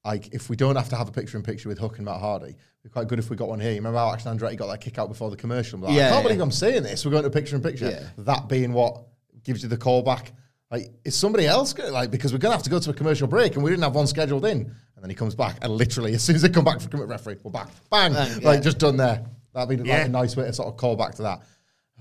Like, 0.05 0.33
if 0.33 0.49
we 0.49 0.57
don't 0.57 0.77
have 0.77 0.89
to 0.89 0.97
have 0.97 1.09
a 1.09 1.13
picture 1.13 1.37
in 1.37 1.43
picture 1.45 1.69
with 1.69 1.79
Hook 1.79 1.97
and 1.99 2.07
Matt 2.07 2.21
Hardy, 2.21 2.47
it'd 2.47 2.57
be 2.83 2.89
quite 2.89 3.07
good 3.07 3.19
if 3.19 3.29
we 3.29 3.37
got 3.37 3.49
one 3.49 3.61
here. 3.61 3.71
You 3.71 3.77
remember 3.77 3.99
how 3.99 4.11
Action 4.13 4.37
Andretti 4.37 4.57
got 4.57 4.69
that 4.69 4.81
kick 4.81 4.99
out 4.99 5.09
before 5.09 5.31
the 5.31 5.37
commercial? 5.37 5.77
I'm 5.77 5.83
Like, 5.85 5.95
Yeah, 5.95 6.07
I 6.07 6.11
can't 6.11 6.17
yeah. 6.17 6.23
believe 6.23 6.41
I'm 6.41 6.51
saying 6.51 6.83
this. 6.85 7.05
We're 7.05 7.11
going 7.11 7.25
to 7.25 7.31
picture 7.31 7.55
in 7.57 7.63
picture. 7.63 7.91
Yeah. 7.91 8.09
That 8.25 8.49
being 8.49 8.73
what 8.73 9.03
gives 9.45 9.63
you 9.63 9.69
the 9.69 9.77
call 9.77 10.03
back. 10.03 10.33
Like, 10.71 10.93
is 11.05 11.17
somebody 11.17 11.47
else 11.47 11.73
going 11.73 11.93
like 11.93 12.11
because 12.13 12.33
we're 12.33 12.39
going 12.39 12.53
to 12.53 12.57
have 12.57 12.63
to 12.65 12.71
go 12.71 12.79
to 12.79 12.91
a 12.91 12.95
commercial 12.95 13.27
break 13.27 13.55
and 13.55 13.65
we 13.65 13.71
didn't 13.71 13.83
have 13.83 13.95
one 13.95 14.07
scheduled 14.07 14.45
in, 14.45 14.59
and 14.61 15.03
then 15.03 15.11
he 15.11 15.17
comes 15.17 15.35
back 15.35 15.57
and 15.63 15.73
literally 15.73 16.15
as 16.15 16.23
soon 16.23 16.37
as 16.37 16.43
they 16.43 16.49
come 16.49 16.65
back 16.65 16.81
from 16.81 16.99
the 17.01 17.07
referee, 17.07 17.37
we're 17.43 17.51
back, 17.51 17.69
bang, 17.91 18.13
Bang, 18.13 18.41
like 18.43 18.59
yeah. 18.59 18.61
just 18.61 18.79
done 18.79 18.97
there. 18.97 19.25
That'd 19.53 19.77
be 19.83 19.89
Yeah. 19.89 19.99
like 19.99 20.07
a 20.07 20.11
nice 20.11 20.37
way 20.37 20.45
to 20.45 20.53
sort 20.53 20.69
of 20.69 20.77
call 20.77 20.95
back 20.95 21.15
to 21.17 21.23
that. 21.23 21.41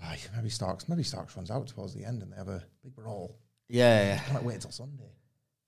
Aye, 0.04 0.20
maybe 0.36 0.50
Starks, 0.50 0.88
maybe 0.88 1.04
Starks 1.04 1.36
runs 1.36 1.50
out 1.52 1.68
towards 1.68 1.94
the 1.96 2.06
end 2.06 2.22
and 2.22 2.32
they 2.32 2.38
have 2.38 2.48
a 2.48 2.64
big 2.84 2.96
brawl. 2.96 3.36
Yeah, 3.68 4.14
yeah. 4.16 4.22
I 4.30 4.34
might 4.34 4.44
wait 4.44 4.56
until 4.56 4.72
Sunday, 4.72 5.12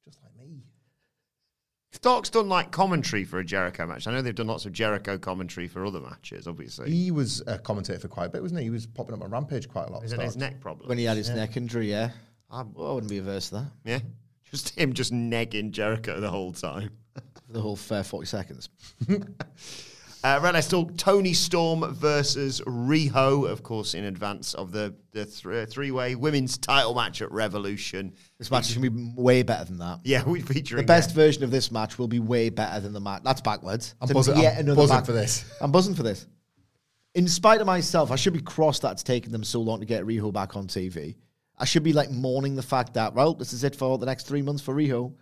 just 0.05 0.19
like 0.23 0.31
me. 0.47 0.61
Stark's 1.91 2.29
done 2.29 2.47
like 2.49 2.71
commentary 2.71 3.25
for 3.25 3.39
a 3.39 3.43
Jericho 3.43 3.85
match. 3.85 4.07
I 4.07 4.11
know 4.11 4.21
they've 4.21 4.33
done 4.33 4.47
lots 4.47 4.65
of 4.65 4.71
Jericho 4.73 5.17
commentary 5.17 5.67
for 5.67 5.85
other 5.85 5.99
matches. 5.99 6.47
Obviously, 6.47 6.89
He 6.91 7.11
was 7.11 7.43
a 7.47 7.57
commentator 7.59 7.99
for 7.99 8.07
quite 8.07 8.25
a 8.27 8.29
bit, 8.29 8.41
wasn't 8.41 8.59
he? 8.61 8.65
He 8.65 8.69
was 8.69 8.85
popping 8.85 9.13
up 9.15 9.21
on 9.23 9.29
Rampage 9.31 9.67
quite 9.67 9.89
a 9.89 9.91
lot. 9.91 10.03
is 10.05 10.13
it 10.13 10.21
his 10.21 10.37
neck 10.37 10.61
problem? 10.61 10.87
When 10.87 10.97
he 10.97 11.03
had 11.03 11.17
his 11.17 11.29
neck 11.29 11.57
injury, 11.57 11.89
yeah. 11.89 12.11
I, 12.51 12.59
I 12.61 12.63
wouldn't 12.65 13.09
be 13.09 13.17
averse 13.19 13.49
to 13.49 13.55
that 13.55 13.65
yeah, 13.85 13.99
just 14.51 14.77
him 14.77 14.93
just 14.93 15.13
negging 15.13 15.71
Jericho 15.71 16.19
the 16.19 16.29
whole 16.29 16.51
time. 16.53 16.89
for 17.15 17.53
the 17.53 17.61
whole 17.61 17.75
fair 17.75 18.03
40 18.03 18.25
seconds. 18.27 18.69
Uh, 20.23 20.39
right, 20.43 20.53
let's 20.53 20.67
talk 20.67 20.95
Toni 20.97 21.33
Storm 21.33 21.83
versus 21.95 22.61
Riho, 22.67 23.49
of 23.49 23.63
course, 23.63 23.95
in 23.95 24.03
advance 24.03 24.53
of 24.53 24.71
the 24.71 24.93
the 25.13 25.25
th- 25.25 25.67
three-way 25.67 26.13
women's 26.13 26.59
title 26.59 26.93
match 26.93 27.23
at 27.23 27.31
Revolution. 27.31 28.13
This 28.37 28.51
match 28.51 28.69
is 28.69 28.77
going 28.77 28.83
to 28.83 28.91
be 28.91 29.13
way 29.19 29.41
better 29.41 29.65
than 29.65 29.79
that. 29.79 30.01
Yeah, 30.03 30.21
we're 30.23 30.43
featuring 30.43 30.83
The 30.83 30.85
best 30.85 31.09
that. 31.09 31.15
version 31.15 31.43
of 31.43 31.49
this 31.49 31.71
match 31.71 31.97
will 31.97 32.07
be 32.07 32.19
way 32.19 32.49
better 32.51 32.79
than 32.79 32.93
the 32.93 32.99
match. 33.01 33.23
That's 33.23 33.41
backwards. 33.41 33.95
I'm 33.99 34.09
buzzing- 34.09 34.37
yet 34.37 34.53
I'm 34.59 34.65
another 34.65 34.81
buzzing 34.83 35.03
for 35.05 35.11
this. 35.11 35.43
I'm 35.61 35.71
buzzing 35.71 35.95
for 35.95 36.03
this. 36.03 36.27
In 37.15 37.27
spite 37.27 37.59
of 37.59 37.65
myself, 37.65 38.11
I 38.11 38.15
should 38.15 38.33
be 38.33 38.41
cross 38.41 38.77
that 38.81 38.91
it's 38.91 39.03
taken 39.03 39.31
them 39.31 39.43
so 39.43 39.59
long 39.59 39.79
to 39.79 39.87
get 39.87 40.05
Riho 40.05 40.31
back 40.31 40.55
on 40.55 40.67
TV. 40.67 41.15
I 41.61 41.65
should 41.65 41.83
be 41.83 41.93
like 41.93 42.09
mourning 42.09 42.55
the 42.55 42.63
fact 42.63 42.95
that, 42.95 43.13
well, 43.13 43.33
this 43.35 43.53
is 43.53 43.63
it 43.63 43.75
for 43.75 43.97
the 43.97 44.05
next 44.05 44.27
three 44.27 44.41
months 44.41 44.61
for 44.63 44.73
Riho. 44.75 45.13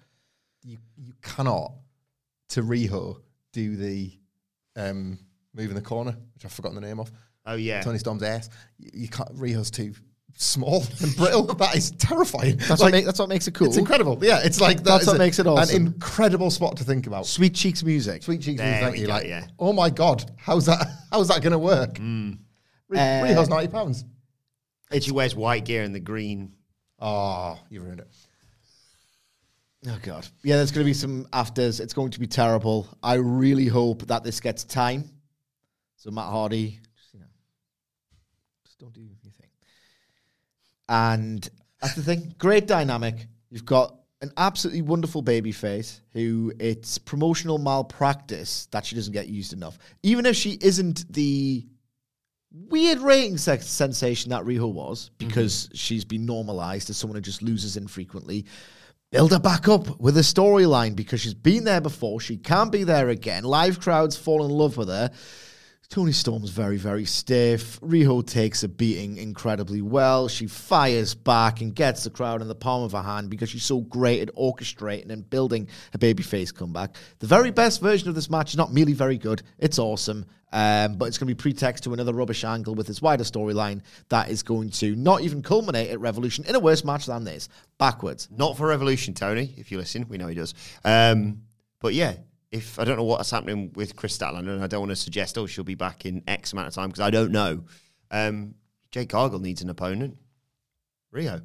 You 0.64 0.78
you 0.98 1.14
cannot 1.22 1.74
to 2.50 2.62
Riho 2.64 3.22
do 3.54 3.76
the 3.76 4.12
um, 4.76 5.20
move 5.54 5.70
in 5.70 5.76
the 5.76 5.82
corner, 5.82 6.16
which 6.34 6.46
I've 6.46 6.52
forgotten 6.54 6.76
the 6.80 6.88
name 6.88 7.00
of. 7.00 7.12
Oh 7.46 7.56
yeah, 7.56 7.82
Toni 7.82 7.98
Storm's 8.00 8.24
ass. 8.24 8.50
You, 8.78 8.90
you 8.94 9.08
can't. 9.10 9.34
Riho's 9.36 9.70
too 9.72 9.94
small 10.36 10.84
and 11.02 11.16
brittle. 11.18 11.44
that 11.44 11.76
is 11.76 11.92
terrifying. 11.92 12.56
That's, 12.58 12.70
Like, 12.70 12.80
what, 12.80 12.92
make, 12.94 13.06
that's 13.06 13.20
what 13.20 13.30
makes 13.30 13.48
it 13.48 13.54
cool. 13.54 13.68
It's 13.68 13.78
incredible. 13.78 14.18
Yeah, 14.22 14.40
it's 14.44 14.62
like 14.62 14.78
that 14.78 14.84
That's 14.86 15.08
what 15.08 15.16
a- 15.18 15.20
makes 15.20 15.40
it 15.40 15.48
awesome. 15.48 15.76
An 15.76 15.88
incredible 15.88 16.52
spot 16.52 16.78
to 16.78 16.84
think 16.84 17.08
about. 17.08 17.26
Sweet 17.26 17.54
Cheeks 17.56 17.84
music. 17.84 18.24
Sweet 18.24 18.42
cheeks, 18.42 18.62
There 18.62 18.80
thank 18.82 18.98
you. 18.98 19.08
go, 19.08 19.14
like, 19.14 19.28
yeah. 19.28 19.48
oh 19.58 19.74
my 19.74 19.90
god, 19.90 20.30
how's 20.38 20.66
that? 20.68 20.86
How's 21.12 21.28
that 21.30 21.42
going 21.42 21.54
to 21.54 21.60
work? 21.60 21.98
Ri- 21.98 22.98
Uh, 23.00 23.24
Riho's 23.24 23.50
ninety 23.50 23.68
pounds. 23.72 24.06
And 24.92 25.04
she 25.04 25.12
wears 25.12 25.36
white 25.36 25.66
gear 25.66 25.84
and 25.84 25.94
the 25.94 26.00
green. 26.00 26.54
Ah, 27.00 27.58
oh, 27.58 27.66
you 27.70 27.82
ruined 27.82 28.02
it. 28.02 28.08
Oh 29.88 29.98
god. 30.02 30.28
Yeah, 30.44 30.58
there's 30.58 30.72
going 30.72 30.86
to 30.86 30.90
be 30.90 30.94
some 30.94 31.28
afters. 31.32 31.80
It's 31.80 31.94
going 31.94 32.12
to 32.12 32.20
be 32.20 32.28
terrible. 32.28 32.88
I 33.02 33.16
really 33.16 33.68
hope 33.68 34.08
that 34.08 34.24
this 34.24 34.40
gets 34.40 34.64
time. 34.64 35.10
So 35.96 36.12
Matt 36.12 36.26
Hardy, 36.26 36.80
just, 36.98 37.14
you 37.14 37.20
know, 37.20 37.26
just 38.66 38.80
don't 38.80 38.94
do 38.94 39.02
your 39.02 39.16
thing. 39.38 39.50
And 40.90 41.50
that's 41.82 41.96
the 41.96 42.04
thing. 42.04 42.34
Great 42.38 42.68
dynamic. 42.68 43.28
You've 43.50 43.66
got 43.66 43.96
an 44.22 44.32
absolutely 44.36 44.82
wonderful 44.82 45.22
baby 45.22 45.54
face 45.54 46.02
who 46.12 46.52
it's 46.60 46.98
promotional 46.98 47.58
malpractice 47.58 48.68
that 48.72 48.86
she 48.86 48.96
doesn't 48.96 49.14
get 49.14 49.30
used 49.30 49.54
enough. 49.54 49.78
Even 50.04 50.26
if 50.26 50.36
she 50.36 50.58
isn't 50.62 51.12
the 51.14 51.66
weird 52.52 53.00
rating 53.00 53.38
sex 53.38 53.68
sensation 53.68 54.32
that 54.32 54.44
Riho 54.44 54.72
was, 54.72 55.10
mm-hmm. 55.10 55.28
because 55.28 55.70
she's 55.74 56.06
been 56.06 56.26
normalized 56.26 56.90
as 56.90 56.98
someone 56.98 57.16
who 57.16 57.22
just 57.22 57.42
loses 57.42 57.78
infrequently. 57.78 58.46
Build 59.12 59.32
her 59.32 59.40
back 59.40 59.68
up 59.68 60.00
with 60.00 60.18
a 60.18 60.22
storyline 60.22 60.96
because 60.96 61.22
she's 61.22 61.34
been 61.34 61.64
there 61.64 61.82
before. 61.82 62.20
She 62.20 62.38
can't 62.38 62.72
be 62.72 62.84
there 62.84 63.10
again. 63.10 63.44
Live 63.44 63.80
crowds 63.80 64.16
fall 64.16 64.46
in 64.46 64.52
love 64.52 64.78
with 64.78 64.88
her. 64.88 65.10
Toni 65.90 66.12
Storm's 66.12 66.52
very, 66.52 66.78
very 66.78 67.04
stiff. 67.04 67.80
Riho 67.82 68.24
takes 68.24 68.62
a 68.62 68.68
beating 68.68 69.18
incredibly 69.18 69.82
well. 69.82 70.28
She 70.28 70.46
fires 70.46 71.16
back 71.16 71.62
and 71.62 71.74
gets 71.74 72.04
the 72.04 72.12
crowd 72.12 72.44
in 72.44 72.48
the 72.48 72.54
palm 72.54 72.84
of 72.84 72.92
her 72.92 73.02
hand 73.02 73.32
because 73.32 73.50
she's 73.50 73.64
so 73.64 73.82
great 73.82 74.22
at 74.22 74.36
orchestrating 74.36 75.10
and 75.10 75.28
building 75.28 75.68
a 75.96 75.98
babyface 75.98 76.54
comeback. 76.54 76.96
The 77.18 77.26
very 77.26 77.50
best 77.50 77.82
version 77.82 78.08
of 78.08 78.14
this 78.14 78.30
match 78.30 78.52
is 78.52 78.58
not 78.58 78.72
merely 78.72 78.94
very 78.94 79.18
good, 79.18 79.42
it's 79.58 79.80
awesome. 79.80 80.28
Um, 80.52 80.96
but 80.96 81.06
it's 81.06 81.18
going 81.18 81.28
to 81.28 81.36
be 81.36 81.42
pretext 81.42 81.84
to 81.86 81.94
another 81.94 82.14
rubbish 82.14 82.44
angle 82.44 82.76
with 82.76 82.86
this 82.86 83.02
wider 83.02 83.24
storyline 83.24 83.82
that 84.10 84.30
is 84.30 84.44
going 84.44 84.70
to 84.72 84.96
not 84.96 85.22
even 85.22 85.42
culminate 85.42 85.90
at 85.90 86.00
Revolution 86.00 86.46
in 86.48 86.56
a 86.56 86.60
worse 86.60 86.84
match 86.84 87.08
than 87.08 87.24
this. 87.24 87.50
Backwards. 87.80 88.28
Not 88.32 88.58
for 88.58 88.68
Revolution, 88.68 89.16
Tony. 89.16 89.54
If 89.58 89.72
you 89.72 89.78
listen, 89.78 90.08
we 90.08 90.18
know 90.18 90.28
he 90.28 90.36
does. 90.36 90.54
Um, 90.84 91.44
but 91.80 91.94
yeah, 91.94 92.16
if 92.52 92.80
I 92.80 92.84
don't 92.84 92.98
know 92.98 93.04
what's 93.04 93.32
happening 93.32 93.72
with 93.76 93.96
Kris 93.96 94.18
Statlander, 94.18 94.50
and 94.56 94.64
I 94.64 94.68
don't 94.68 94.80
want 94.82 94.92
to 94.92 94.96
suggest, 94.96 95.38
oh, 95.38 95.46
she'll 95.46 95.64
be 95.64 95.76
back 95.76 96.06
in 96.06 96.24
X 96.28 96.54
amount 96.54 96.68
of 96.68 96.74
time 96.74 96.90
because 96.90 97.02
I 97.02 97.10
don't 97.12 97.32
know. 97.32 97.64
Um, 98.12 98.56
Jade 98.92 99.10
Cargill 99.10 99.40
needs 99.40 99.62
an 99.62 99.70
opponent. 99.70 100.18
Riho. 101.14 101.44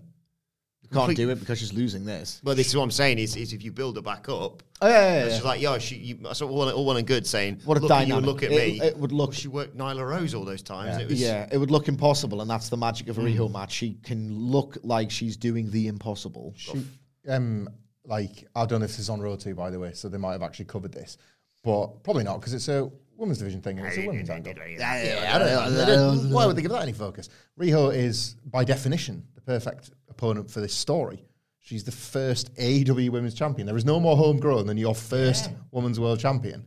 You 0.83 0.89
Can't 0.91 1.07
Complete- 1.07 1.17
do 1.17 1.31
it 1.31 1.41
because 1.41 1.59
she's 1.59 1.73
losing 1.73 2.05
this. 2.05 2.41
Well, 2.45 2.55
this 2.55 2.67
is 2.69 2.77
what 2.77 2.83
I'm 2.83 2.91
saying 2.91 3.19
is, 3.19 3.37
is 3.37 3.53
if 3.55 3.65
you 3.65 3.73
build 3.73 3.97
her 3.97 4.03
back 4.03 4.29
up, 4.29 4.63
Oh, 4.83 4.89
yeah, 4.89 4.93
yeah, 4.93 5.15
it's 5.21 5.27
yeah. 5.29 5.35
just 5.37 5.45
like, 5.45 5.61
yo, 5.63 5.79
she, 5.79 5.97
you, 5.97 6.15
that's 6.23 6.43
all, 6.43 6.55
well- 6.55 6.71
all 6.71 6.85
well 6.85 6.97
and 6.99 7.07
good 7.07 7.27
saying, 7.27 7.61
What 7.65 7.79
a 7.79 7.81
look 7.81 7.91
at 7.91 8.07
you, 8.07 8.17
look 8.17 8.43
at 8.43 8.53
It- 8.53 8.57
me. 8.79 8.81
it 8.83 8.97
would 8.99 9.11
look- 9.13 9.31
Well, 9.31 9.35
she 9.35 9.49
worked 9.49 9.77
Nyla 9.77 10.07
Rose 10.07 10.35
all 10.35 10.45
those 10.45 10.63
times. 10.63 11.01
It 11.01 11.09
was, 11.09 11.21
yeah, 11.21 11.49
it 11.51 11.57
would 11.59 11.71
look 11.71 11.89
impossible, 11.89 12.43
and 12.43 12.51
that's 12.51 12.69
the 12.69 12.77
magic 12.77 13.09
of 13.09 13.17
a 13.19 13.23
Mm. 13.23 13.35
Riho 13.35 13.51
match. 13.51 13.73
She 13.73 13.95
can 14.03 14.31
look 14.39 14.77
like 14.83 15.11
she's 15.11 15.37
doing 15.39 15.71
the 15.71 15.89
impossible. 15.89 16.53
She, 16.57 16.85
um, 17.29 17.69
like 18.07 18.47
I 18.55 18.67
don't 18.67 18.81
know 18.81 18.85
if 18.85 18.91
this 18.93 19.01
is 19.01 19.11
on 19.11 19.21
Road 19.21 19.41
2, 19.41 19.55
by 19.55 19.71
the 19.71 19.79
way, 19.79 19.93
so 19.93 20.09
they 20.09 20.19
might 20.19 20.33
have 20.33 20.43
actually 20.43 20.67
covered 20.67 20.93
this, 20.93 21.17
but 21.63 22.03
probably 22.03 22.25
not 22.25 22.41
because 22.41 22.55
it's 22.55 22.69
a 22.69 22.91
women's 23.17 23.39
division 23.39 23.61
thing 23.61 23.79
and 23.79 23.87
it's 23.87 23.97
a 23.97 24.07
women's 24.07 24.31
angle. 24.31 24.53
Yeah, 24.57 25.03
yeah, 25.05 25.35
I 25.35 25.39
don't 25.87 26.29
know. 26.31 26.35
Why 26.35 26.47
would 26.47 26.57
they 26.57 26.63
give 26.63 26.71
that 26.73 26.83
any 26.83 26.93
focus? 26.93 27.29
Riho 27.59 27.95
is, 27.95 28.37
by 28.47 28.65
definition, 28.65 29.25
the 29.35 29.41
perfect 29.41 29.91
opponent 30.09 30.51
for 30.51 30.61
this 30.61 30.75
story. 30.75 31.25
She's 31.61 31.85
the 31.85 31.93
first 31.93 32.55
AEW 32.57 33.09
Women's 33.11 33.35
Champion. 33.35 33.67
There 33.67 33.77
is 33.77 33.87
no 33.87 33.99
more 33.99 34.17
homegrown 34.17 34.67
than 34.67 34.77
your 34.77 34.95
first 34.95 35.51
Women's 35.71 35.99
World 35.99 36.21
Champion. 36.21 36.67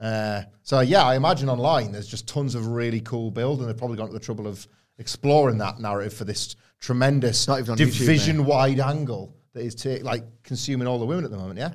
Uh, 0.00 0.42
so 0.62 0.80
yeah, 0.80 1.02
I 1.02 1.16
imagine 1.16 1.50
online 1.50 1.92
there's 1.92 2.06
just 2.06 2.26
tons 2.26 2.54
of 2.54 2.68
really 2.68 3.00
cool 3.00 3.30
build, 3.30 3.60
and 3.60 3.68
they've 3.68 3.76
probably 3.76 3.98
gone 3.98 4.06
to 4.06 4.12
the 4.12 4.20
trouble 4.20 4.46
of 4.46 4.66
exploring 4.98 5.58
that 5.58 5.80
narrative 5.80 6.14
for 6.14 6.24
this 6.24 6.56
tremendous 6.80 7.46
Not 7.46 7.58
even 7.58 7.72
on 7.72 7.78
YouTube, 7.78 7.84
mate. 7.86 7.98
division-wide 7.98 8.80
angle 8.80 9.34
that 9.58 9.64
is 9.64 9.74
ta- 9.74 10.02
like 10.04 10.24
consuming 10.42 10.86
all 10.86 10.98
the 10.98 11.04
women 11.06 11.24
at 11.24 11.30
the 11.30 11.36
moment. 11.36 11.58
Yeah, 11.58 11.72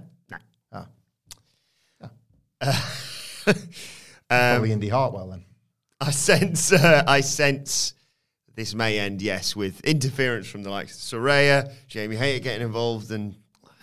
Ah. 0.72 0.88
probably 4.30 4.72
Indi 4.72 4.88
Hartwell 4.90 5.28
then. 5.30 5.44
I 6.00 6.12
sense, 6.12 6.72
uh, 6.72 7.04
I 7.06 7.20
sense 7.22 7.94
this 8.56 8.74
may 8.74 9.00
end, 9.00 9.22
yes, 9.22 9.56
with 9.56 9.82
interference 9.84 10.48
from 10.48 10.64
the 10.64 10.70
likes 10.70 10.96
of 11.14 11.20
Saraya, 11.20 11.72
Jamie 11.88 12.16
Hayter 12.16 12.42
getting 12.44 12.66
involved, 12.66 13.12
and 13.12 13.36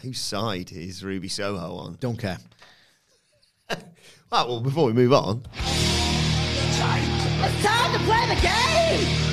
whose 0.03 0.21
side 0.21 0.73
is 0.73 1.05
Ruby 1.05 1.29
Soho 1.29 1.77
on? 1.77 1.97
Don't 2.01 2.19
care. 2.19 2.39
Right, 4.33 4.47
well, 4.47 4.61
before 4.61 4.87
we 4.87 4.93
move 4.93 5.13
on, 5.13 5.45
It's 5.57 6.79
time 6.79 7.93
to 7.93 7.99
play 8.05 8.33
the 8.33 8.41
game! 8.41 9.30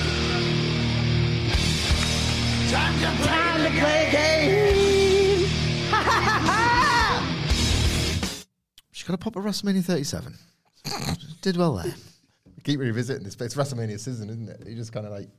Time 2.71 2.93
to 2.99 3.23
play, 3.23 3.27
time 3.27 3.63
to 3.63 3.79
play 3.79 4.05
the 4.05 4.11
game! 4.11 5.45
Ha 5.89 6.01
ha 6.01 6.19
ha 6.19 6.39
ha! 6.45 8.43
She 8.91 9.05
got 9.05 9.13
a 9.13 9.17
pop 9.17 9.37
at 9.37 9.43
WrestleMania 9.43 9.85
37. 9.85 10.37
Did 11.41 11.55
well 11.55 11.75
there. 11.75 11.95
Keep 12.65 12.81
revisiting 12.81 13.23
this, 13.23 13.37
but 13.37 13.45
it's 13.45 13.55
WrestleMania 13.55 13.97
season, 13.97 14.29
isn't 14.29 14.49
it? 14.49 14.67
You 14.67 14.75
just 14.75 14.91
kind 14.91 15.05
of 15.05 15.13
like 15.13 15.29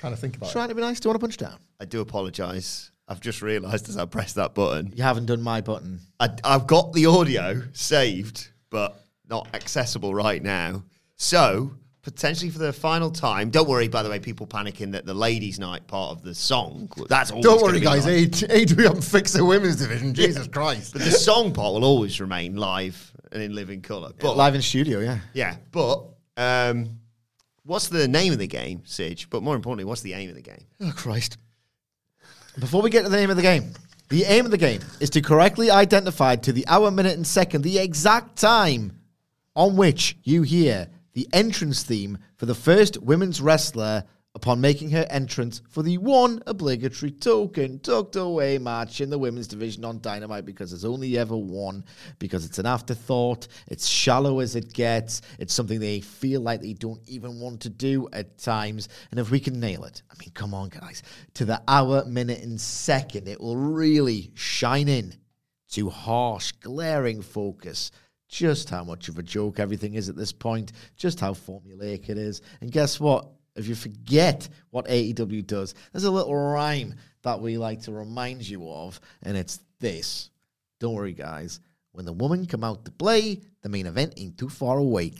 kind 0.00 0.14
of 0.14 0.20
think 0.20 0.36
about 0.36 0.50
it. 0.50 0.52
Trying 0.52 0.66
it. 0.66 0.68
to 0.68 0.74
be 0.76 0.82
nice. 0.82 1.00
Do 1.00 1.08
you 1.08 1.10
want 1.10 1.20
to 1.20 1.26
punch 1.26 1.36
down? 1.36 1.58
I 1.80 1.84
do 1.84 2.00
apologise. 2.00 2.92
I've 3.08 3.20
just 3.20 3.42
realised 3.42 3.88
as 3.88 3.96
I 3.96 4.04
pressed 4.04 4.36
that 4.36 4.54
button, 4.54 4.92
You 4.94 5.02
haven't 5.02 5.26
done 5.26 5.42
my 5.42 5.62
button. 5.62 5.98
I, 6.20 6.30
I've 6.44 6.68
got 6.68 6.92
the 6.92 7.06
audio 7.06 7.62
saved, 7.72 8.50
but 8.70 9.04
not 9.28 9.48
accessible 9.52 10.14
right 10.14 10.40
now. 10.40 10.84
So, 11.16 11.72
potentially 12.02 12.50
for 12.50 12.58
the 12.58 12.72
final 12.72 13.10
time, 13.10 13.50
don't 13.50 13.68
worry, 13.68 13.88
by 13.88 14.02
the 14.02 14.10
way, 14.10 14.18
people 14.18 14.46
panicking 14.46 14.92
that 14.92 15.06
the 15.06 15.14
ladies' 15.14 15.58
night 15.58 15.86
part 15.86 16.10
of 16.10 16.22
the 16.22 16.34
song, 16.34 16.90
that's 17.08 17.30
Don't 17.30 17.62
worry, 17.62 17.80
guys. 17.80 18.04
live. 18.04 18.40
Haven't 18.40 19.02
fixed 19.02 19.34
the 19.34 19.44
women's 19.44 19.76
division. 19.76 20.12
Jesus 20.14 20.48
Christ. 20.48 20.92
But 20.92 21.02
the 21.02 21.10
song 21.10 21.52
part 21.52 21.74
will 21.74 21.84
always 21.84 22.20
remain 22.20 22.56
live 22.56 23.12
and 23.30 23.42
in 23.42 23.54
living 23.54 23.80
colour. 23.80 24.12
But 24.18 24.36
Live 24.36 24.54
in 24.54 24.62
studio, 24.62 25.00
yeah. 25.00 25.18
Yeah, 25.32 25.56
but 25.70 26.04
um, 26.36 26.98
what's 27.64 27.88
the 27.88 28.08
name 28.08 28.32
of 28.32 28.38
the 28.38 28.46
game, 28.48 28.82
Sidge? 28.84 29.30
But 29.30 29.42
more 29.42 29.54
importantly, 29.54 29.84
what's 29.84 30.02
the 30.02 30.12
aim 30.14 30.28
of 30.28 30.34
the 30.36 30.42
game? 30.42 30.64
Oh, 30.80 30.92
Christ. 30.94 31.38
Before 32.58 32.82
we 32.82 32.90
get 32.90 33.04
to 33.04 33.08
the 33.08 33.16
name 33.16 33.30
of 33.30 33.36
the 33.36 33.42
game, 33.42 33.72
the 34.10 34.24
aim 34.24 34.44
of 34.44 34.50
the 34.50 34.58
game 34.58 34.80
is 35.00 35.08
to 35.10 35.22
correctly 35.22 35.70
identify 35.70 36.36
to 36.36 36.52
the 36.52 36.66
hour, 36.66 36.90
minute, 36.90 37.16
and 37.16 37.26
second 37.26 37.62
the 37.62 37.78
exact 37.78 38.36
time 38.36 38.98
on 39.56 39.76
which 39.76 40.18
you 40.24 40.42
hear 40.42 40.88
the 41.12 41.28
entrance 41.32 41.82
theme 41.82 42.18
for 42.36 42.46
the 42.46 42.54
first 42.54 43.02
women's 43.02 43.40
wrestler 43.40 44.04
upon 44.34 44.60
making 44.60 44.90
her 44.90 45.06
entrance 45.10 45.60
for 45.68 45.82
the 45.82 45.98
one 45.98 46.42
obligatory 46.46 47.10
token 47.10 47.78
tucked 47.80 48.16
away 48.16 48.56
match 48.58 49.00
in 49.00 49.10
the 49.10 49.18
women's 49.18 49.46
division 49.46 49.84
on 49.84 50.00
Dynamite 50.00 50.46
because 50.46 50.70
there's 50.70 50.86
only 50.86 51.18
ever 51.18 51.36
one, 51.36 51.84
because 52.18 52.46
it's 52.46 52.58
an 52.58 52.64
afterthought, 52.64 53.48
it's 53.68 53.86
shallow 53.86 54.40
as 54.40 54.56
it 54.56 54.72
gets, 54.72 55.20
it's 55.38 55.52
something 55.52 55.78
they 55.78 56.00
feel 56.00 56.40
like 56.40 56.62
they 56.62 56.72
don't 56.72 57.02
even 57.06 57.40
want 57.40 57.60
to 57.60 57.68
do 57.68 58.08
at 58.12 58.38
times. 58.38 58.88
And 59.10 59.20
if 59.20 59.30
we 59.30 59.38
can 59.38 59.60
nail 59.60 59.84
it, 59.84 60.02
I 60.10 60.14
mean, 60.18 60.30
come 60.32 60.54
on, 60.54 60.70
guys, 60.70 61.02
to 61.34 61.44
the 61.44 61.62
hour, 61.68 62.04
minute, 62.06 62.42
and 62.42 62.60
second, 62.60 63.28
it 63.28 63.40
will 63.40 63.56
really 63.56 64.30
shine 64.34 64.88
in 64.88 65.14
to 65.72 65.90
harsh, 65.90 66.52
glaring 66.52 67.20
focus 67.20 67.90
just 68.32 68.70
how 68.70 68.82
much 68.82 69.08
of 69.08 69.18
a 69.18 69.22
joke 69.22 69.60
everything 69.60 69.92
is 69.94 70.08
at 70.08 70.16
this 70.16 70.32
point, 70.32 70.72
just 70.96 71.20
how 71.20 71.34
formulaic 71.34 72.08
it 72.08 72.16
is. 72.16 72.40
And 72.62 72.72
guess 72.72 72.98
what? 72.98 73.28
If 73.54 73.68
you 73.68 73.74
forget 73.74 74.48
what 74.70 74.86
AEW 74.86 75.46
does, 75.46 75.74
there's 75.92 76.04
a 76.04 76.10
little 76.10 76.34
rhyme 76.34 76.94
that 77.22 77.38
we 77.38 77.58
like 77.58 77.82
to 77.82 77.92
remind 77.92 78.48
you 78.48 78.68
of, 78.70 78.98
and 79.22 79.36
it's 79.36 79.60
this. 79.78 80.30
Don't 80.80 80.94
worry, 80.94 81.12
guys. 81.12 81.60
When 81.92 82.06
the 82.06 82.14
women 82.14 82.46
come 82.46 82.64
out 82.64 82.86
to 82.86 82.90
play, 82.90 83.42
the 83.60 83.68
main 83.68 83.84
event 83.84 84.14
ain't 84.16 84.38
too 84.38 84.48
far 84.48 84.78
away. 84.78 85.12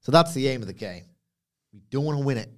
So 0.00 0.10
that's 0.10 0.32
the 0.32 0.48
aim 0.48 0.62
of 0.62 0.66
the 0.66 0.72
game. 0.72 1.04
We 1.74 1.82
don't 1.90 2.04
want 2.06 2.18
to 2.18 2.24
win 2.24 2.38
it. 2.38 2.48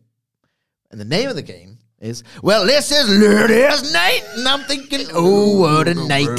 And 0.92 1.00
the 1.00 1.04
name 1.04 1.28
of 1.28 1.34
the 1.34 1.42
game 1.42 1.78
is, 1.98 2.22
well, 2.44 2.64
this 2.64 2.92
is 2.92 3.08
Ladies 3.08 3.92
Night, 3.92 4.22
and 4.36 4.46
I'm 4.46 4.60
thinking, 4.60 5.08
oh, 5.12 5.58
what 5.58 5.88
a 5.88 5.94
night. 5.94 6.38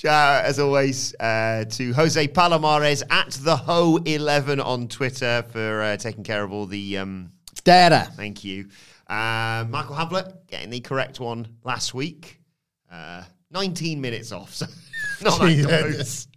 Shout 0.00 0.38
out, 0.38 0.44
as 0.46 0.58
always, 0.58 1.14
uh, 1.20 1.66
to 1.72 1.92
Jose 1.92 2.28
Palomares 2.28 3.02
at 3.10 3.32
the 3.32 3.54
Ho11 3.54 4.64
on 4.64 4.88
Twitter 4.88 5.44
for 5.52 5.82
uh, 5.82 5.98
taking 5.98 6.24
care 6.24 6.42
of 6.42 6.54
all 6.54 6.64
the. 6.64 6.96
Um, 6.96 7.32
Data. 7.64 8.10
thank 8.16 8.42
you. 8.42 8.68
Uh, 9.06 9.66
Michael 9.68 9.94
Hamflett 9.94 10.46
getting 10.46 10.70
the 10.70 10.80
correct 10.80 11.20
one 11.20 11.46
last 11.64 11.92
week. 11.92 12.40
Uh, 12.90 13.24
19 13.50 14.00
minutes 14.00 14.32
off, 14.32 14.54
so 14.54 14.64
not 15.22 15.38
that 15.38 15.92
close. 15.92 16.28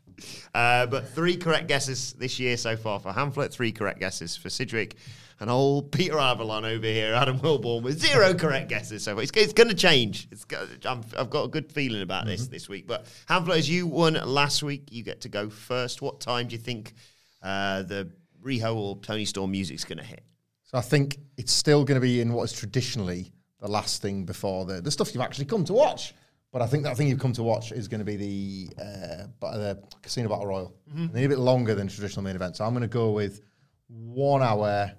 Uh, 0.54 0.86
but 0.88 1.08
three 1.08 1.38
correct 1.38 1.70
guesses 1.70 2.12
this 2.20 2.42
year 2.42 2.58
so 2.58 2.76
far 2.76 3.00
for 3.00 3.14
Hamflett, 3.14 3.54
three 3.54 3.72
correct 3.72 4.02
guesses 4.02 4.36
for 4.36 4.50
Sidgwick, 4.50 4.98
and 5.40 5.50
old 5.50 5.92
Peter 5.92 6.18
Avalon 6.18 6.66
over 6.66 6.86
here, 6.86 7.14
Adam 7.14 7.40
Wilborn, 7.40 7.84
with 7.84 8.00
zero 8.00 8.34
correct 8.34 8.70
guesses 8.70 9.04
so 9.04 9.14
far. 9.16 9.24
It's, 9.24 9.32
it's 9.36 9.54
going 9.54 9.70
to 9.70 9.76
change. 9.76 10.28
It's 10.32 10.46
I'm, 10.86 11.02
I've 11.18 11.30
got 11.30 11.44
a 11.44 11.48
good 11.48 11.72
feeling 11.72 12.02
about 12.02 12.26
this 12.26 12.48
this 12.48 12.70
week. 12.70 12.88
But 12.88 13.06
Hamflett, 13.28 13.58
as 13.58 13.70
you 13.70 13.88
won 13.88 14.14
last 14.14 14.64
week, 14.64 14.92
you 14.92 15.04
get 15.04 15.22
to 15.22 15.30
go 15.30 15.50
first. 15.50 16.02
What 16.02 16.20
time 16.20 16.48
do 16.48 16.54
you 16.54 16.62
think 16.62 16.94
uh, 17.42 17.84
the 17.84 18.10
Riho 18.44 18.76
or 18.76 18.98
Toni 18.98 19.26
Storm 19.26 19.52
music's 19.52 19.84
going 19.84 20.00
to 20.00 20.04
hit? 20.04 20.24
So 20.64 20.78
I 20.78 20.82
think 20.82 21.18
it's 21.38 21.54
still 21.54 21.84
going 21.84 21.96
to 21.96 22.02
be 22.02 22.22
in 22.22 22.34
what 22.34 22.44
is 22.44 22.54
traditionally 22.54 23.32
the 23.60 23.68
last 23.68 24.02
thing 24.02 24.26
before 24.26 24.66
the, 24.66 24.82
the 24.82 24.92
stuff 24.92 25.14
you've 25.14 25.24
actually 25.24 25.46
come 25.46 25.64
to 25.66 25.74
watch. 25.74 26.14
But 26.52 26.62
I 26.62 26.68
think 26.68 26.84
that 26.84 26.98
thing 26.98 27.08
you've 27.08 27.20
come 27.20 27.34
to 27.34 27.44
watch 27.44 27.72
is 27.72 27.88
going 27.88 28.00
to 28.00 28.06
be 28.06 28.16
the 28.16 28.84
uh, 28.84 29.54
the 29.54 29.84
Casino 30.04 30.30
Battle 30.30 30.46
Royal. 30.46 30.76
And 30.96 31.12
they're 31.12 31.26
a 31.26 31.30
bit 31.30 31.40
longer 31.40 31.74
than 31.74 31.88
traditional 31.88 32.22
main 32.24 32.36
event. 32.36 32.58
So 32.58 32.66
I'm 32.66 32.74
going 32.74 32.84
to 32.84 32.88
go 32.88 33.10
with 33.10 33.42
one 33.88 34.44
hour, 34.44 34.92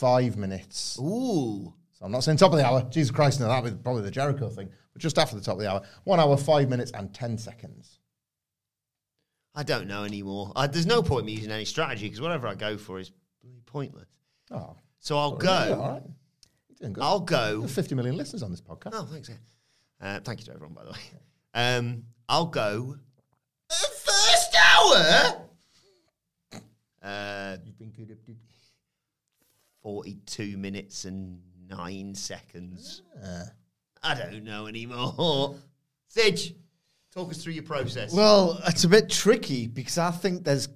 five 0.00 0.36
minutes. 0.36 0.98
Ooh. 1.00 1.72
So 1.92 2.04
I'm 2.04 2.12
not 2.12 2.24
saying 2.24 2.36
top 2.38 2.52
of 2.52 2.58
the 2.58 2.66
hour. 2.66 2.82
Jesus 2.90 3.10
Christ, 3.10 3.40
no, 3.40 3.48
that'd 3.48 3.72
be 3.78 3.82
probably 3.82 4.02
the 4.02 4.10
Jericho 4.10 4.48
thing. 4.50 4.68
But 4.92 5.00
just 5.02 5.18
after 5.18 5.34
the 5.36 5.42
top 5.42 5.54
of 5.54 5.60
the 5.60 5.70
hour, 5.70 5.82
one 6.04 6.20
hour, 6.20 6.36
five 6.36 6.68
minutes, 6.68 6.90
and 6.92 7.12
ten 7.14 7.38
seconds. 7.38 7.98
I 9.54 9.62
don't 9.62 9.88
know 9.88 10.04
anymore. 10.04 10.52
I, 10.54 10.66
there's 10.66 10.84
no 10.86 11.02
point 11.02 11.20
in 11.20 11.26
me 11.26 11.32
using 11.32 11.50
any 11.50 11.64
strategy 11.64 12.06
because 12.06 12.20
whatever 12.20 12.46
I 12.46 12.54
go 12.54 12.76
for 12.76 13.00
is 13.00 13.10
pointless. 13.64 14.08
Oh, 14.50 14.76
So 15.00 15.16
I'll 15.16 15.36
go. 15.36 15.48
all 15.80 15.92
right. 15.94 16.02
You're 16.68 16.76
doing 16.80 16.92
good. 16.92 17.02
I'll 17.02 17.20
go. 17.20 17.62
Got 17.62 17.70
50 17.70 17.94
million 17.94 18.16
listeners 18.18 18.42
on 18.42 18.50
this 18.50 18.60
podcast. 18.60 18.90
Oh, 18.92 19.04
thanks. 19.10 19.30
Uh, 19.98 20.20
thank 20.20 20.40
you 20.40 20.46
to 20.46 20.52
everyone, 20.52 20.74
by 20.74 20.84
the 20.84 20.90
way. 20.90 20.98
Um, 21.54 22.04
I'll 22.28 22.44
go. 22.46 22.96
First 23.70 24.54
hour. 24.54 25.46
Uh, 27.02 27.56
You've 27.64 27.78
been 27.78 27.90
good. 27.92 28.18
Dude. 29.86 30.04
42 30.04 30.56
minutes 30.56 31.04
and 31.04 31.40
nine 31.68 32.14
seconds. 32.14 33.02
Ah. 33.24 33.44
I 34.02 34.14
don't 34.14 34.44
know 34.44 34.66
anymore. 34.66 35.56
Sidge, 36.08 36.54
talk 37.12 37.30
us 37.30 37.42
through 37.42 37.54
your 37.54 37.64
process. 37.64 38.12
Well, 38.12 38.60
it's 38.66 38.84
a 38.84 38.88
bit 38.88 39.10
tricky 39.10 39.66
because 39.66 39.98
I 39.98 40.10
think 40.10 40.44
there's, 40.44 40.68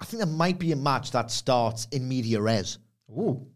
I 0.00 0.04
think 0.04 0.22
there 0.22 0.26
might 0.26 0.58
be 0.58 0.72
a 0.72 0.76
match 0.76 1.12
that 1.12 1.30
starts 1.30 1.86
in 1.92 2.08
media 2.08 2.40
res. 2.40 2.78
Ooh. 3.10 3.46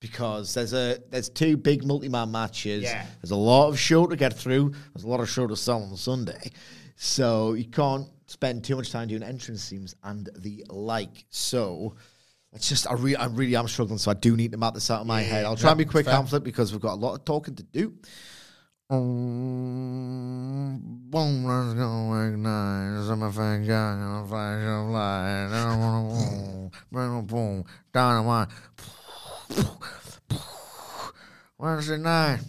Because 0.00 0.54
there's 0.54 0.74
a 0.74 0.98
there's 1.10 1.28
two 1.28 1.56
big 1.56 1.84
multi-man 1.84 2.30
matches. 2.30 2.84
Yeah. 2.84 3.04
There's 3.20 3.32
a 3.32 3.36
lot 3.36 3.68
of 3.68 3.78
show 3.78 4.06
to 4.06 4.14
get 4.14 4.32
through. 4.32 4.72
There's 4.94 5.04
a 5.04 5.08
lot 5.08 5.18
of 5.18 5.28
show 5.28 5.48
to 5.48 5.56
sell 5.56 5.82
on 5.82 5.96
Sunday, 5.96 6.52
so 6.94 7.54
you 7.54 7.64
can't 7.64 8.06
spend 8.26 8.62
too 8.62 8.76
much 8.76 8.92
time 8.92 9.08
doing 9.08 9.24
entrance 9.24 9.68
themes 9.68 9.96
and 10.04 10.30
the 10.36 10.64
like. 10.68 11.24
So 11.30 11.96
It's 12.52 12.68
just 12.68 12.90
I 12.90 12.94
really, 12.94 13.16
I 13.16 13.26
really 13.26 13.56
am 13.56 13.68
struggling, 13.68 13.98
so 13.98 14.10
I 14.10 14.14
do 14.14 14.36
need 14.36 14.52
to 14.52 14.58
map 14.58 14.74
this 14.74 14.90
out 14.90 15.02
in 15.02 15.06
my 15.06 15.20
head. 15.20 15.44
I'll 15.44 15.56
try 15.56 15.70
and 15.70 15.78
be 15.78 15.84
quick, 15.84 16.06
fair. 16.06 16.14
Hamflett, 16.14 16.42
because 16.44 16.72
we've 16.72 16.80
got 16.80 16.94
a 16.94 17.00
lot 17.00 17.14
of 17.14 17.24
talking 17.24 17.54
to 17.56 17.62
do. 17.62 17.92
Um, 18.90 20.80
of 27.18 27.66
dynamite. 27.92 28.48
Wednesday 31.58 31.98
night. 31.98 32.40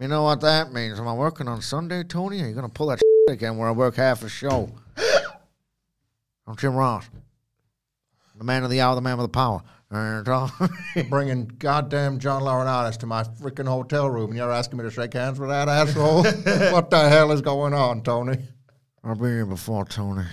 You 0.00 0.06
know 0.06 0.22
what 0.22 0.40
that 0.42 0.72
means? 0.72 1.00
Am 1.00 1.08
I 1.08 1.14
working 1.14 1.48
on 1.48 1.60
Sunday, 1.62 2.04
Tony? 2.04 2.42
Are 2.42 2.48
you 2.48 2.54
gonna 2.54 2.68
pull 2.68 2.86
that 2.88 3.00
shit 3.28 3.34
again 3.34 3.56
where 3.56 3.68
I 3.68 3.72
work 3.72 3.96
half 3.96 4.22
a 4.22 4.28
show? 4.28 4.70
I'm 6.46 6.54
Jim 6.56 6.76
Ross, 6.76 7.10
the 8.38 8.44
man 8.44 8.64
of 8.64 8.70
the 8.70 8.80
hour, 8.80 8.94
the 8.94 9.00
man 9.00 9.18
with 9.18 9.24
the 9.24 9.30
power. 9.30 9.62
And, 9.90 10.28
uh, 10.28 10.48
Bringing 11.08 11.46
goddamn 11.46 12.18
John 12.18 12.42
Laurinaitis 12.42 12.98
to 12.98 13.06
my 13.06 13.22
freaking 13.24 13.66
hotel 13.66 14.08
room, 14.08 14.30
and 14.30 14.38
you're 14.38 14.52
asking 14.52 14.78
me 14.78 14.84
to 14.84 14.90
shake 14.90 15.14
hands 15.14 15.40
with 15.40 15.48
that 15.48 15.68
asshole? 15.68 16.22
what 16.72 16.90
the 16.90 17.08
hell 17.08 17.32
is 17.32 17.40
going 17.40 17.74
on, 17.74 18.02
Tony? 18.02 18.38
I've 19.02 19.18
been 19.18 19.28
here 19.28 19.46
before 19.46 19.84
Tony. 19.86 20.24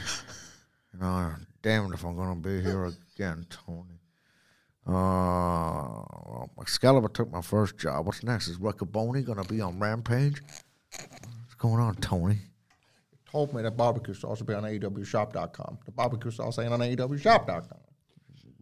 You 0.94 1.00
know, 1.00 1.32
damned 1.62 1.94
if 1.94 2.04
I'm 2.04 2.16
gonna 2.16 2.36
be 2.36 2.62
here 2.62 2.86
again, 2.86 3.46
Tony. 3.50 4.00
Uh, 4.88 4.92
well, 4.92 6.52
Excalibur 6.62 7.10
took 7.10 7.32
my 7.32 7.42
first 7.42 7.78
job. 7.78 8.06
What's 8.06 8.24
next? 8.24 8.50
Is 8.50 8.58
Riccaboni 8.58 9.26
gonna 9.26 9.44
be 9.46 9.62
on 9.62 9.80
Rampage? 9.80 10.42
What's 10.92 11.56
going 11.58 11.80
on, 11.80 11.96
Tony? 11.96 12.38
Told 13.32 13.54
me 13.54 13.64
that 13.64 13.76
barbecue 13.76 14.14
sauce 14.14 14.40
will 14.40 14.48
be 14.48 14.54
on 14.54 14.64
AEWshop.com. 14.64 15.80
The 15.86 15.92
barbecue 15.92 16.32
sauce 16.32 16.60
ain't 16.60 16.72
on 16.72 16.80
AEWshop.com. 16.80 17.80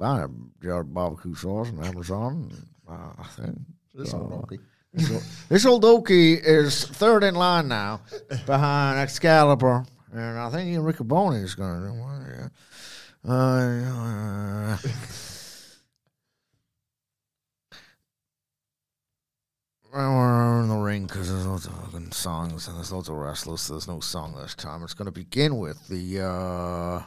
I 0.01 0.19
have 0.19 0.31
jar 0.61 0.83
barbecue 0.83 1.35
sauce 1.35 1.69
on 1.69 1.83
Amazon. 1.83 2.51
Uh, 2.89 3.13
I 3.17 3.23
think. 3.35 3.57
This 3.93 4.13
old 4.13 4.31
donkey. 4.31 4.59
This 5.49 5.65
old 5.65 5.83
Okie 5.83 6.39
is 6.43 6.85
third 6.85 7.23
in 7.23 7.35
line 7.35 7.67
now 7.67 8.01
behind 8.45 8.99
Excalibur, 8.99 9.85
and 10.11 10.37
I 10.37 10.49
think 10.49 10.69
even 10.69 10.83
Riccaboni 10.83 11.43
is 11.43 11.55
going 11.55 11.81
to 11.81 11.87
do 11.87 11.93
one. 11.93 12.25
Yeah. 12.29 12.49
Uh, 13.25 14.77
we're 19.93 20.61
in 20.61 20.69
the 20.69 20.75
ring 20.75 21.05
because 21.05 21.29
there's 21.31 21.45
lots 21.45 21.65
of 21.67 21.73
fucking 21.73 22.11
songs 22.11 22.67
and 22.67 22.77
there's 22.77 22.91
lots 22.91 23.09
of 23.09 23.15
wrestlers. 23.15 23.61
So 23.61 23.73
there's 23.73 23.87
no 23.87 23.99
song 23.99 24.35
this 24.35 24.55
time. 24.55 24.83
It's 24.83 24.93
going 24.93 25.05
to 25.05 25.11
begin 25.11 25.57
with 25.57 25.87
the 25.87 26.21
uh, 26.21 27.03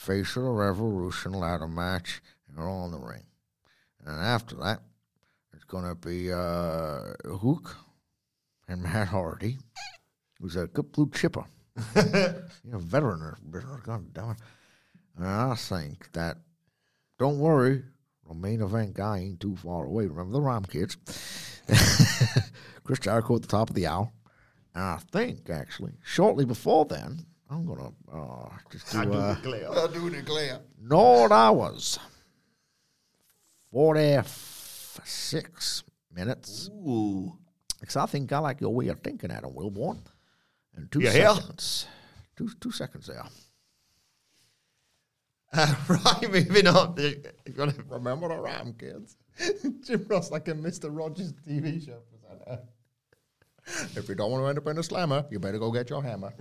Face 0.00 0.34
of 0.36 0.44
the 0.44 0.50
Revolution 0.50 1.34
ladder 1.34 1.68
match, 1.68 2.22
and 2.48 2.56
we're 2.56 2.70
all 2.70 2.86
in 2.86 2.92
the 2.92 2.98
ring. 2.98 3.26
And 4.02 4.18
after 4.18 4.56
that, 4.56 4.80
it's 5.52 5.64
going 5.64 5.84
to 5.84 5.94
be 5.94 6.32
uh, 6.32 7.36
Hook 7.36 7.76
and 8.66 8.82
Matt 8.82 9.08
Hardy, 9.08 9.58
who's 10.40 10.56
a 10.56 10.68
good 10.68 10.90
blue 10.90 11.10
chipper. 11.10 11.44
you 11.96 12.72
know, 12.72 12.78
veteran 12.78 13.20
of 13.20 13.52
business. 13.52 13.80
God 13.82 14.14
damn 14.14 14.30
it. 14.30 14.36
And 15.18 15.26
I 15.26 15.54
think 15.54 16.10
that, 16.12 16.38
don't 17.18 17.38
worry, 17.38 17.82
the 18.26 18.32
main 18.32 18.62
event 18.62 18.94
guy 18.94 19.18
ain't 19.18 19.40
too 19.40 19.56
far 19.56 19.84
away. 19.84 20.06
Remember 20.06 20.32
the 20.32 20.40
Rom 20.40 20.64
Kids? 20.64 20.96
Chris 22.84 23.00
Jericho 23.00 23.36
at 23.36 23.42
the 23.42 23.48
top 23.48 23.68
of 23.68 23.76
the 23.76 23.86
hour. 23.86 24.10
And 24.74 24.82
I 24.82 24.98
think, 25.12 25.50
actually, 25.50 25.92
shortly 26.02 26.46
before 26.46 26.86
then, 26.86 27.26
I'm 27.50 27.66
going 27.66 27.78
to 27.80 27.92
uh, 28.16 28.48
just 28.70 28.92
do, 28.92 29.12
uh, 29.12 29.36
know 30.80 31.02
what 31.22 31.32
I 31.32 31.50
was. 31.50 31.98
46 33.72 35.82
minutes. 36.14 36.70
Ooh. 36.72 37.36
Because 37.80 37.96
I 37.96 38.06
think 38.06 38.32
I 38.32 38.38
like 38.38 38.60
your 38.60 38.74
way 38.74 38.88
of 38.88 39.00
thinking, 39.00 39.30
Adam 39.30 39.52
Wilborn. 39.52 39.98
And 40.76 40.90
two 40.92 41.00
You 41.00 41.10
hear? 41.10 41.34
seconds. 41.34 41.86
Two, 42.36 42.48
two 42.60 42.70
seconds 42.70 43.06
there. 43.06 43.24
Uh, 45.52 45.74
right, 45.88 46.30
moving 46.30 46.68
on. 46.68 46.94
You're 47.44 47.56
gonna- 47.56 47.74
Remember 47.88 48.28
the 48.28 48.38
Ram 48.38 48.72
kids? 48.72 49.16
Jim 49.84 50.06
Ross 50.08 50.30
like 50.30 50.46
a 50.46 50.52
Mr. 50.52 50.96
Rogers 50.96 51.32
TV 51.44 51.84
show 51.84 51.98
presenter. 52.08 52.62
If 53.98 54.08
you 54.08 54.14
don't 54.14 54.30
want 54.30 54.44
to 54.44 54.48
end 54.48 54.58
up 54.58 54.66
in 54.68 54.78
a 54.78 54.82
slammer, 54.84 55.26
you 55.28 55.40
better 55.40 55.58
go 55.58 55.72
get 55.72 55.90
your 55.90 56.04
hammer. 56.04 56.32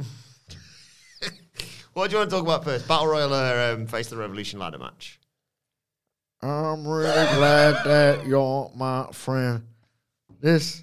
What 2.00 2.12
do 2.12 2.16
you 2.16 2.20
want 2.20 2.30
to 2.30 2.36
talk 2.38 2.46
about 2.46 2.64
first? 2.64 2.88
Battle 2.88 3.08
Royal 3.08 3.34
or 3.34 3.74
um, 3.74 3.86
Face 3.86 4.08
the 4.08 4.16
Revolution 4.16 4.58
ladder 4.58 4.78
match? 4.78 5.20
I'm 6.42 6.88
really 6.88 7.36
glad 7.36 7.84
that 7.84 8.26
you're 8.26 8.72
my 8.74 9.08
friend. 9.12 9.64
This 10.40 10.82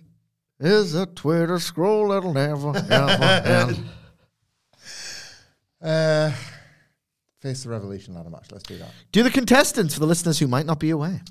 is 0.61 0.95
a 0.95 1.07
Twitter 1.07 1.59
scroll 1.59 2.09
that'll 2.09 2.35
never, 2.35 2.77
ever 2.91 3.25
end. 3.49 3.85
Uh, 5.81 6.33
face 7.41 7.63
the 7.63 7.71
Revolution 7.71 8.13
ladder 8.13 8.29
match. 8.29 8.53
Let's 8.53 8.65
do 8.65 8.77
that. 8.77 8.91
Do 9.11 9.23
the 9.23 9.31
contestants 9.31 9.95
for 9.95 10.01
the 10.01 10.07
listeners 10.07 10.39
who 10.39 10.49
might 10.49 10.67
not 10.67 10.79
be 10.79 10.91
aware. 10.91 11.23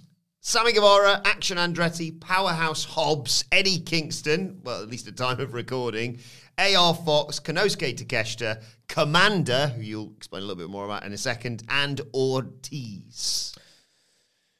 Sammy 0.48 0.74
Guevara, 0.74 1.24
Action 1.26 1.58
Andretti, 1.58 2.22
Powerhouse 2.22 2.84
Hobbs, 2.86 3.46
Eddie 3.52 3.80
Kingston, 3.80 4.62
well, 4.64 4.84
at 4.84 4.88
least 4.88 5.08
at 5.08 5.18
the 5.18 5.24
time 5.24 5.40
of 5.40 5.56
recording, 5.56 6.20
AR 6.60 6.94
Fox, 6.94 7.40
Konosuke 7.40 7.98
Takeshita, 7.98 8.62
Commander, 8.88 9.70
who 9.70 9.82
you'll 9.82 10.14
explain 10.16 10.44
a 10.44 10.46
little 10.46 10.62
bit 10.64 10.70
more 10.70 10.86
about 10.86 11.04
in 11.04 11.14
a 11.14 11.18
second, 11.18 11.64
and 11.70 12.00
Ortiz. 12.14 13.56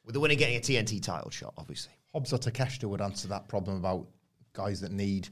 With 0.04 0.14
the 0.14 0.18
winner 0.18 0.34
getting 0.34 0.56
a 0.56 0.60
TNT 0.60 1.00
title 1.00 1.30
shot, 1.30 1.54
obviously. 1.56 1.92
Hobbs 2.12 2.32
or 2.32 2.38
Takeshita 2.38 2.86
would 2.86 3.00
answer 3.00 3.28
that 3.28 3.46
problem 3.46 3.76
about 3.76 4.08
guys 4.54 4.80
that 4.80 4.90
need 4.90 5.28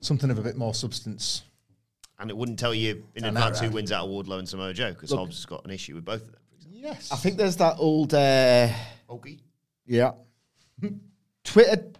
something 0.00 0.30
of 0.30 0.36
a 0.36 0.42
bit 0.42 0.58
more 0.58 0.74
substance. 0.74 1.44
And 2.18 2.28
it 2.28 2.36
wouldn't 2.36 2.58
tell 2.58 2.74
you 2.74 3.06
in 3.14 3.24
I 3.24 3.28
advance 3.28 3.58
who 3.58 3.70
wins 3.70 3.90
out 3.90 4.04
of 4.04 4.10
Wardlow 4.10 4.38
and 4.38 4.46
Samoa 4.46 4.74
Joe, 4.74 4.90
because 4.92 5.12
Hobbs 5.12 5.36
has 5.36 5.46
got 5.46 5.64
an 5.64 5.70
issue 5.70 5.94
with 5.94 6.04
both 6.04 6.20
of 6.20 6.32
them, 6.32 6.40
for 6.50 6.56
example. 6.56 6.82
Yes. 6.90 7.10
I 7.10 7.16
think 7.16 7.38
there's 7.38 7.56
that 7.56 7.76
old, 7.78 8.12
uh, 8.12 8.68
Okay. 9.08 9.38
Yeah, 9.86 10.12
Twitter 11.44 11.92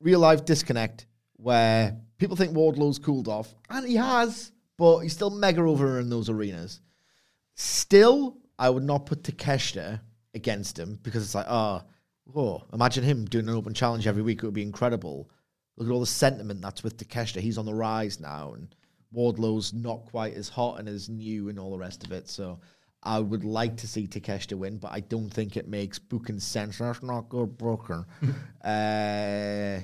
real 0.00 0.20
life 0.20 0.44
disconnect 0.44 1.06
where 1.36 1.96
people 2.18 2.36
think 2.36 2.54
Wardlow's 2.54 2.98
cooled 2.98 3.28
off, 3.28 3.54
and 3.70 3.86
he 3.86 3.96
has, 3.96 4.52
but 4.78 5.00
he's 5.00 5.12
still 5.12 5.30
mega 5.30 5.60
over 5.62 5.98
in 5.98 6.10
those 6.10 6.28
arenas. 6.28 6.80
Still, 7.54 8.38
I 8.58 8.70
would 8.70 8.84
not 8.84 9.06
put 9.06 9.22
Takeshita 9.22 10.00
against 10.34 10.78
him 10.78 10.98
because 11.02 11.24
it's 11.24 11.34
like, 11.34 11.46
oh, 11.48 11.82
oh, 12.34 12.62
imagine 12.72 13.04
him 13.04 13.24
doing 13.24 13.48
an 13.48 13.54
open 13.54 13.74
challenge 13.74 14.06
every 14.06 14.22
week. 14.22 14.38
It 14.38 14.46
would 14.46 14.54
be 14.54 14.62
incredible. 14.62 15.30
Look 15.76 15.88
at 15.88 15.92
all 15.92 16.00
the 16.00 16.06
sentiment 16.06 16.60
that's 16.60 16.82
with 16.82 16.96
Takeshita. 16.96 17.40
He's 17.40 17.58
on 17.58 17.66
the 17.66 17.74
rise 17.74 18.20
now, 18.20 18.52
and 18.54 18.74
Wardlow's 19.10 19.72
not 19.72 20.04
quite 20.06 20.34
as 20.34 20.48
hot 20.48 20.78
and 20.78 20.88
as 20.88 21.08
new 21.08 21.48
and 21.48 21.58
all 21.58 21.70
the 21.70 21.78
rest 21.78 22.04
of 22.04 22.12
it. 22.12 22.28
So 22.28 22.60
I 23.02 23.18
would 23.18 23.44
like 23.44 23.78
to 23.78 23.88
see 23.88 24.06
Takeshita 24.06 24.54
win, 24.56 24.78
but 24.78 24.92
I 24.92 25.00
don't 25.00 25.28
think 25.28 25.56
it 25.56 25.68
makes 25.68 25.98
booking 25.98 26.38
sense. 26.38 26.78
That's 26.78 27.02
not 27.02 27.28
good 27.28 27.58
booking. 27.58 28.04
uh, 28.64 29.80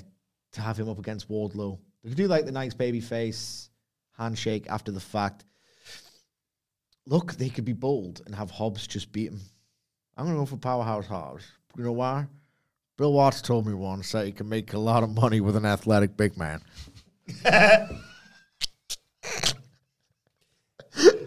to 0.52 0.60
have 0.60 0.78
him 0.78 0.88
up 0.88 0.98
against 0.98 1.28
Wardlow. 1.28 1.78
They 2.02 2.10
could 2.10 2.18
do 2.18 2.28
like 2.28 2.46
the 2.46 2.52
nice 2.52 2.74
baby 2.74 3.00
face 3.00 3.70
handshake 4.16 4.66
after 4.68 4.92
the 4.92 5.00
fact. 5.00 5.44
Look, 7.06 7.34
they 7.34 7.48
could 7.48 7.64
be 7.64 7.72
bold 7.72 8.22
and 8.26 8.34
have 8.34 8.50
Hobbs 8.50 8.86
just 8.86 9.10
beat 9.12 9.30
him. 9.30 9.40
I'm 10.16 10.26
going 10.26 10.36
to 10.36 10.42
go 10.42 10.46
for 10.46 10.56
Powerhouse 10.56 11.06
Hobbs. 11.06 11.44
You 11.76 11.84
know 11.84 11.92
why? 11.92 12.26
Bill 12.96 13.12
Watts 13.12 13.40
told 13.40 13.66
me 13.66 13.74
once 13.74 14.12
that 14.12 14.26
you 14.26 14.32
can 14.32 14.48
make 14.48 14.72
a 14.72 14.78
lot 14.78 15.04
of 15.04 15.10
money 15.10 15.40
with 15.40 15.56
an 15.56 15.64
athletic 15.64 16.16
big 16.16 16.36
man. 16.36 16.60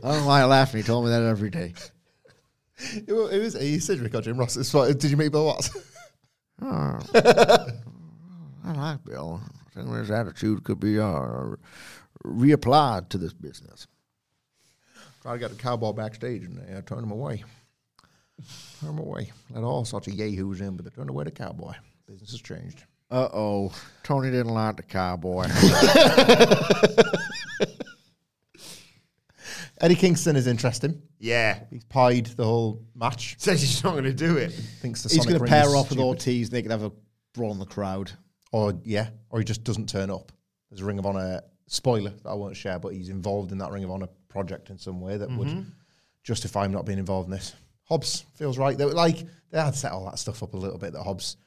I 0.04 0.12
don't 0.12 0.22
know 0.22 0.28
why 0.28 0.42
I 0.42 0.46
laughed. 0.46 0.74
He 0.74 0.84
told 0.84 1.06
me 1.06 1.12
that 1.12 1.24
every 1.24 1.50
day. 1.50 1.74
It 3.08 3.14
was, 3.14 3.32
it 3.32 3.40
was 3.40 3.54
he 3.62 3.78
said 3.78 4.00
Rick 4.00 4.16
or 4.16 4.22
Jim 4.22 4.38
Ross. 4.40 4.58
It's 4.58 4.74
what- 4.74 4.98
Did 4.98 5.12
you 5.12 5.18
meet 5.18 5.32
Bill 5.32 5.46
Watts? 5.46 5.70
Oh, 6.64 7.00
I 8.64 8.72
like 8.74 9.04
Bill. 9.04 9.40
I 9.44 9.70
think 9.82 9.90
his 9.96 10.10
attitude 10.12 10.64
could 10.64 10.80
be 10.80 11.00
uh, 11.00 11.56
reapplied 12.26 13.10
to 13.10 13.18
this 13.20 13.34
business. 13.34 13.86
Try 15.22 15.34
to 15.34 15.40
get 15.40 15.50
the 15.52 15.56
cowboy 15.58 15.92
backstage 15.94 16.44
and 16.44 16.58
they 16.58 16.74
uh, 16.74 16.82
turn 16.82 17.04
him 17.04 17.12
away. 17.12 17.44
Turn 18.80 18.90
him 18.92 19.00
away. 19.00 19.32
Let 19.52 19.64
all 19.64 19.86
sorts 19.86 20.08
of 20.08 20.14
yahoos 20.14 20.62
in, 20.62 20.76
but 20.76 20.86
they 20.86 20.92
turned 20.92 21.10
away 21.10 21.24
the 21.26 21.32
cowboy. 21.32 21.74
Business 22.08 22.32
has 22.32 22.42
changed. 22.42 22.84
Uh 23.12 23.28
oh, 23.34 23.72
Tony 24.04 24.30
didn't 24.32 24.54
like 24.54 24.78
the 24.78 24.84
cowboy. 24.84 25.46
Eddie 29.82 29.96
Kingston 29.96 30.36
is 30.36 30.46
interesting. 30.48 31.02
Yeah. 31.20 31.60
He's 31.70 31.84
pied 31.86 32.28
the 32.28 32.44
whole 32.44 32.84
match. 32.96 33.36
Says 33.40 33.62
he's 33.62 33.84
not 33.84 33.92
going 33.92 34.04
to 34.04 34.14
do 34.14 34.38
it. 34.38 34.52
Thinks 34.52 35.04
the 35.04 35.10
He's 35.10 35.26
going 35.26 35.40
to 35.40 35.46
pair 35.46 35.76
off 35.76 35.90
with 35.90 35.98
stupid. 35.98 36.04
Ortiz. 36.04 36.50
They 36.50 36.62
can 36.62 36.72
have 36.72 36.84
a 36.84 36.92
brawl 37.34 37.52
in 37.52 37.60
the 37.60 37.66
crowd. 37.66 38.12
Or 38.52 38.74
yeah, 38.84 39.10
or 39.30 39.40
he 39.40 39.46
just 39.46 39.64
doesn't 39.64 39.90
turn 39.90 40.12
up. 40.12 40.32
There's 40.70 40.82
a 40.82 40.86
Ring 40.86 41.00
of 41.00 41.06
Honor 41.06 41.42
spoiler 41.68 42.12
that 42.12 42.30
I 42.30 42.34
won't 42.34 42.56
share, 42.56 42.80
but 42.80 42.94
he's 42.94 43.10
involved 43.10 43.52
in 43.52 43.58
that 43.60 43.72
Ring 43.72 43.84
of 43.84 43.92
Honor 43.92 44.10
project 44.28 44.70
in 44.70 44.78
some 44.78 45.02
way 45.02 45.18
that 45.18 45.30
would 45.30 45.48
mm-hmm. 45.48 45.70
justify 46.24 46.66
him 46.66 46.72
not 46.72 46.86
being 46.86 47.00
involved 47.00 47.28
in 47.28 47.32
this. 47.32 47.54
Hobbs 47.86 48.26
feels 48.36 48.58
right. 48.58 48.78
They 48.78 48.86
were 48.86 48.92
like 48.92 49.26
they 49.52 49.60
had 49.60 49.76
set 49.76 49.92
all 49.92 50.06
that 50.06 50.20
stuff 50.20 50.44
up 50.44 50.54
a 50.54 50.58
little 50.58 50.78
bit 50.78 50.94
that 50.94 51.04
Hobbs 51.04 51.38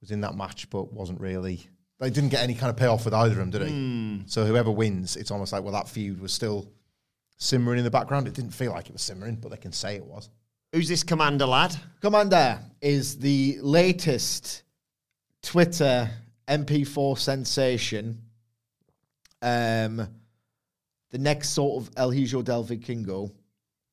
was 0.00 0.10
in 0.10 0.22
that 0.22 0.34
match, 0.34 0.68
but 0.70 0.92
wasn't 0.92 1.20
really. 1.20 1.66
They 2.00 2.10
didn't 2.10 2.30
get 2.30 2.42
any 2.42 2.54
kind 2.54 2.70
of 2.70 2.76
payoff 2.76 3.04
with 3.04 3.14
either 3.14 3.32
of 3.32 3.38
them, 3.38 3.50
did 3.50 3.62
they? 3.62 3.70
Hmm. 3.70 4.18
So 4.26 4.44
whoever 4.44 4.70
wins, 4.70 5.16
it's 5.16 5.30
almost 5.30 5.52
like 5.52 5.62
well 5.62 5.72
that 5.72 5.88
feud 5.88 6.20
was 6.20 6.32
still 6.32 6.72
simmering 7.36 7.78
in 7.78 7.84
the 7.84 7.90
background. 7.90 8.26
It 8.26 8.34
didn't 8.34 8.52
feel 8.52 8.72
like 8.72 8.86
it 8.86 8.92
was 8.92 9.02
simmering, 9.02 9.36
but 9.36 9.50
they 9.50 9.56
can 9.56 9.72
say 9.72 9.96
it 9.96 10.04
was. 10.04 10.30
Who's 10.72 10.88
this 10.88 11.02
commander 11.02 11.46
lad? 11.46 11.76
Commander 12.00 12.58
is 12.80 13.16
the 13.18 13.58
latest 13.60 14.62
Twitter 15.42 16.10
MP4 16.48 17.18
sensation. 17.18 18.20
Um, 19.40 20.08
the 21.10 21.18
next 21.18 21.50
sort 21.50 21.82
of 21.82 21.90
El 21.96 22.10
Hijo 22.10 22.42
del 22.42 22.64
Vikingo, 22.64 23.30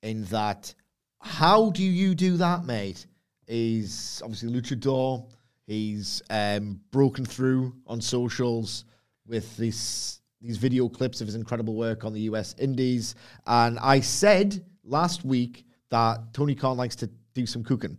in 0.02 0.24
that, 0.26 0.74
how 1.20 1.70
do 1.70 1.84
you 1.84 2.16
do 2.16 2.38
that, 2.38 2.66
mate? 2.66 3.06
He's 3.48 4.22
obviously 4.24 4.50
luchador. 4.50 5.30
He's 5.68 6.22
um, 6.30 6.80
broken 6.92 7.26
through 7.26 7.76
on 7.86 8.02
socials 8.02 8.86
with 9.28 9.56
this 9.58 10.21
these 10.42 10.58
video 10.58 10.90
clips 10.90 11.22
of 11.22 11.28
his 11.28 11.36
incredible 11.36 11.76
work 11.76 12.04
on 12.04 12.14
the 12.14 12.22
US 12.22 12.56
Indies. 12.58 13.16
And 13.48 13.80
I 13.80 14.00
said 14.00 14.64
last 14.84 15.24
week 15.24 15.66
that 15.90 16.34
Tony 16.34 16.56
Khan 16.56 16.78
likes 16.78 16.96
to 16.98 17.10
do 17.34 17.46
some 17.46 17.64
cooking 17.64 17.98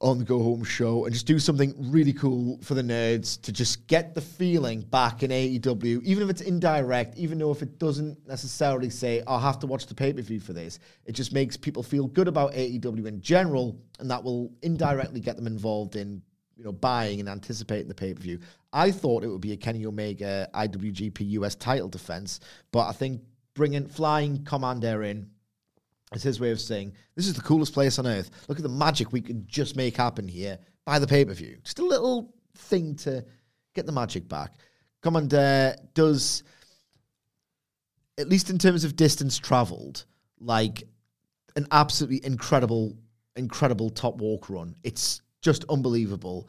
on 0.00 0.18
the 0.18 0.24
Go 0.24 0.42
Home 0.42 0.64
show 0.64 1.04
and 1.04 1.14
just 1.14 1.26
do 1.26 1.38
something 1.38 1.74
really 1.78 2.12
cool 2.12 2.58
for 2.62 2.74
the 2.74 2.82
nerds 2.82 3.40
to 3.42 3.52
just 3.52 3.86
get 3.86 4.14
the 4.14 4.20
feeling 4.20 4.80
back 4.80 5.22
in 5.22 5.30
AEW, 5.30 6.02
even 6.02 6.24
if 6.24 6.28
it's 6.28 6.40
indirect, 6.40 7.16
even 7.16 7.38
though 7.38 7.52
if 7.52 7.62
it 7.62 7.78
doesn't 7.78 8.18
necessarily 8.26 8.90
say, 8.90 9.22
I'll 9.28 9.38
have 9.38 9.60
to 9.60 9.66
watch 9.68 9.86
the 9.86 9.94
pay 9.94 10.12
per 10.12 10.20
view 10.20 10.40
for 10.40 10.52
this, 10.52 10.80
it 11.06 11.12
just 11.12 11.32
makes 11.32 11.56
people 11.56 11.84
feel 11.84 12.08
good 12.08 12.26
about 12.26 12.52
AEW 12.52 13.06
in 13.06 13.20
general, 13.20 13.78
and 14.00 14.10
that 14.10 14.24
will 14.24 14.52
indirectly 14.62 15.20
get 15.20 15.36
them 15.36 15.46
involved 15.46 15.94
in 15.94 16.20
you 16.56 16.64
know, 16.64 16.72
buying 16.72 17.20
and 17.20 17.28
anticipating 17.28 17.88
the 17.88 17.94
pay 17.94 18.14
per 18.14 18.20
view. 18.20 18.38
I 18.72 18.90
thought 18.90 19.24
it 19.24 19.28
would 19.28 19.40
be 19.40 19.52
a 19.52 19.56
Kenny 19.56 19.86
Omega 19.86 20.48
IWGP 20.54 21.30
US 21.30 21.54
title 21.54 21.88
defense, 21.88 22.40
but 22.72 22.86
I 22.88 22.92
think 22.92 23.22
bringing 23.54 23.86
flying 23.86 24.44
Commander 24.44 25.02
in 25.02 25.28
is 26.14 26.22
his 26.22 26.40
way 26.40 26.50
of 26.50 26.60
saying 26.60 26.92
this 27.14 27.26
is 27.26 27.34
the 27.34 27.42
coolest 27.42 27.72
place 27.72 27.98
on 27.98 28.06
earth. 28.06 28.30
Look 28.48 28.58
at 28.58 28.62
the 28.62 28.68
magic 28.68 29.12
we 29.12 29.20
can 29.20 29.46
just 29.46 29.76
make 29.76 29.96
happen 29.96 30.28
here 30.28 30.58
by 30.84 30.98
the 30.98 31.06
pay 31.06 31.24
per 31.24 31.34
view. 31.34 31.58
Just 31.62 31.78
a 31.78 31.84
little 31.84 32.34
thing 32.56 32.94
to 32.96 33.24
get 33.74 33.86
the 33.86 33.92
magic 33.92 34.28
back. 34.28 34.54
Commander 35.02 35.74
does, 35.94 36.44
at 38.18 38.28
least 38.28 38.50
in 38.50 38.58
terms 38.58 38.84
of 38.84 38.94
distance 38.94 39.38
traveled, 39.38 40.04
like 40.38 40.84
an 41.56 41.66
absolutely 41.72 42.24
incredible, 42.24 42.96
incredible 43.36 43.90
top 43.90 44.16
walk 44.18 44.48
run. 44.48 44.76
It's 44.84 45.20
just 45.42 45.64
unbelievable. 45.68 46.48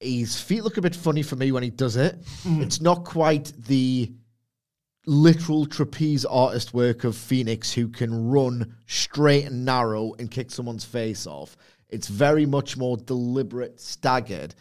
His 0.00 0.40
feet 0.40 0.64
look 0.64 0.76
a 0.76 0.82
bit 0.82 0.96
funny 0.96 1.22
for 1.22 1.36
me 1.36 1.52
when 1.52 1.62
he 1.62 1.70
does 1.70 1.96
it. 1.96 2.16
It's 2.62 2.80
not 2.80 3.04
quite 3.04 3.52
the 3.66 4.12
literal 5.06 5.66
trapeze 5.66 6.24
artist 6.24 6.74
work 6.74 7.04
of 7.04 7.16
Fenix 7.16 7.72
who 7.72 7.88
can 7.88 8.28
run 8.30 8.76
straight 8.86 9.44
and 9.46 9.64
narrow 9.64 10.14
and 10.18 10.30
kick 10.30 10.50
someone's 10.50 10.84
face 10.84 11.26
off. 11.26 11.56
It's 11.88 12.08
very 12.08 12.46
much 12.46 12.76
more 12.76 12.96
deliberate, 12.96 13.80
staggered, 13.80 14.54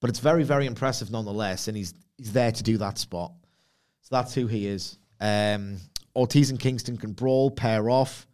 but 0.00 0.10
it's 0.10 0.20
very, 0.20 0.44
very 0.44 0.66
impressive 0.66 1.10
nonetheless. 1.10 1.68
And 1.68 1.76
he's 1.76 1.94
he's 2.16 2.32
there 2.32 2.52
to 2.52 2.62
do 2.62 2.78
that 2.78 2.98
spot. 2.98 3.32
So 4.02 4.16
that's 4.16 4.34
who 4.34 4.46
he 4.46 4.66
is. 4.66 4.98
Um, 5.20 5.76
Ortiz 6.16 6.50
and 6.50 6.58
Kingston 6.58 6.96
can 6.96 7.12
brawl, 7.12 7.50
pair 7.50 7.88
off. 7.88 8.26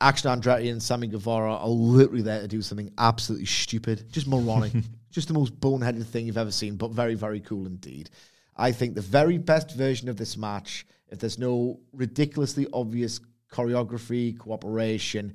Action 0.00 0.30
Andretti 0.30 0.70
and 0.70 0.82
Sammy 0.82 1.08
Guevara 1.08 1.56
are 1.56 1.68
literally 1.68 2.22
there 2.22 2.40
to 2.40 2.48
do 2.48 2.62
something 2.62 2.92
absolutely 2.98 3.46
stupid, 3.46 4.10
just 4.12 4.28
moronic, 4.28 4.72
just 5.10 5.26
the 5.28 5.34
most 5.34 5.58
boneheaded 5.58 6.04
thing 6.06 6.26
you've 6.26 6.38
ever 6.38 6.52
seen, 6.52 6.76
but 6.76 6.92
very, 6.92 7.14
very 7.14 7.40
cool 7.40 7.66
indeed. 7.66 8.10
I 8.56 8.70
think 8.72 8.94
the 8.94 9.00
very 9.00 9.38
best 9.38 9.74
version 9.74 10.08
of 10.08 10.16
this 10.16 10.36
match, 10.36 10.86
if 11.08 11.18
there's 11.18 11.38
no 11.38 11.80
ridiculously 11.92 12.66
obvious 12.72 13.20
choreography, 13.52 14.38
cooperation, 14.38 15.34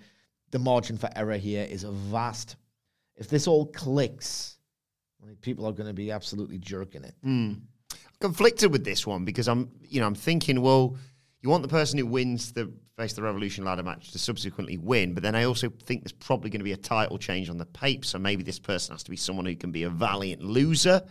the 0.52 0.60
margin 0.60 0.98
for 0.98 1.10
error 1.16 1.38
here 1.38 1.66
is 1.70 1.84
vast. 1.84 2.56
If 3.16 3.28
this 3.28 3.48
all 3.48 3.66
clicks, 3.66 4.58
I 5.22 5.28
mean, 5.28 5.36
people 5.38 5.66
are 5.66 5.72
going 5.72 5.88
to 5.88 5.94
be 5.94 6.12
absolutely 6.12 6.58
jerking 6.58 7.04
it. 7.04 7.16
Mm. 7.26 7.62
conflicted 8.20 8.72
with 8.72 8.86
this 8.86 9.06
one 9.06 9.26
because 9.26 9.48
I'm, 9.50 9.70
you 9.82 10.00
know, 10.00 10.08
I'm 10.08 10.16
thinking, 10.16 10.62
well, 10.62 10.96
you 11.44 11.50
want 11.50 11.62
the 11.62 11.70
person 11.70 12.00
who 12.00 12.06
wins 12.06 12.54
the 12.54 12.72
face 12.98 13.14
the 13.14 13.22
Revolution 13.22 13.66
ladder 13.66 13.84
match 13.84 14.12
to 14.12 14.20
subsequently 14.20 14.78
win, 14.78 15.14
but 15.14 15.24
then 15.24 15.36
I 15.36 15.44
also 15.44 15.70
think 15.70 16.04
there's 16.04 16.14
probably 16.14 16.50
going 16.50 16.62
to 16.62 16.66
be 16.66 16.72
a 16.72 16.78
title 16.78 17.18
change 17.18 17.50
on 17.50 17.58
the 17.58 17.66
pape, 17.66 18.06
so 18.06 18.18
maybe 18.18 18.44
this 18.44 18.60
person 18.60 18.94
has 18.94 19.04
to 19.04 19.12
be 19.12 19.18
someone 19.18 19.46
who 19.46 19.56
can 19.56 19.72
be 19.72 19.84
a 19.84 19.90
valiant 19.90 20.42
loser. 20.42 21.02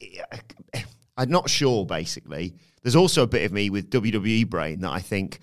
I'm 1.16 1.30
not 1.30 1.50
sure. 1.50 1.84
Basically, 1.86 2.54
there's 2.82 2.94
also 2.94 3.22
a 3.22 3.26
bit 3.26 3.44
of 3.44 3.52
me 3.52 3.70
with 3.70 3.90
WWE 3.90 4.48
brain 4.48 4.80
that 4.80 4.92
I 4.92 5.00
think 5.00 5.40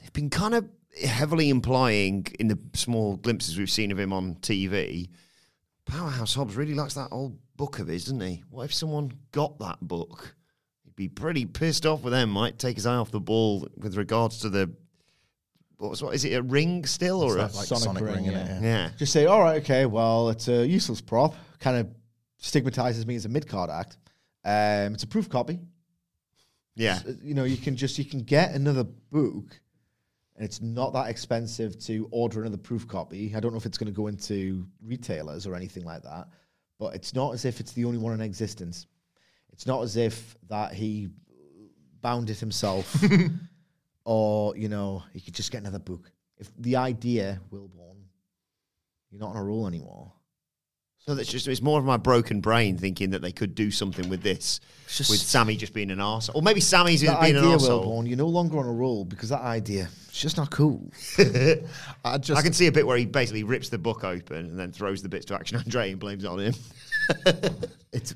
they've 0.00 0.12
been 0.12 0.30
kind 0.30 0.54
of 0.54 0.68
heavily 1.02 1.48
implying 1.48 2.26
in 2.38 2.48
the 2.48 2.58
small 2.74 3.16
glimpses 3.16 3.58
we've 3.58 3.70
seen 3.70 3.90
of 3.90 3.98
him 3.98 4.12
on 4.12 4.34
TV. 4.36 5.08
Powerhouse 5.86 6.34
Hobbs 6.34 6.56
really 6.56 6.74
likes 6.74 6.94
that 6.94 7.08
old 7.10 7.38
book 7.56 7.78
of 7.78 7.88
his, 7.88 8.04
doesn't 8.04 8.20
he? 8.20 8.44
What 8.50 8.64
if 8.64 8.74
someone 8.74 9.12
got 9.32 9.58
that 9.58 9.80
book? 9.80 10.36
He'd 11.00 11.14
be 11.14 11.20
pretty 11.22 11.46
pissed 11.46 11.86
off 11.86 12.02
with 12.02 12.12
them. 12.12 12.28
Might 12.28 12.58
take 12.58 12.76
his 12.76 12.84
eye 12.84 12.96
off 12.96 13.10
the 13.10 13.20
ball 13.20 13.66
with 13.78 13.96
regards 13.96 14.40
to 14.40 14.50
the 14.50 14.70
what's 15.78 16.02
what 16.02 16.14
is 16.14 16.26
it? 16.26 16.34
A 16.34 16.42
ring 16.42 16.84
still 16.84 17.22
or 17.22 17.38
a 17.38 17.42
Like 17.42 17.52
Sonic, 17.52 18.02
ring, 18.02 18.26
in 18.26 18.34
it. 18.34 18.46
Yeah. 18.46 18.60
yeah? 18.60 18.90
Just 18.98 19.14
say, 19.14 19.24
all 19.24 19.40
right, 19.40 19.62
okay, 19.62 19.86
well, 19.86 20.28
it's 20.28 20.48
a 20.48 20.66
useless 20.66 21.00
prop. 21.00 21.34
Kind 21.58 21.78
of 21.78 21.88
stigmatizes 22.36 23.06
me 23.06 23.14
as 23.14 23.24
a 23.24 23.30
mid 23.30 23.48
card 23.48 23.70
act. 23.70 23.96
Um, 24.44 24.92
it's 24.92 25.04
a 25.04 25.06
proof 25.06 25.30
copy. 25.30 25.58
Yeah. 26.76 26.98
Uh, 27.08 27.12
You 27.22 27.32
know, 27.32 27.44
you 27.44 27.56
can 27.56 27.76
just 27.76 27.96
you 27.96 28.04
can 28.04 28.20
get 28.20 28.54
another 28.54 28.84
book, 28.84 29.58
and 30.36 30.44
it's 30.44 30.60
not 30.60 30.92
that 30.92 31.08
expensive 31.08 31.78
to 31.86 32.08
order 32.10 32.42
another 32.42 32.58
proof 32.58 32.86
copy. 32.86 33.32
I 33.34 33.40
don't 33.40 33.52
know 33.52 33.58
if 33.58 33.64
it's 33.64 33.78
going 33.78 33.90
to 33.90 33.96
go 33.96 34.08
into 34.08 34.66
retailers 34.84 35.46
or 35.46 35.54
anything 35.54 35.84
like 35.86 36.02
that, 36.02 36.28
but 36.78 36.94
it's 36.94 37.14
not 37.14 37.32
as 37.32 37.46
if 37.46 37.58
it's 37.58 37.72
the 37.72 37.86
only 37.86 37.96
one 37.98 38.12
in 38.12 38.20
existence. 38.20 38.86
It's 39.60 39.66
not 39.66 39.82
as 39.82 39.98
if 39.98 40.38
that 40.48 40.72
he 40.72 41.10
bounded 42.00 42.38
himself, 42.38 42.96
or 44.06 44.56
you 44.56 44.70
know, 44.70 45.02
he 45.12 45.20
could 45.20 45.34
just 45.34 45.52
get 45.52 45.58
another 45.58 45.78
book. 45.78 46.10
If 46.38 46.50
the 46.56 46.76
idea, 46.76 47.38
Wilborn, 47.52 47.98
you're 49.10 49.20
not 49.20 49.32
on 49.32 49.36
a 49.36 49.44
roll 49.44 49.66
anymore. 49.66 50.14
So 50.96 51.14
that's 51.14 51.28
just 51.28 51.46
it's 51.46 51.60
more 51.60 51.78
of 51.78 51.84
my 51.84 51.98
broken 51.98 52.40
brain 52.40 52.78
thinking 52.78 53.10
that 53.10 53.20
they 53.20 53.32
could 53.32 53.54
do 53.54 53.70
something 53.70 54.08
with 54.08 54.22
this, 54.22 54.60
just- 54.88 55.10
with 55.10 55.20
Sammy 55.20 55.56
just 55.56 55.74
being 55.74 55.90
an 55.90 55.98
arsehole. 55.98 56.36
Or 56.36 56.40
maybe 56.42 56.60
Sammy's 56.60 57.02
That 57.02 57.20
being 57.20 57.36
an 57.36 57.44
idea, 57.44 57.58
arsehole. 57.58 57.84
Wilborn, 57.84 58.08
you're 58.08 58.16
no 58.16 58.28
longer 58.28 58.56
on 58.56 58.66
a 58.66 58.72
roll 58.72 59.04
because 59.04 59.28
that 59.28 59.42
idea, 59.42 59.90
it's 60.08 60.22
just 60.22 60.38
not 60.38 60.50
cool. 60.50 60.90
I 62.02 62.16
just 62.16 62.38
I 62.38 62.42
can 62.42 62.54
see 62.54 62.66
a 62.66 62.72
bit 62.72 62.86
where 62.86 62.96
he 62.96 63.04
basically 63.04 63.42
rips 63.42 63.68
the 63.68 63.76
book 63.76 64.04
open 64.04 64.38
and 64.38 64.58
then 64.58 64.72
throws 64.72 65.02
the 65.02 65.10
bits 65.10 65.26
to 65.26 65.34
Action 65.34 65.58
Andre 65.58 65.90
and 65.90 66.00
blames 66.00 66.24
it 66.24 66.28
on 66.28 66.38
him. 66.38 66.54
it's 67.92 68.14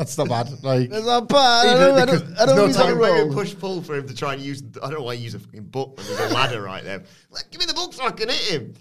that's 0.00 0.18
not 0.18 0.28
bad. 0.28 0.62
Like 0.64 0.90
It's 0.90 1.06
not 1.06 1.28
bad. 1.28 1.66
I 1.66 1.74
don't, 1.74 1.98
I 1.98 2.04
don't, 2.04 2.38
I 2.40 2.46
don't 2.46 2.48
no 2.48 2.54
know 2.56 2.62
if 2.64 2.66
he's 2.68 2.76
on 2.80 3.00
time- 3.00 3.30
a 3.30 3.34
push 3.34 3.54
pull 3.56 3.82
for 3.82 3.96
him 3.96 4.06
to 4.08 4.14
try 4.14 4.32
and 4.34 4.42
use. 4.42 4.62
I 4.82 4.86
don't 4.90 4.98
know 4.98 5.04
why 5.04 5.16
he 5.16 5.24
use 5.24 5.34
a 5.34 5.38
fucking 5.38 5.64
book 5.64 5.96
when 5.98 6.06
there's 6.06 6.30
a 6.30 6.34
ladder 6.34 6.62
right 6.62 6.82
there. 6.84 7.02
Like, 7.30 7.50
give 7.50 7.60
me 7.60 7.66
the 7.66 7.74
book 7.74 7.92
so 7.92 8.04
I 8.04 8.10
can 8.10 8.28
hit 8.28 8.38
him. 8.40 8.74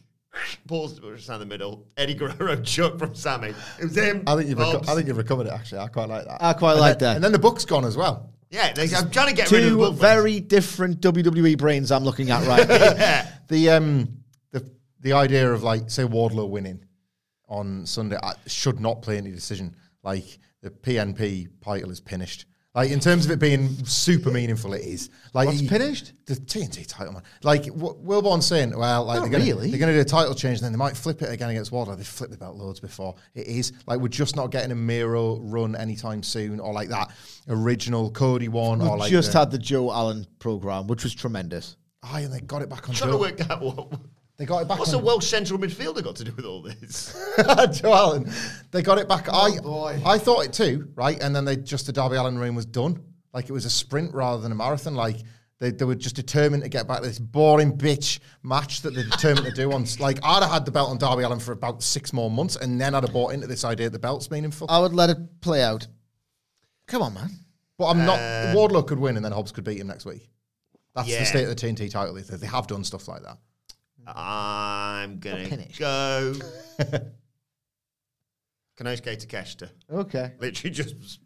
Paul's 0.68 1.00
just 1.00 1.28
down 1.28 1.40
the 1.40 1.46
middle. 1.46 1.88
Eddie 1.98 2.14
Guerrero 2.14 2.56
chuck 2.64 3.00
from 3.00 3.16
Sammy. 3.16 3.50
It 3.80 3.84
was 3.86 3.96
him. 3.96 4.24
I 4.28 4.36
think 4.36 4.50
you've 4.50 4.60
reco- 4.60 4.88
I 4.88 4.96
think 4.96 5.08
you've 5.08 5.18
recovered 5.18 5.48
it 5.48 5.54
actually. 5.54 5.80
I 5.80 5.88
quite 5.88 6.08
like 6.10 6.26
that. 6.26 6.38
I 6.44 6.54
quite 6.54 6.74
And 6.74 6.82
like 6.82 7.00
then- 7.00 7.08
that. 7.10 7.16
And 7.16 7.24
then 7.24 7.32
the 7.32 7.40
book's 7.40 7.66
gone 7.66 7.84
as 7.86 7.98
well. 7.98 8.32
yeah. 8.52 8.72
They, 8.74 8.84
I'm 8.96 9.10
trying 9.12 9.30
to 9.30 9.34
get 9.36 9.52
rid 9.52 9.64
of 9.64 9.72
the 9.72 9.76
Two 9.76 9.78
book. 9.78 9.96
very 9.96 10.40
different 10.40 11.02
WWE 11.02 11.58
brains 11.58 11.92
I'm 11.92 12.04
looking 12.04 12.30
at 12.32 12.46
right 12.48 12.68
now. 12.68 13.24
The 13.50 13.70
um 13.72 14.10
the 14.52 14.70
the 15.00 15.14
idea 15.14 15.52
of 15.52 15.64
like 15.64 15.90
say 15.90 16.04
Wardlow 16.04 16.48
winning 16.50 16.86
on 17.48 17.88
Sunday 17.88 18.16
I, 18.22 18.34
should 18.46 18.80
not 18.80 19.02
play 19.02 19.18
any 19.18 19.32
decision. 19.32 19.76
Like 20.04 20.38
the 20.62 20.70
TNT 20.72 21.48
title 21.64 21.92
is 21.92 22.00
finished. 22.00 22.46
Like 22.76 22.92
in 22.92 23.00
terms 23.00 23.26
of 23.26 23.32
it 23.32 23.40
being 23.40 23.68
super 23.84 24.30
meaningful, 24.30 24.74
it 24.74 24.82
is. 24.84 25.10
Like 25.34 25.48
What's 25.48 25.62
you- 25.62 25.68
finished? 25.68 26.14
The 26.28 26.36
TNT 26.36 26.86
title, 26.88 27.14
man. 27.14 27.24
Like 27.42 27.66
what 27.66 28.06
Wilborn's 28.06 28.46
saying, 28.46 28.78
well, 28.78 29.06
like 29.06 29.16
Not 29.16 29.22
they're 29.24 29.40
gonna, 29.40 29.44
really. 29.44 29.72
they're 29.72 29.80
going 29.80 29.92
to 29.92 29.98
do 29.98 30.02
a 30.02 30.06
title 30.06 30.36
change, 30.36 30.60
and 30.60 30.66
then 30.66 30.72
they 30.74 30.78
might 30.78 30.96
flip 30.96 31.22
it 31.24 31.32
again 31.32 31.50
against 31.50 31.72
Wardlow. 31.72 31.98
They've 31.98 32.06
flipped 32.06 32.32
the 32.32 32.38
belt 32.38 32.56
loads 32.58 32.80
before. 32.80 33.16
It 33.34 33.48
is 33.48 33.74
like 33.88 34.00
we're 34.00 34.08
just 34.08 34.36
not 34.36 34.52
getting 34.52 34.72
a 34.72 34.76
Miro 34.76 35.40
run 35.40 35.76
anytime 35.76 36.22
soon, 36.22 36.60
or 36.60 36.72
like 36.72 36.90
that 36.90 37.12
original 37.48 38.12
Cody 38.12 38.50
one, 38.50 38.82
or 38.82 38.92
We've 38.92 39.00
like 39.00 39.12
just 39.12 39.32
the, 39.34 39.40
had 39.40 39.52
the 39.52 39.58
Joe 39.58 39.92
Allen 39.92 40.28
program, 40.38 40.86
which 40.86 41.04
was 41.04 41.16
tremendous. 41.16 41.76
Aye, 42.04 42.22
and 42.22 42.34
they 42.34 42.40
got 42.42 42.62
it 42.62 42.70
back 42.70 42.88
on. 42.88 42.94
trying 42.96 43.10
Joe. 43.12 43.18
to 43.18 43.22
work 43.32 43.50
out 43.50 43.62
what. 43.62 44.00
They 44.40 44.46
got 44.46 44.62
it 44.62 44.70
back 44.70 44.80
What's 44.80 44.94
on 44.94 45.02
a 45.02 45.04
Welsh 45.06 45.28
central 45.28 45.60
midfielder 45.60 46.02
got 46.02 46.16
to 46.16 46.24
do 46.24 46.32
with 46.34 46.46
all 46.46 46.62
this? 46.62 47.14
Joe 47.82 47.94
Allen. 47.94 48.32
They 48.72 48.82
got 48.82 48.98
it 48.98 49.10
back. 49.10 49.28
Oh, 49.30 49.38
I 49.38 49.60
boy. 49.60 50.02
I 50.06 50.18
thought 50.18 50.46
it 50.46 50.54
too, 50.54 50.90
right? 50.96 51.22
And 51.22 51.36
then 51.36 51.44
they 51.44 51.58
just 51.58 51.86
the 51.86 51.92
Darby 51.92 52.16
Allin 52.16 52.38
reign 52.38 52.56
was 52.56 52.66
done. 52.66 53.04
Like 53.34 53.50
it 53.50 53.52
was 53.52 53.66
a 53.66 53.70
sprint 53.70 54.14
rather 54.14 54.42
than 54.42 54.54
a 54.54 54.56
marathon. 54.56 54.96
Like 54.96 55.18
They, 55.60 55.72
they 55.72 55.84
were 55.84 55.94
just 55.94 56.16
determined 56.16 56.64
to 56.64 56.70
get 56.70 56.88
back 56.88 57.02
to 57.02 57.08
this 57.08 57.20
boring 57.20 57.78
bitch 57.78 58.20
match 58.42 58.82
that 58.84 58.96
they're 58.96 59.04
determined 59.04 59.46
to 59.48 59.52
do. 59.52 59.74
On 59.74 59.86
like 60.00 60.20
I'd 60.24 60.42
have 60.42 60.52
had 60.52 60.64
the 60.66 60.72
belt 60.72 60.90
on 60.90 60.98
Darby 60.98 61.24
Allin 61.24 61.40
for 61.40 61.52
about 61.52 61.84
six 61.84 62.14
more 62.14 62.32
months, 62.32 62.56
and 62.56 62.80
then 62.80 62.96
I'd 62.96 63.04
have 63.04 63.12
bought 63.12 63.34
into 63.34 63.46
this 63.46 63.66
idea 63.66 63.88
that 63.88 63.92
the 63.92 64.00
belt's 64.00 64.32
meaningful. 64.32 64.68
I 64.70 64.80
would 64.80 64.94
let 64.94 65.10
it 65.10 65.42
play 65.42 65.62
out. 65.62 65.86
Come 66.88 67.02
on, 67.02 67.14
man. 67.14 67.30
But 67.78 67.88
I'm 67.90 68.06
not. 68.06 68.20
Um, 68.20 68.56
Wardlow 68.56 68.88
could 68.88 69.00
win, 69.00 69.18
and 69.18 69.26
then 69.26 69.34
Hobbs 69.34 69.52
could 69.52 69.66
beat 69.66 69.80
him 69.80 69.88
next 69.88 70.06
week. 70.06 70.30
That's 70.96 71.10
Yeah. 71.10 71.20
the 71.20 71.26
state 71.26 71.44
of 71.44 71.50
the 71.50 71.56
TNT 71.56 71.92
title. 71.92 72.14
They, 72.16 72.22
they 72.22 72.48
have 72.48 72.68
done 72.68 72.86
stuff 72.86 73.10
like 73.10 73.22
that. 73.24 73.38
I'm 74.16 75.20
gonna 75.20 75.46
finish. 75.46 75.78
go. 75.78 76.36
Konosuke 78.78 79.26
Takeshita. 79.26 79.70
Okay. 79.92 80.34
Literally 80.40 80.74
just. 80.74 81.20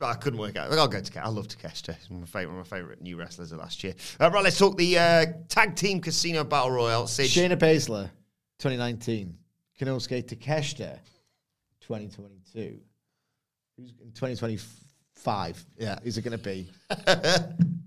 I 0.00 0.14
couldn't 0.14 0.40
work 0.40 0.56
out. 0.56 0.72
I'll 0.72 0.88
go 0.88 1.00
to. 1.00 1.24
I 1.24 1.28
love 1.28 1.46
Takeshita. 1.46 1.94
He's 1.96 2.10
my 2.10 2.26
favorite. 2.26 2.54
One 2.54 2.60
of 2.60 2.70
my 2.70 2.76
favorite 2.76 3.00
new 3.00 3.16
wrestlers 3.16 3.52
of 3.52 3.60
last 3.60 3.84
year. 3.84 3.94
Uh, 4.18 4.30
right, 4.30 4.42
let's 4.42 4.58
talk 4.58 4.76
the 4.76 4.98
uh, 4.98 5.26
tag 5.48 5.76
team 5.76 6.00
casino 6.00 6.42
battle 6.42 6.72
royal. 6.72 7.06
Sid, 7.06 7.26
Shayna 7.26 7.56
Baszler, 7.56 8.10
2019. 8.58 9.36
Konosuke 9.80 10.24
Takeshita, 10.24 10.98
2022. 11.82 12.80
Who's 13.76 13.92
in 14.02 14.10
2025? 14.12 15.66
Yeah. 15.78 15.98
Who's 16.02 16.18
it 16.18 16.22
going 16.22 16.38
to 16.38 16.44
be? 16.44 16.68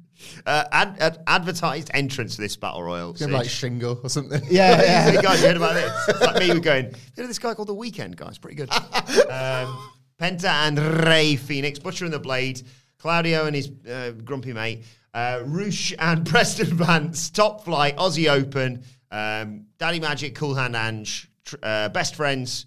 uh, 0.46 0.66
ad, 0.72 0.98
ad, 1.00 1.24
advertised 1.28 1.92
entrance 1.94 2.36
to 2.36 2.42
this 2.42 2.56
battle 2.56 2.84
royal. 2.84 3.12
It's 3.12 3.20
gonna 3.20 3.34
be 3.34 3.38
like 3.40 3.48
Shingo 3.48 4.04
or 4.04 4.10
something. 4.10 4.42
Yeah, 4.50 4.76
Hey 5.06 5.14
yeah. 5.16 5.22
guys, 5.22 5.42
you 5.42 5.48
heard 5.48 5.58
about 5.58 5.74
this? 5.74 5.92
It's 6.10 6.22
like 6.22 6.40
me 6.40 6.50
we're 6.50 6.60
going, 6.60 6.86
you 6.86 7.24
know 7.24 7.28
this 7.28 7.40
guy 7.40 7.54
called 7.54 7.68
The 7.68 7.76
Weeknd, 7.76 8.16
guys? 8.16 8.38
Pretty 8.38 8.56
good. 8.56 8.72
um, 9.30 9.90
Penta 10.20 10.46
and 10.46 10.80
Rey 11.06 11.36
Fenix, 11.36 11.80
Butcher 11.80 12.06
and 12.06 12.14
the 12.14 12.20
Blade, 12.20 12.62
Claudio 12.98 13.46
and 13.46 13.56
his 13.56 13.72
uh, 13.90 14.12
grumpy 14.24 14.54
mate, 14.54 14.84
uh, 15.14 15.42
Roosh 15.46 15.94
and 16.00 16.26
Preston 16.30 16.68
Vance, 16.68 17.30
Top 17.30 17.66
Flight, 17.66 17.98
Aussie 17.98 18.30
Open, 18.30 18.84
um, 19.12 19.66
Daddy 19.78 20.00
Magic, 20.00 20.36
Cool 20.36 20.56
Hand 20.56 20.76
Ange, 20.76 21.30
tr- 21.44 21.56
uh, 21.62 21.90
Best 21.90 22.16
Friends, 22.16 22.66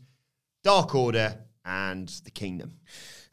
Dark 0.62 0.94
Order, 0.94 1.38
and 1.64 2.08
The 2.24 2.30
Kingdom. 2.30 2.72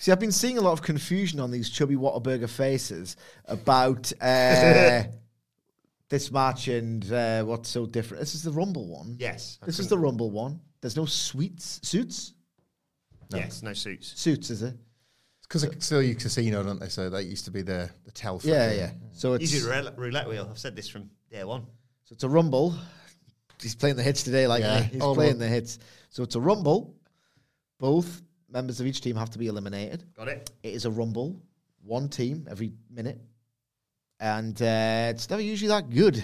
See, 0.06 0.12
I've 0.12 0.20
been 0.20 0.32
seeing 0.32 0.60
a 0.60 0.62
lot 0.62 0.74
of 0.74 0.84
confusion 0.84 1.39
on 1.39 1.49
these 1.49 1.68
chubby 1.68 1.95
Whataburger 1.95 2.47
faces 2.47 3.18
about 3.45 4.14
uh, 4.22 5.01
this 6.10 6.32
match 6.32 6.68
and 6.68 7.12
uh, 7.12 7.41
what's 7.43 7.70
so 7.70 7.88
different. 7.88 8.20
This 8.22 8.36
is 8.36 8.43
the 8.43 8.51
Rumble 8.51 8.86
one. 8.86 9.16
Yes. 9.20 9.58
I 9.64 9.66
This 9.66 9.80
is 9.80 9.88
couldn't- 9.88 9.97
the 9.97 10.03
Rumble 10.06 10.30
one. 10.30 10.60
There's 10.82 10.95
no 10.95 11.06
sweets, 11.08 11.80
suits, 11.82 12.34
Yes, 13.34 13.64
no 13.64 13.74
suits. 13.74 14.14
suits, 14.16 14.51
is 14.51 14.62
it? 14.62 14.76
because 15.41 15.64
it's 15.64 15.88
still 15.88 16.03
use 16.03 16.22
casino, 16.22 16.62
don't 16.62 16.80
they? 16.80 16.89
So 16.89 17.10
that 17.10 17.24
used 17.24 17.45
to 17.45 17.51
be 17.51 17.64
the 17.64 17.89
the 18.03 18.12
tell. 18.12 18.38
For 18.38 18.47
Yeah, 18.47 18.70
the- 18.70 18.76
yeah. 18.76 18.91
So 19.12 19.34
it's 19.34 19.45
Easy 19.45 19.68
roulette, 19.68 19.97
roulette 19.97 20.30
wheel. 20.30 20.47
I've 20.51 20.60
said 20.60 20.76
this 20.76 20.88
from 20.88 21.10
day 21.32 21.43
one. 21.43 21.64
So 22.03 22.14
it's 22.14 22.24
a 22.24 22.30
rumble. 22.30 22.76
He's 23.60 23.74
playing 23.74 23.95
the 23.95 24.03
hits 24.03 24.22
today, 24.22 24.45
like 24.45 24.62
Yeah. 24.62 24.82
me. 24.82 24.86
He's 24.86 25.01
Oh, 25.01 25.16
playing 25.16 25.39
well. 25.39 25.47
the 25.47 25.47
hits. 25.47 25.80
So 26.12 26.22
it's 26.22 26.36
a 26.36 26.39
rumble. 26.39 26.93
Both 27.80 28.22
members 28.56 28.80
of 28.80 28.88
each 28.88 29.01
team 29.01 29.16
have 29.18 29.30
to 29.32 29.38
be 29.38 29.47
eliminated. 29.47 30.03
Got 30.18 30.30
it? 30.30 30.49
It 30.64 30.74
is 30.74 30.86
a 30.86 30.89
rumble, 30.91 31.39
one 31.84 32.08
team 32.10 32.47
every 32.49 32.72
minute, 32.89 33.20
and 34.20 34.60
uh, 34.62 35.12
it's 35.14 35.30
never 35.30 35.41
usually 35.41 35.68
that 35.68 35.89
good. 35.89 36.24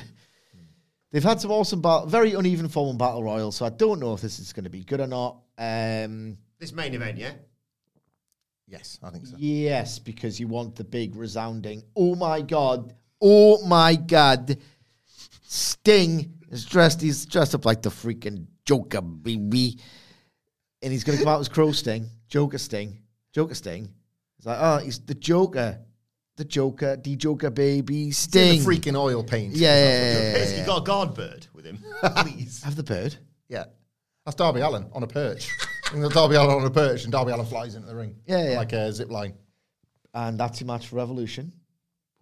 They've 1.12 1.24
had 1.24 1.42
some 1.42 1.52
awesome, 1.52 1.82
ba- 1.82 2.06
very 2.08 2.34
uneven 2.34 2.70
form 2.70 2.92
in 2.92 2.98
battle 2.98 3.22
royal, 3.22 3.52
so 3.52 3.66
I 3.66 3.70
don't 3.70 4.00
know 4.00 4.14
if 4.14 4.22
this 4.22 4.40
is 4.40 4.54
going 4.54 4.64
to 4.64 4.70
be 4.70 4.84
good 4.86 5.02
or 5.02 5.08
not. 5.08 5.40
Um, 5.58 6.38
This 6.58 6.72
main 6.72 6.94
event, 6.94 7.18
yeah? 7.18 7.34
Yes, 8.66 8.98
I 9.04 9.10
think 9.10 9.28
so. 9.28 9.36
yes, 9.38 10.00
because 10.00 10.40
you 10.40 10.48
want 10.48 10.78
the 10.78 10.86
big 10.86 11.18
resounding. 11.18 11.84
Oh 11.98 12.16
my 12.16 12.42
god! 12.42 12.94
Oh 13.20 13.62
my 13.68 13.96
god! 13.98 14.58
Sting 15.44 16.34
is 16.50 16.64
dressed. 16.66 17.02
He's 17.02 17.26
dressed 17.26 17.54
up 17.54 17.66
like 17.66 17.82
the 17.82 17.90
freaking 17.90 18.46
Joker, 18.64 19.02
baby, 19.02 19.78
and 20.82 20.94
he's 20.94 21.04
going 21.04 21.18
to 21.18 21.24
come 21.26 21.34
out 21.34 21.42
as 21.42 21.50
Crow 21.50 21.74
Sting, 21.74 22.08
Joker 22.32 22.58
Sting, 22.58 22.98
Joker 23.34 23.54
Sting. 23.54 23.94
It's 24.38 24.48
like, 24.48 24.58
oh, 24.60 24.78
he's 24.78 25.00
the 25.00 25.14
Joker, 25.14 25.78
the 26.38 26.46
Joker, 26.46 26.96
the 26.96 27.18
Joker, 27.18 27.50
baby, 27.50 28.08
It's 28.08 28.20
Sting. 28.20 28.60
in 28.60 28.64
the 28.64 28.66
freaking 28.66 28.96
oil 28.98 29.22
paint. 29.22 29.54
yeah, 29.54 29.76
yeah, 29.76 29.84
yeah, 29.84 30.14
yeah, 30.32 30.38
Has 30.40 30.54
yeah. 30.54 30.60
he 30.62 30.66
got 30.66 30.82
a 30.82 30.86
guard 30.86 31.14
bird 31.14 31.46
with 31.54 31.66
him? 31.66 31.78
Please. 32.16 32.64
Have 32.64 32.78
the 32.78 32.84
bird. 32.84 33.18
Yeah. 33.50 33.66
That's 34.26 34.36
Darby 34.36 34.62
Allin 34.62 34.90
on 34.94 35.04
a 35.04 35.08
perch. 35.08 35.50
and 35.94 36.02
the 36.02 36.08
Darby 36.08 36.36
Allin 36.36 36.56
on 36.62 36.66
a 36.66 36.72
perch, 36.72 37.04
and 37.04 37.12
Darby 37.12 37.34
Allin 37.34 37.46
flies 37.46 37.76
into 37.76 37.88
the 37.90 37.96
ring. 37.96 38.16
Yeah, 38.26 38.52
yeah. 38.52 38.58
Like 38.58 38.72
a 38.72 38.94
zip 38.94 39.12
line. 39.12 39.34
And 40.14 40.40
that's 40.40 40.62
your 40.62 40.68
match 40.68 40.88
for 40.88 40.96
Revolution. 40.96 41.52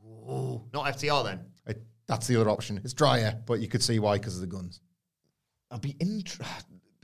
Ooh, 0.03 0.63
not 0.73 0.85
FTR 0.95 1.23
then. 1.23 1.45
It, 1.67 1.83
that's 2.07 2.25
the 2.25 2.35
other 2.41 2.49
option. 2.49 2.81
It's 2.83 2.93
drier, 2.93 3.39
but 3.45 3.59
you 3.59 3.67
could 3.67 3.83
see 3.83 3.99
why 3.99 4.17
because 4.17 4.33
of 4.35 4.41
the 4.41 4.47
guns. 4.47 4.81
I'll 5.69 5.77
be 5.77 5.95
in. 5.99 6.23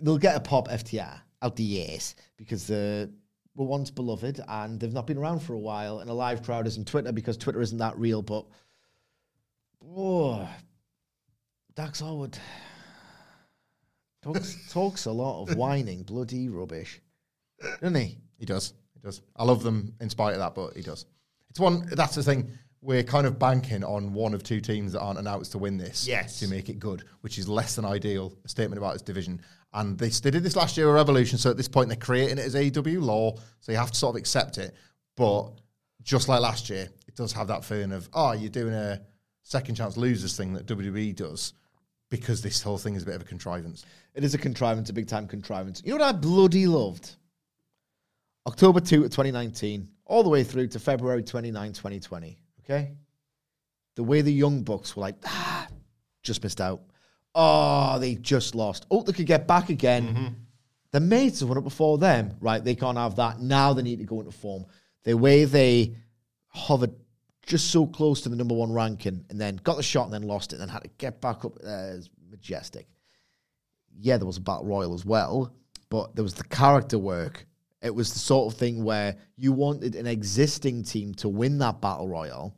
They'll 0.02 0.18
get 0.18 0.36
a 0.36 0.40
pop 0.40 0.70
FTR 0.70 1.20
out 1.46 1.56
the 1.56 1.64
years 1.64 2.16
because 2.38 2.68
they 2.68 3.08
were 3.56 3.66
once 3.66 3.92
beloved 3.92 4.42
and 4.48 4.80
they've 4.80 4.94
not 4.94 5.08
been 5.08 5.18
around 5.18 5.40
for 5.40 5.54
a 5.54 5.60
while. 5.60 6.00
And 6.00 6.10
a 6.10 6.14
live 6.14 6.44
crowd 6.44 6.68
isn't 6.68 6.88
Twitter 6.88 7.12
because 7.12 7.38
Twitter 7.38 7.62
isn't 7.62 7.78
that 7.78 7.98
real. 7.98 8.22
But 8.22 8.46
oh, 9.96 10.50
Dax 11.76 12.00
Harwood 12.00 12.38
talks 14.22 14.58
talks 14.72 15.06
a 15.06 15.12
lot 15.12 15.44
of 15.44 15.56
whining, 15.56 16.04
bloody 16.04 16.50
rubbish, 16.50 17.00
doesn't 17.82 17.96
he? 17.96 18.18
He 18.40 18.46
does. 18.46 18.74
He 18.94 19.00
does. 19.00 19.22
I 19.36 19.44
love 19.44 19.64
them 19.64 19.94
in 20.02 20.10
spite 20.10 20.34
of 20.34 20.40
that, 20.40 20.56
but 20.56 20.76
he 20.76 20.82
does. 20.82 21.06
It's 21.50 21.60
one. 21.60 21.88
That's 21.92 22.16
the 22.16 22.24
thing. 22.24 22.52
We're 22.86 23.04
kind 23.04 23.26
of 23.26 23.40
banking 23.40 23.84
on 23.84 24.14
one 24.14 24.36
of 24.36 24.44
two 24.44 24.62
teams 24.62 24.94
that 24.94 25.00
aren't 25.02 25.18
announced 25.18 25.54
to 25.54 25.58
win 25.58 25.76
this 25.78 26.08
Yes. 26.08 26.40
to 26.40 26.48
make 26.48 26.70
it 26.70 26.78
good, 26.80 27.04
which 27.22 27.40
is 27.40 27.48
less 27.48 27.76
than 27.76 27.84
ideal. 27.84 28.32
A 28.46 28.48
statement 28.50 28.78
about 28.78 28.94
this 28.94 29.02
division. 29.02 29.42
And 29.74 29.98
they, 29.98 30.10
they 30.10 30.30
did 30.30 30.44
this 30.44 30.56
last 30.56 30.78
year 30.78 30.86
with 30.86 30.96
Revolution, 30.96 31.40
so 31.40 31.50
at 31.50 31.58
this 31.58 31.68
point 31.68 31.90
they're 31.90 31.98
creating 31.98 32.38
it 32.38 32.46
as 32.46 32.54
AEW 32.54 33.02
law, 33.02 33.36
so 33.60 33.72
you 33.72 33.78
have 33.80 33.90
to 33.92 33.98
sort 33.98 34.16
of 34.16 34.20
accept 34.20 34.60
it. 34.60 34.76
But 35.18 35.50
just 36.04 36.30
like 36.30 36.42
last 36.42 36.70
year, 36.70 36.88
it 37.08 37.16
does 37.16 37.34
have 37.34 37.48
that 37.48 37.66
feeling 37.66 37.92
of, 37.92 38.08
oh, 38.14 38.34
you're 38.34 38.50
doing 38.50 38.74
a 38.76 39.02
second 39.42 39.76
chance 39.76 39.98
losers 39.98 40.38
thing 40.38 40.54
that 40.54 40.68
WWE 40.68 41.16
does 41.16 41.54
because 42.10 42.42
this 42.44 42.62
whole 42.62 42.78
thing 42.78 42.94
is 42.96 43.02
a 43.02 43.06
bit 43.08 43.16
of 43.16 43.22
a 43.24 43.26
contrivance. 43.26 43.84
It 44.14 44.24
is 44.24 44.36
a 44.36 44.38
contrivance, 44.38 44.92
a 44.92 44.94
big 44.94 45.08
time 45.08 45.28
contrivance. 45.28 45.82
You 45.84 45.98
know 45.98 46.06
what 46.06 46.16
I 46.16 46.18
bloody 46.18 46.68
loved? 46.68 47.16
October 48.48 48.80
2 48.80 49.06
of 49.06 49.10
2019, 49.10 49.90
all 50.06 50.22
the 50.22 50.30
way 50.30 50.44
through 50.44 50.68
to 50.68 50.80
February 50.80 51.24
29, 51.24 51.74
2020. 51.74 52.38
Okay? 52.66 52.94
The 53.96 54.04
way 54.04 54.22
the 54.22 54.34
Young 54.34 54.64
Bucks 54.64 54.96
were 54.96 55.02
like, 55.02 55.16
ah, 55.26 55.68
just 56.22 56.44
missed 56.44 56.60
out. 56.60 56.82
Oh, 57.34 58.00
they 58.00 58.16
just 58.16 58.56
lost. 58.56 58.86
Oh, 58.92 59.04
they 59.04 59.14
could 59.14 59.26
get 59.26 59.48
back 59.48 59.70
again. 59.70 60.36
The 60.92 61.00
mates 61.00 61.42
have 61.42 61.50
won 61.50 61.58
it 61.58 61.64
before 61.64 61.98
them. 61.98 62.36
Right, 62.40 62.64
they 62.64 62.76
can't 62.76 62.98
have 62.98 63.18
that. 63.18 63.40
Now 63.40 63.74
they 63.74 63.84
need 63.84 64.00
to 64.00 64.06
go 64.06 64.20
into 64.20 64.32
form. 64.32 64.66
The 65.04 65.16
way 65.16 65.46
they 65.46 65.96
hovered 66.48 66.94
just 67.46 67.70
so 67.70 67.86
close 67.86 68.22
to 68.22 68.30
the 68.30 68.36
number 68.36 68.56
one 68.56 68.72
ranking 68.72 69.26
and 69.30 69.40
then 69.40 69.58
got 69.58 69.78
the 69.78 69.84
shot 69.84 70.06
and 70.06 70.14
then 70.14 70.24
lost 70.24 70.52
it 70.52 70.56
and 70.56 70.62
then 70.62 70.70
had 70.70 70.84
to 70.84 70.90
get 70.98 71.22
back 71.22 71.46
up 71.46 71.58
uh, 71.64 71.94
is 71.94 72.10
majestic 72.30 72.88
yeah, 74.00 74.18
there 74.18 74.28
was 74.28 74.38
a 74.38 74.42
battle 74.42 74.66
royal 74.66 74.94
as 74.94 75.06
well, 75.06 75.54
but 75.90 76.16
there 76.16 76.24
was 76.24 76.34
the 76.34 76.44
character 76.44 76.98
work. 76.98 77.46
It 77.82 77.94
was 77.94 78.14
the 78.14 78.20
sort 78.20 78.52
of 78.52 78.58
thing 78.60 78.84
where 78.84 79.16
you 79.38 79.52
wanted 79.52 79.96
an 79.96 80.08
existing 80.08 80.84
team 80.84 81.14
to 81.16 81.30
win 81.30 81.58
that 81.60 81.82
battle 81.82 82.08
royal 82.08 82.56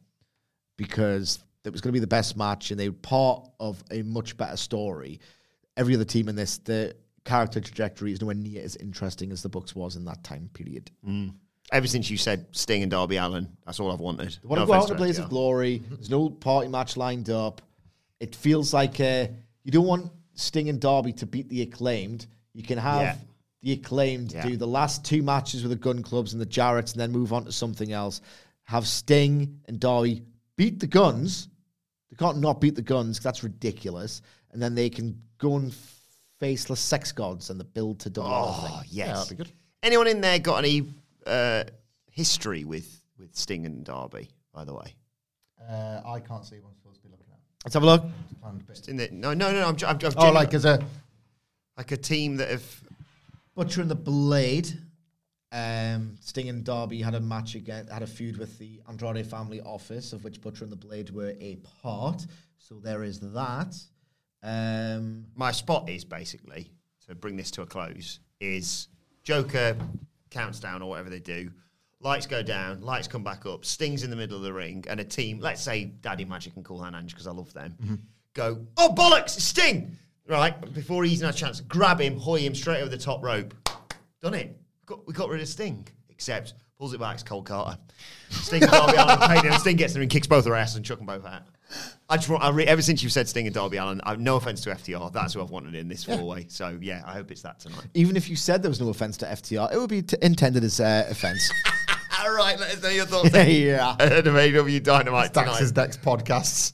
because 0.78 1.40
it 1.66 1.72
was 1.72 1.82
going 1.82 1.90
to 1.90 1.94
be 1.94 2.00
the 2.00 2.08
best 2.08 2.38
match 2.38 2.72
and 2.72 2.80
they 2.80 2.90
were 2.90 2.96
part 2.96 3.48
of 3.60 3.84
a 3.92 4.02
much 4.04 4.38
better 4.38 4.58
story. 4.58 5.20
Every 5.76 5.96
other 5.96 6.06
team 6.06 6.30
in 6.30 6.36
this, 6.36 6.60
the 6.60 6.96
character 7.26 7.60
trajectory 7.60 8.14
is 8.14 8.22
nowhere 8.22 8.36
near 8.36 8.64
as 8.64 8.76
interesting 8.78 9.32
as 9.32 9.42
the 9.44 9.50
books 9.50 9.76
was 9.76 9.96
in 9.96 10.06
that 10.06 10.24
time 10.24 10.50
period. 10.54 10.92
Ever 11.74 11.88
since 11.88 12.10
you 12.10 12.16
said 12.18 12.46
Sting 12.54 12.82
and 12.84 12.92
Darby 12.92 13.18
Allin, 13.18 13.50
that's 13.66 13.80
all 13.82 13.92
I've 13.92 14.00
wanted. 14.00 14.38
They 14.42 14.48
want 14.48 14.60
No 14.62 14.66
to 14.66 14.68
go 14.68 14.74
out 14.74 14.90
in 14.90 14.96
a 14.96 14.98
blaze 14.98 15.20
of 15.20 15.28
glory. 15.30 15.84
There's 15.90 16.10
no 16.10 16.30
party 16.30 16.70
match 16.70 16.96
lined 16.96 17.30
up. 17.30 17.62
It 18.22 18.34
feels 18.36 18.74
like 18.74 19.00
uh, 19.02 19.28
you 19.64 19.72
don't 19.72 19.86
want 19.86 20.10
Sting 20.36 20.70
and 20.70 20.80
Darby 20.80 21.12
to 21.14 21.26
beat 21.26 21.50
the 21.50 21.62
acclaimed. 21.64 22.28
You 22.54 22.64
can 22.64 22.78
have 22.78 23.02
Yeah. 23.02 23.16
The 23.62 23.72
acclaimed 23.74 24.34
Yeah. 24.34 24.44
do 24.48 24.56
the 24.58 24.68
last 24.68 25.04
two 25.04 25.24
matches 25.24 25.64
with 25.64 25.72
the 25.72 25.76
Gunn 25.78 26.04
Clubs 26.04 26.34
and 26.34 26.42
the 26.42 26.46
Jarretts 26.46 26.92
and 26.94 27.02
then 27.02 27.12
move 27.12 27.34
on 27.34 27.46
to 27.46 27.52
something 27.52 27.92
else. 27.92 28.22
Have 28.64 28.88
Sting 28.88 29.60
and 29.68 29.80
Darby 29.80 30.24
beat 30.56 30.80
the 30.80 30.88
Gunns. 30.88 31.48
They 32.10 32.16
can't 32.18 32.38
not 32.40 32.62
beat 32.62 32.76
the 32.76 32.82
Gunns 32.82 33.20
that's 33.20 33.44
ridiculous. 33.44 34.22
And 34.52 34.62
then 34.62 34.76
they 34.76 34.90
can 34.90 35.22
go 35.40 35.56
and 35.58 35.74
faceless 36.40 36.80
sex 36.80 37.12
gods 37.12 37.50
and 37.50 37.60
the 37.60 37.64
build 37.64 38.00
to 38.02 38.10
Darby. 38.10 38.30
Oh, 38.34 38.68
thing. 38.82 38.90
yes. 38.92 39.08
Yeah, 39.08 39.14
that'd 39.14 39.30
be 39.38 39.44
good. 39.44 39.52
Anyone 39.84 40.08
in 40.08 40.22
there 40.22 40.38
got 40.40 40.58
any 40.64 40.86
uh, 41.26 41.64
history 42.12 42.64
with, 42.64 43.02
with 43.18 43.36
Sting 43.36 43.66
and 43.66 43.84
Darby, 43.84 44.30
by 44.54 44.64
the 44.66 44.74
way? 44.74 44.96
Uh, 45.68 46.02
I 46.06 46.20
can't 46.20 46.46
see 46.46 46.58
what 46.60 46.70
I'm 46.70 46.76
supposed 46.76 47.02
to 47.02 47.08
be 47.08 47.10
looking 47.12 47.26
at. 47.32 47.40
Let's 47.66 47.74
have 47.74 47.84
a 47.84 47.86
look. 47.88 48.06
Planned 48.42 48.66
bit. 48.68 48.88
In 48.88 48.98
the, 48.98 49.10
no, 49.12 49.34
no, 49.34 49.52
no, 49.52 49.68
I'm, 49.68 49.76
I'm, 49.86 49.98
I'm 50.06 50.14
Oh, 50.16 50.32
like 50.32 50.54
as 50.54 50.66
a 50.66 50.84
like 51.78 51.92
a 51.92 51.98
team 51.98 52.38
that 52.38 52.50
have 52.50 52.84
Butcher 53.58 53.82
and 53.82 53.90
the 53.90 53.96
Blade. 53.96 54.72
Um, 55.52 56.16
Sting 56.22 56.48
and 56.48 56.64
Darby 56.64 57.02
had 57.02 57.16
a 57.16 57.20
match 57.20 57.56
again, 57.56 57.88
had 57.88 58.04
a 58.04 58.08
feud 58.08 58.38
with 58.38 58.60
the 58.60 58.80
Andrade 58.88 59.26
family 59.26 59.62
office, 59.62 60.14
of 60.14 60.24
which 60.24 60.40
Butcher 60.42 60.64
and 60.64 60.72
the 60.72 60.78
Blade 60.78 61.10
were 61.10 61.34
a 61.42 61.56
part. 61.82 62.24
So 62.60 62.76
there 62.76 63.04
is 63.04 63.20
that. 63.20 63.76
Um, 64.44 65.26
My 65.36 65.52
spot 65.52 65.90
is 65.90 66.06
basically 66.06 66.70
to 67.08 67.16
bring 67.16 67.36
this 67.36 67.50
to 67.52 67.64
a 67.64 67.66
close 67.66 68.20
is 68.40 68.90
Joker 69.24 69.76
counts 70.30 70.60
down 70.60 70.84
or 70.84 70.90
whatever 70.90 71.10
they 71.10 71.20
do. 71.20 71.50
Lights 72.00 72.28
go 72.28 72.44
down, 72.44 72.82
lights 72.82 73.08
come 73.08 73.24
back 73.24 73.48
up, 73.48 73.66
Sting's 73.66 74.04
in 74.04 74.12
the 74.12 74.16
middle 74.16 74.38
of 74.38 74.44
the 74.44 74.54
ring, 74.54 74.86
and 74.88 75.00
a 75.00 75.04
team, 75.04 75.40
let's 75.40 75.64
say 75.64 75.86
Daddy 75.86 76.26
Magic 76.26 76.56
and 76.56 76.64
Cool 76.64 76.84
Hand 76.84 76.96
Ange, 76.96 77.12
because 77.12 77.26
I 77.26 77.32
love 77.32 77.52
them, 77.54 77.76
go, 78.36 78.68
oh 78.78 78.94
bollocks, 78.96 79.30
Sting! 79.32 79.98
Right, 80.28 80.74
before 80.74 81.06
he's 81.06 81.22
had 81.22 81.34
a 81.34 81.38
chance, 81.38 81.62
grab 81.62 82.02
him, 82.02 82.18
hoy 82.18 82.40
him 82.40 82.54
straight 82.54 82.82
over 82.82 82.90
the 82.90 82.98
top 82.98 83.24
rope. 83.24 83.54
Done 84.22 84.34
it. 84.34 84.60
Got, 84.86 85.08
we 85.08 85.14
got 85.14 85.30
rid 85.30 85.42
of 85.42 85.48
Sting. 85.48 85.88
Except 86.10 86.54
pulls 86.78 86.94
it 86.94 87.00
back, 87.00 87.14
it's 87.16 87.24
Cole 87.24 87.44
Karter. 87.44 87.78
Sting 88.30 88.62
and 88.64 88.72
Darby 88.72 88.98
Allin 88.98 89.20
paid 89.20 89.44
him, 89.44 89.54
Sting 89.60 89.78
gets 89.78 89.94
there 89.94 90.02
and 90.02 90.12
kicks 90.12 90.28
both 90.28 90.44
their 90.44 90.56
asses 90.56 90.76
and 90.76 90.86
chuck 90.86 90.98
them 90.98 91.08
both 91.08 91.26
out. 91.26 91.44
I 92.10 92.18
just 92.18 92.30
want, 92.30 92.44
I 92.44 92.50
re, 92.50 92.66
ever 92.66 92.82
since 92.82 93.04
you've 93.04 93.12
said 93.12 93.28
Sting 93.28 93.46
and 93.46 93.54
Darby 93.54 93.78
Allin, 93.78 94.02
I've 94.04 94.20
no 94.20 94.36
offense 94.36 94.62
to 94.64 94.72
FTR, 94.72 95.12
that's 95.14 95.34
who 95.34 95.42
I've 95.42 95.50
wanted 95.50 95.76
in 95.76 95.88
this 95.88 96.04
four 96.04 96.24
way. 96.24 96.46
So 96.50 96.78
yeah, 96.82 97.04
I 97.06 97.14
hope 97.14 97.32
it's 97.32 97.42
that 97.42 97.60
tonight. 97.60 97.86
even 97.94 98.16
if 98.16 98.30
you 98.30 98.36
said 98.36 98.62
there 98.62 98.70
was 98.70 98.82
no 98.82 98.90
offense 98.90 99.18
to 99.18 99.26
FTR, 99.26 99.74
it 99.74 99.78
would 99.78 99.90
be 99.90 100.02
t- 100.02 100.18
intended 100.22 100.64
as 100.64 100.80
uh, 100.80 101.08
offense. 101.10 101.52
All 102.20 102.34
right, 102.34 102.60
let 102.60 102.76
us 102.76 102.84
know 102.84 102.90
your 102.90 103.06
thoughts. 103.06 103.34
yeah. 103.34 103.96
Of 104.00 104.28
AW 104.28 104.80
Dynamite 104.80 105.34
Dax's 105.34 105.72
tonight. 105.72 105.74
Dex 105.74 105.98
podcasts. 105.98 106.74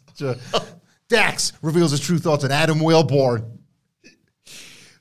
Dax 1.13 1.53
reveals 1.61 1.91
his 1.91 1.99
true 1.99 2.17
thoughts 2.17 2.43
on 2.43 2.51
Adam 2.51 2.79
Wilborn. 2.79 3.59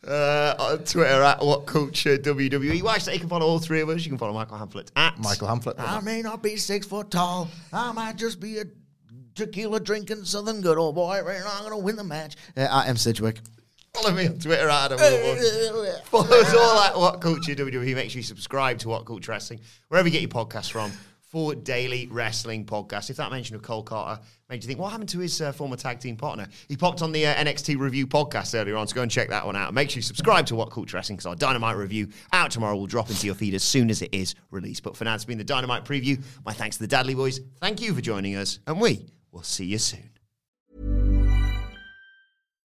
Uh, 0.06 0.54
on 0.58 0.78
Twitter 0.84 1.22
at 1.22 1.42
What 1.42 1.64
Culture 1.64 2.18
WWE. 2.18 2.82
Watch 2.82 3.06
that. 3.06 3.14
You 3.14 3.20
can 3.20 3.30
follow 3.30 3.46
all 3.46 3.58
three 3.58 3.80
of 3.80 3.88
us. 3.88 4.04
You 4.04 4.10
can 4.10 4.18
follow 4.18 4.34
Michael 4.34 4.58
Hamflett 4.58 4.90
at 4.94 5.18
Michael 5.18 5.48
Hamflett. 5.48 5.76
I 5.78 6.00
may 6.00 6.20
not 6.20 6.42
be 6.42 6.56
six 6.56 6.86
foot 6.86 7.10
tall. 7.10 7.48
I 7.72 7.92
might 7.92 8.16
just 8.16 8.40
be 8.40 8.58
a 8.58 8.64
tequila 9.34 9.80
drinking 9.80 10.24
southern 10.24 10.60
good 10.60 10.76
old 10.76 10.96
boy. 10.96 11.22
Right 11.24 11.38
now, 11.38 11.50
I'm 11.54 11.62
going 11.62 11.80
to 11.80 11.82
win 11.82 11.96
the 11.96 12.04
match. 12.04 12.36
Uh, 12.54 12.68
I 12.70 12.88
am 12.88 12.96
Sidgwick. 12.96 13.38
Follow 13.94 14.12
me 14.14 14.26
on 14.26 14.38
Twitter 14.38 14.68
at 14.68 14.92
Adam 14.92 14.98
Wilborn. 14.98 16.02
Follow 16.04 16.26
us 16.26 16.54
all 16.54 16.78
at 16.82 16.98
What 16.98 17.20
Culture 17.22 17.54
WWE. 17.54 17.94
Make 17.94 18.10
sure 18.10 18.18
you 18.18 18.24
subscribe 18.24 18.78
to 18.80 18.88
What 18.90 19.06
Culture 19.06 19.32
Wrestling, 19.32 19.60
wherever 19.88 20.08
you 20.08 20.12
get 20.12 20.20
your 20.20 20.28
podcasts 20.30 20.70
from, 20.70 20.92
for 21.32 21.54
daily 21.54 22.06
wrestling 22.08 22.66
Podcast. 22.66 23.08
If 23.08 23.16
that 23.16 23.30
mention 23.30 23.56
of 23.56 23.62
Cole 23.62 23.82
Karter 23.82 24.20
made 24.50 24.62
you 24.62 24.68
think, 24.68 24.78
what 24.78 24.90
happened 24.90 25.08
to 25.08 25.18
his 25.18 25.40
uh, 25.40 25.50
former 25.50 25.76
tag 25.76 25.98
team 25.98 26.14
partner? 26.14 26.46
He 26.68 26.76
popped 26.76 27.00
on 27.00 27.10
the 27.10 27.26
uh, 27.26 27.34
NXT 27.34 27.78
review 27.78 28.06
podcast 28.06 28.54
earlier 28.54 28.76
on, 28.76 28.86
so 28.86 28.94
go 28.94 29.00
and 29.00 29.10
check 29.10 29.30
that 29.30 29.46
one 29.46 29.56
out. 29.56 29.72
Make 29.72 29.88
sure 29.88 29.96
you 29.96 30.02
subscribe 30.02 30.44
to 30.46 30.54
What 30.54 30.70
Culture 30.70 30.98
Wrestling, 30.98 31.16
because 31.16 31.26
our 31.26 31.34
Dynamite 31.34 31.78
review 31.78 32.08
out 32.34 32.50
tomorrow 32.50 32.76
will 32.76 32.86
drop 32.86 33.08
into 33.08 33.24
your 33.24 33.34
feed 33.34 33.54
as 33.54 33.62
soon 33.62 33.88
as 33.88 34.02
it 34.02 34.12
is 34.12 34.34
released. 34.50 34.82
But 34.82 34.94
for 34.94 35.04
now, 35.04 35.14
it's 35.14 35.24
been 35.24 35.38
the 35.38 35.44
Dynamite 35.44 35.86
preview. 35.86 36.22
My 36.44 36.52
thanks 36.52 36.76
to 36.76 36.86
the 36.86 36.94
Dadley 36.94 37.16
Boys. 37.16 37.40
Thank 37.60 37.80
you 37.80 37.94
for 37.94 38.02
joining 38.02 38.36
us, 38.36 38.58
and 38.66 38.78
we 38.78 39.06
will 39.32 39.42
see 39.42 39.64
you 39.64 39.78
soon. 39.78 40.11